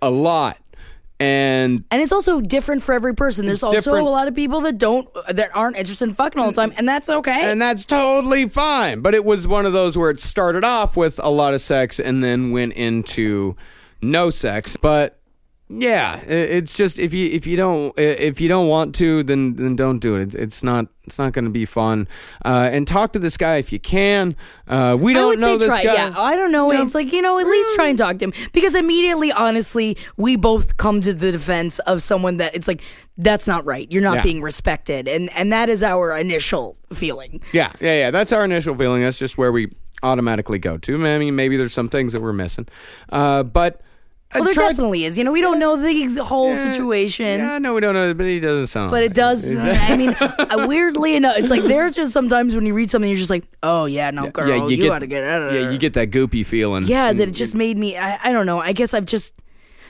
a 0.00 0.10
lot. 0.10 0.58
and 1.18 1.84
And 1.90 2.00
it's 2.00 2.12
also 2.12 2.40
different 2.40 2.82
for 2.82 2.94
every 2.94 3.14
person. 3.14 3.44
There's 3.44 3.62
also 3.62 3.76
different. 3.76 4.06
a 4.06 4.10
lot 4.10 4.28
of 4.28 4.34
people 4.34 4.62
that 4.62 4.78
don't 4.78 5.06
that 5.28 5.50
aren't 5.54 5.76
interested 5.76 6.08
in 6.08 6.14
fucking 6.14 6.40
all 6.40 6.48
the 6.50 6.56
time, 6.56 6.72
and 6.78 6.88
that's 6.88 7.10
okay. 7.10 7.50
and 7.50 7.60
that's 7.60 7.84
totally 7.84 8.48
fine. 8.48 9.02
But 9.02 9.14
it 9.14 9.24
was 9.24 9.46
one 9.46 9.66
of 9.66 9.72
those 9.74 9.98
where 9.98 10.10
it 10.10 10.20
started 10.20 10.64
off 10.64 10.96
with 10.96 11.20
a 11.22 11.28
lot 11.30 11.52
of 11.52 11.60
sex 11.60 12.00
and 12.00 12.24
then 12.24 12.52
went 12.52 12.72
into 12.72 13.56
no 14.00 14.30
sex. 14.30 14.76
But 14.76 15.19
yeah, 15.72 16.16
it's 16.26 16.76
just 16.76 16.98
if 16.98 17.14
you 17.14 17.30
if 17.30 17.46
you 17.46 17.56
don't 17.56 17.96
if 17.96 18.40
you 18.40 18.48
don't 18.48 18.66
want 18.66 18.92
to, 18.96 19.22
then 19.22 19.54
then 19.54 19.76
don't 19.76 20.00
do 20.00 20.16
it. 20.16 20.22
It's, 20.22 20.34
it's 20.34 20.62
not 20.64 20.86
it's 21.04 21.16
not 21.16 21.32
going 21.32 21.44
to 21.44 21.50
be 21.50 21.64
fun. 21.64 22.08
Uh, 22.44 22.68
and 22.72 22.88
talk 22.88 23.12
to 23.12 23.20
this 23.20 23.36
guy 23.36 23.56
if 23.58 23.72
you 23.72 23.78
can. 23.78 24.34
Uh, 24.66 24.96
we 24.98 25.12
don't 25.12 25.38
know 25.40 25.56
this 25.58 25.68
try. 25.68 25.84
guy. 25.84 25.94
Yeah, 25.94 26.12
I 26.16 26.34
don't 26.34 26.50
know. 26.50 26.72
Yeah. 26.72 26.82
It's 26.82 26.92
like 26.94 27.12
you 27.12 27.22
know, 27.22 27.38
at 27.38 27.46
least 27.46 27.74
try 27.76 27.86
and 27.86 27.96
talk 27.96 28.18
to 28.18 28.24
him 28.24 28.32
because 28.52 28.74
immediately, 28.74 29.30
honestly, 29.30 29.96
we 30.16 30.34
both 30.34 30.76
come 30.76 31.00
to 31.02 31.14
the 31.14 31.30
defense 31.30 31.78
of 31.80 32.02
someone 32.02 32.38
that 32.38 32.56
it's 32.56 32.66
like 32.66 32.82
that's 33.16 33.46
not 33.46 33.64
right. 33.64 33.86
You're 33.92 34.02
not 34.02 34.16
Yeah. 34.16 34.22
being 34.22 34.42
respected, 34.42 35.06
and 35.06 35.30
and 35.36 35.52
that 35.52 35.68
is 35.68 35.84
our 35.84 36.16
initial 36.18 36.78
feeling. 36.92 37.40
Yeah, 37.52 37.70
yeah, 37.80 37.96
yeah. 37.98 38.10
That's 38.10 38.32
our 38.32 38.44
initial 38.44 38.76
feeling. 38.76 39.02
That's 39.02 39.18
just 39.20 39.38
where 39.38 39.52
we 39.52 39.70
automatically 40.02 40.58
go 40.58 40.78
to. 40.78 41.06
I 41.06 41.18
mean, 41.18 41.36
maybe 41.36 41.56
there's 41.56 41.72
some 41.74 41.88
things 41.88 42.12
that 42.12 42.22
we're 42.22 42.32
missing, 42.32 42.66
uh, 43.10 43.44
but. 43.44 43.82
Well, 44.34 44.44
there 44.44 44.54
tried- 44.54 44.68
definitely 44.68 45.04
is. 45.04 45.18
You 45.18 45.24
know, 45.24 45.32
we 45.32 45.40
don't 45.40 45.58
know 45.58 45.76
the 45.76 46.24
whole 46.24 46.54
situation. 46.56 47.40
Yeah, 47.40 47.58
no, 47.58 47.74
we 47.74 47.80
don't 47.80 47.94
know, 47.94 48.14
but 48.14 48.26
he 48.26 48.38
doesn't 48.38 48.68
sound. 48.68 48.90
But 48.90 49.02
like 49.02 49.10
it 49.10 49.14
does. 49.14 49.56
I 49.56 49.96
mean, 49.96 50.10
uh, 50.20 50.66
weirdly 50.68 51.16
enough, 51.16 51.36
it's 51.36 51.50
like 51.50 51.62
there's 51.62 51.96
just 51.96 52.12
sometimes 52.12 52.54
when 52.54 52.64
you 52.64 52.72
read 52.72 52.90
something, 52.90 53.08
you're 53.10 53.18
just 53.18 53.30
like, 53.30 53.44
"Oh 53.64 53.86
yeah, 53.86 54.10
no, 54.12 54.30
girl, 54.30 54.70
you, 54.70 54.86
gotta 54.86 55.08
get 55.08 55.24
out 55.24 55.42
of 55.42 55.50
there." 55.52 55.62
Yeah, 55.62 55.70
you 55.70 55.78
get 55.78 55.94
that 55.94 56.10
goopy 56.12 56.46
feeling. 56.46 56.84
Yeah, 56.84 57.12
that 57.12 57.28
it 57.28 57.32
just 57.34 57.56
made 57.56 57.76
me. 57.76 57.96
I, 57.96 58.18
I 58.24 58.32
don't 58.32 58.46
know. 58.46 58.60
I 58.60 58.70
guess 58.72 58.94
I've 58.94 59.06
just, 59.06 59.32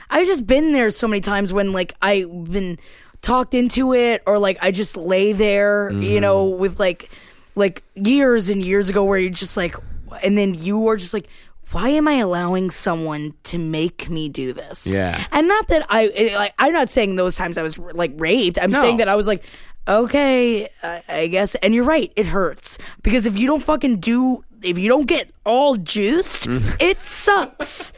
I've 0.08 0.26
just 0.26 0.46
been 0.46 0.72
there 0.72 0.88
so 0.88 1.06
many 1.06 1.20
times 1.20 1.52
when 1.52 1.72
like 1.74 1.92
I've 2.00 2.44
been 2.50 2.78
talked 3.20 3.52
into 3.54 3.92
it, 3.92 4.22
or 4.26 4.38
like 4.38 4.56
I 4.62 4.70
just 4.70 4.96
lay 4.96 5.32
there, 5.34 5.90
Mm-hmm. 5.90 6.02
you 6.02 6.20
know, 6.22 6.46
with 6.46 6.80
like, 6.80 7.10
like 7.56 7.82
years 7.94 8.48
and 8.48 8.64
years 8.64 8.88
ago, 8.88 9.04
where 9.04 9.18
you're 9.18 9.30
just 9.30 9.58
like, 9.58 9.74
and 10.22 10.38
then 10.38 10.54
you 10.54 10.88
are 10.88 10.96
just 10.96 11.12
like. 11.12 11.28
Why 11.72 11.90
am 11.90 12.08
I 12.08 12.14
allowing 12.14 12.70
someone 12.70 13.34
to 13.44 13.58
make 13.58 14.08
me 14.10 14.28
do 14.28 14.52
this? 14.52 14.86
Yeah. 14.86 15.24
and 15.30 15.46
not 15.46 15.68
that 15.68 15.86
I 15.88 16.32
like. 16.36 16.52
I'm 16.58 16.72
not 16.72 16.88
saying 16.88 17.16
those 17.16 17.36
times 17.36 17.56
I 17.58 17.62
was 17.62 17.78
like 17.78 18.12
raped. 18.16 18.58
I'm 18.60 18.70
No. 18.70 18.80
saying 18.80 18.96
that 18.98 19.08
I 19.08 19.14
was 19.14 19.26
like, 19.28 19.44
okay, 19.86 20.68
I, 20.82 21.02
I 21.08 21.26
guess. 21.28 21.54
And 21.56 21.74
you're 21.74 21.84
right, 21.84 22.12
it 22.16 22.26
hurts 22.26 22.78
because 23.02 23.24
if 23.26 23.38
you 23.38 23.46
don't 23.46 23.62
fucking 23.62 23.98
do, 24.00 24.44
if 24.62 24.78
you 24.78 24.88
don't 24.88 25.06
get 25.06 25.30
all 25.44 25.76
juiced, 25.76 26.48
mm. 26.48 26.76
it 26.80 27.00
sucks. 27.00 27.92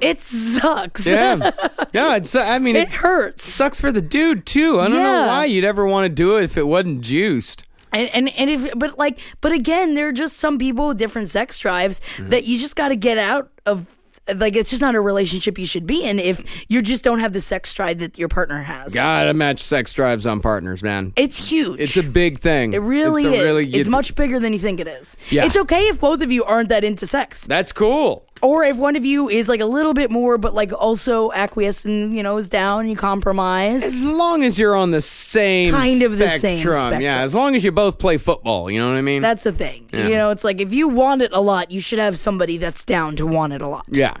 It 0.00 0.20
sucks. 0.20 1.04
yeah, 1.06 1.50
yeah. 1.92 2.16
It's. 2.16 2.34
I 2.36 2.58
mean, 2.60 2.76
It 2.76 2.88
it, 2.88 2.94
hurts. 2.94 3.42
sucks 3.44 3.80
for 3.80 3.90
the 3.90 4.00
dude 4.00 4.46
too. 4.46 4.78
I 4.80 4.84
don't 4.88 4.96
know 5.02 5.26
why 5.26 5.44
you'd 5.46 5.64
ever 5.64 5.84
want 5.86 6.04
to 6.06 6.08
do 6.08 6.36
it 6.36 6.44
if 6.44 6.56
it 6.56 6.66
wasn't 6.66 7.00
juiced. 7.02 7.64
And, 7.92 8.08
and 8.14 8.28
and 8.30 8.50
if 8.50 8.78
but 8.78 8.98
like 8.98 9.18
but 9.40 9.52
again, 9.52 9.94
there 9.94 10.08
are 10.08 10.12
just 10.12 10.36
some 10.38 10.58
people 10.58 10.88
with 10.88 10.98
different 10.98 11.28
sex 11.28 11.58
drives 11.58 12.00
Mm. 12.16 12.30
that 12.30 12.46
you 12.46 12.58
just 12.58 12.76
got 12.76 12.88
to 12.88 12.96
get 12.96 13.18
out 13.18 13.50
of. 13.66 13.94
Like 14.36 14.56
it's 14.56 14.68
just 14.68 14.82
not 14.82 14.94
a 14.94 15.00
relationship 15.00 15.58
you 15.58 15.64
should 15.64 15.86
be 15.86 16.04
in 16.04 16.18
if 16.18 16.66
you 16.70 16.82
just 16.82 17.02
don't 17.02 17.20
have 17.20 17.32
the 17.32 17.40
sex 17.40 17.72
drive 17.72 18.00
that 18.00 18.18
your 18.18 18.28
partner 18.28 18.60
has. 18.60 18.92
Gotta 18.92 19.32
match 19.32 19.58
sex 19.58 19.94
drives 19.94 20.26
on 20.26 20.42
partners, 20.42 20.82
man. 20.82 21.14
It's 21.16 21.48
huge. 21.48 21.80
It's 21.80 21.96
a 21.96 22.02
big 22.02 22.38
thing. 22.38 22.74
It 22.74 22.82
really 22.82 23.24
it's 23.24 23.34
is. 23.34 23.42
Really, 23.42 23.64
it's 23.70 23.88
much 23.88 24.14
bigger 24.14 24.38
than 24.38 24.52
you 24.52 24.58
think 24.58 24.80
it 24.80 24.86
is. 24.86 25.16
Yeah. 25.30 25.46
It's 25.46 25.56
okay 25.56 25.88
if 25.88 25.98
both 25.98 26.20
of 26.20 26.30
you 26.30 26.44
aren't 26.44 26.68
that 26.68 26.84
into 26.84 27.06
sex. 27.06 27.46
That's 27.46 27.72
cool. 27.72 28.26
Or 28.42 28.64
if 28.64 28.76
one 28.76 28.96
of 28.96 29.04
you 29.04 29.28
is 29.28 29.48
like 29.48 29.60
a 29.60 29.66
little 29.66 29.94
bit 29.94 30.10
more 30.10 30.38
but 30.38 30.54
like 30.54 30.72
also 30.72 31.30
acquiesce 31.32 31.84
and 31.84 32.16
you 32.16 32.22
know 32.22 32.36
is 32.36 32.48
down 32.48 32.88
you 32.88 32.96
compromise 32.96 33.84
As 33.84 34.02
long 34.02 34.42
as 34.42 34.58
you're 34.58 34.76
on 34.76 34.90
the 34.90 35.00
same 35.00 35.72
Kind 35.72 36.02
of 36.02 36.18
the 36.18 36.28
same 36.28 36.58
spectrum. 36.58 36.74
spectrum. 36.80 37.02
Yeah, 37.02 37.20
as 37.20 37.34
long 37.34 37.54
as 37.56 37.64
you 37.64 37.72
both 37.72 37.98
play 37.98 38.16
football, 38.16 38.70
you 38.70 38.78
know 38.80 38.88
what 38.90 38.96
I 38.98 39.02
mean? 39.02 39.22
that's 39.22 39.44
the 39.44 39.52
thing 39.52 39.88
you 39.92 40.10
know 40.10 40.30
it's 40.30 40.44
like 40.44 40.60
if 40.60 40.72
you 40.72 40.88
want 40.88 41.22
it 41.22 41.32
a 41.32 41.40
lot 41.40 41.70
you 41.70 41.80
should 41.80 41.98
have 41.98 42.16
somebody 42.16 42.58
that's 42.58 42.84
down 42.84 43.16
to 43.16 43.26
want 43.26 43.52
it 43.52 43.62
a 43.62 43.68
lot 43.68 43.84
Yeah. 43.88 44.14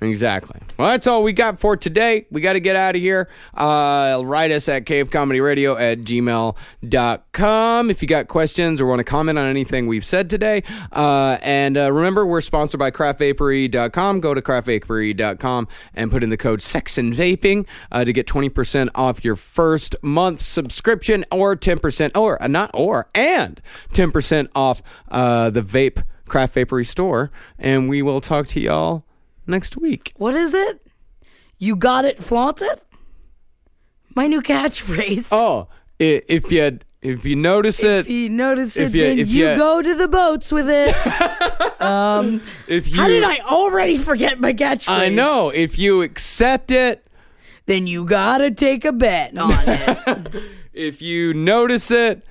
Exactly. 0.00 0.58
Well, 0.78 0.88
that's 0.88 1.06
all 1.06 1.22
we 1.22 1.34
got 1.34 1.60
for 1.60 1.76
today. 1.76 2.26
We 2.30 2.40
got 2.40 2.54
to 2.54 2.60
get 2.60 2.74
out 2.74 2.94
of 2.94 3.02
here. 3.02 3.28
Uh, 3.52 4.22
write 4.24 4.50
us 4.50 4.66
at 4.68 4.86
cavecomedyradio 4.86 5.78
at 5.78 5.98
gmail.com 5.98 7.90
if 7.90 8.00
you 8.00 8.08
got 8.08 8.28
questions 8.28 8.80
or 8.80 8.86
want 8.86 9.00
to 9.00 9.04
comment 9.04 9.38
on 9.38 9.48
anything 9.48 9.86
we've 9.86 10.04
said 10.06 10.30
today. 10.30 10.62
Uh, 10.90 11.36
and 11.42 11.76
uh, 11.76 11.92
remember, 11.92 12.24
we're 12.26 12.40
sponsored 12.40 12.78
by 12.78 12.90
craftvapory.com. 12.90 14.20
Go 14.20 14.32
to 14.32 14.40
craftvapory.com 14.40 15.68
and 15.94 16.10
put 16.10 16.22
in 16.22 16.30
the 16.30 16.38
code 16.38 16.62
sex 16.62 16.96
and 16.96 17.12
vaping 17.12 17.66
uh, 17.92 18.02
to 18.02 18.12
get 18.14 18.26
20% 18.26 18.88
off 18.94 19.22
your 19.22 19.36
first 19.36 19.96
month 20.02 20.40
subscription 20.40 21.26
or 21.30 21.56
10% 21.56 22.16
or 22.16 22.42
uh, 22.42 22.46
not 22.46 22.70
or 22.72 23.08
and 23.14 23.60
10% 23.92 24.48
off 24.54 24.82
uh, 25.10 25.50
the 25.50 25.62
vape 25.62 26.02
craft 26.26 26.54
vapory 26.54 26.84
store. 26.84 27.30
And 27.58 27.90
we 27.90 28.00
will 28.00 28.22
talk 28.22 28.46
to 28.48 28.60
y'all 28.60 29.04
next 29.50 29.76
week. 29.76 30.12
what 30.16 30.34
is 30.34 30.54
it? 30.54 30.86
You 31.58 31.76
got 31.76 32.04
it 32.04 32.22
flaunt 32.22 32.62
it 32.62 32.82
my 34.16 34.26
new 34.26 34.40
catchphrase. 34.42 35.28
Oh, 35.32 35.68
i- 36.00 36.22
if 36.28 36.50
you 36.50 36.78
if 37.02 37.24
you 37.24 37.36
notice 37.36 37.82
it, 37.84 38.00
if 38.00 38.08
you 38.10 38.28
notice 38.28 38.76
if 38.76 38.94
it 38.94 38.98
you- 38.98 39.04
then 39.04 39.18
if 39.18 39.28
you 39.30 39.48
you- 39.50 39.56
go 39.56 39.80
to 39.82 39.94
the 39.94 40.08
boats 40.08 40.50
with 40.52 40.68
it. 40.68 40.94
Um, 41.80 42.42
if 42.68 42.90
you 42.90 42.96
how 43.00 43.08
did 43.08 43.24
i 43.24 43.38
already 43.50 43.96
forget 43.96 44.38
my 44.38 44.52
catchphrase? 44.52 44.88
I 44.90 45.08
know. 45.08 45.48
If 45.48 45.78
you 45.78 46.02
accept 46.02 46.70
it, 46.70 47.06
then 47.64 47.86
you 47.86 48.04
gotta 48.04 48.50
take 48.50 48.84
a 48.84 48.92
bet 48.92 49.36
on 49.38 49.50
it. 49.66 50.28
If 50.74 51.00
you 51.00 51.32
notice 51.32 51.90
it, 51.90 52.22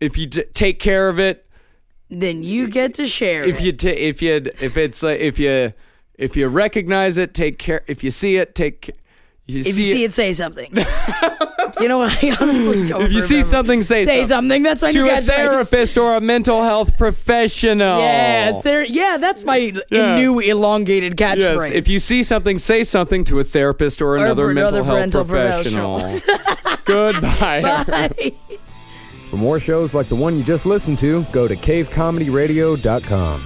if 0.00 0.16
you 0.16 0.26
t- 0.28 0.44
take 0.54 0.78
care 0.80 1.08
of 1.10 1.18
it, 1.20 1.46
then 2.08 2.42
you 2.42 2.68
get 2.68 2.94
to 2.94 3.06
share 3.06 3.44
if 3.44 3.60
it. 3.60 3.64
you 3.64 3.72
ta- 3.72 3.88
if 4.10 4.22
you 4.22 4.32
if 4.60 4.76
it's 4.78 5.02
like 5.02 5.20
if 5.20 5.38
you 5.38 5.74
if 6.18 6.36
you 6.36 6.48
recognize 6.48 7.18
it, 7.18 7.34
take 7.34 7.58
care. 7.58 7.82
If 7.86 8.02
you 8.04 8.10
see 8.10 8.36
it, 8.36 8.54
take. 8.54 8.90
You 9.48 9.60
if 9.60 9.66
you 9.66 9.72
see 9.72 10.04
it, 10.04 10.12
say 10.12 10.32
something. 10.32 10.74
you 11.80 11.86
know 11.86 11.98
what? 11.98 12.18
I 12.22 12.36
honestly 12.40 12.86
don't. 12.88 13.02
if 13.02 13.12
you 13.12 13.20
see 13.20 13.42
something, 13.42 13.80
say, 13.82 14.04
say 14.04 14.24
something. 14.24 14.28
something. 14.28 14.62
That's 14.64 14.82
my 14.82 14.90
to 14.90 14.98
new 15.02 15.06
a 15.06 15.12
catchphrase. 15.12 15.24
therapist 15.26 15.98
or 15.98 16.14
a 16.16 16.20
mental 16.20 16.62
health 16.62 16.98
professional. 16.98 18.00
Yes, 18.00 18.62
there. 18.64 18.84
Yeah, 18.84 19.18
that's 19.20 19.44
my 19.44 19.72
Yeah. 19.90 20.16
new 20.16 20.40
elongated 20.40 21.16
catchphrase. 21.16 21.68
Yes, 21.68 21.70
if 21.70 21.88
you 21.88 22.00
see 22.00 22.24
something, 22.24 22.58
say 22.58 22.82
something 22.82 23.22
to 23.24 23.38
a 23.38 23.44
therapist 23.44 24.02
or 24.02 24.16
another 24.16 24.48
for 24.48 24.54
mental 24.54 24.80
another 24.80 24.84
health 24.84 24.96
parental 24.96 25.24
professional. 25.24 25.98
Goodbye. 26.84 27.62
Bye. 27.62 28.32
For 29.30 29.36
more 29.36 29.60
shows 29.60 29.94
like 29.94 30.08
the 30.08 30.16
one 30.16 30.36
you 30.36 30.42
just 30.42 30.66
listened 30.66 30.98
to, 31.00 31.22
go 31.32 31.46
to 31.46 31.54
cavecomedyradio.com. 31.54 33.42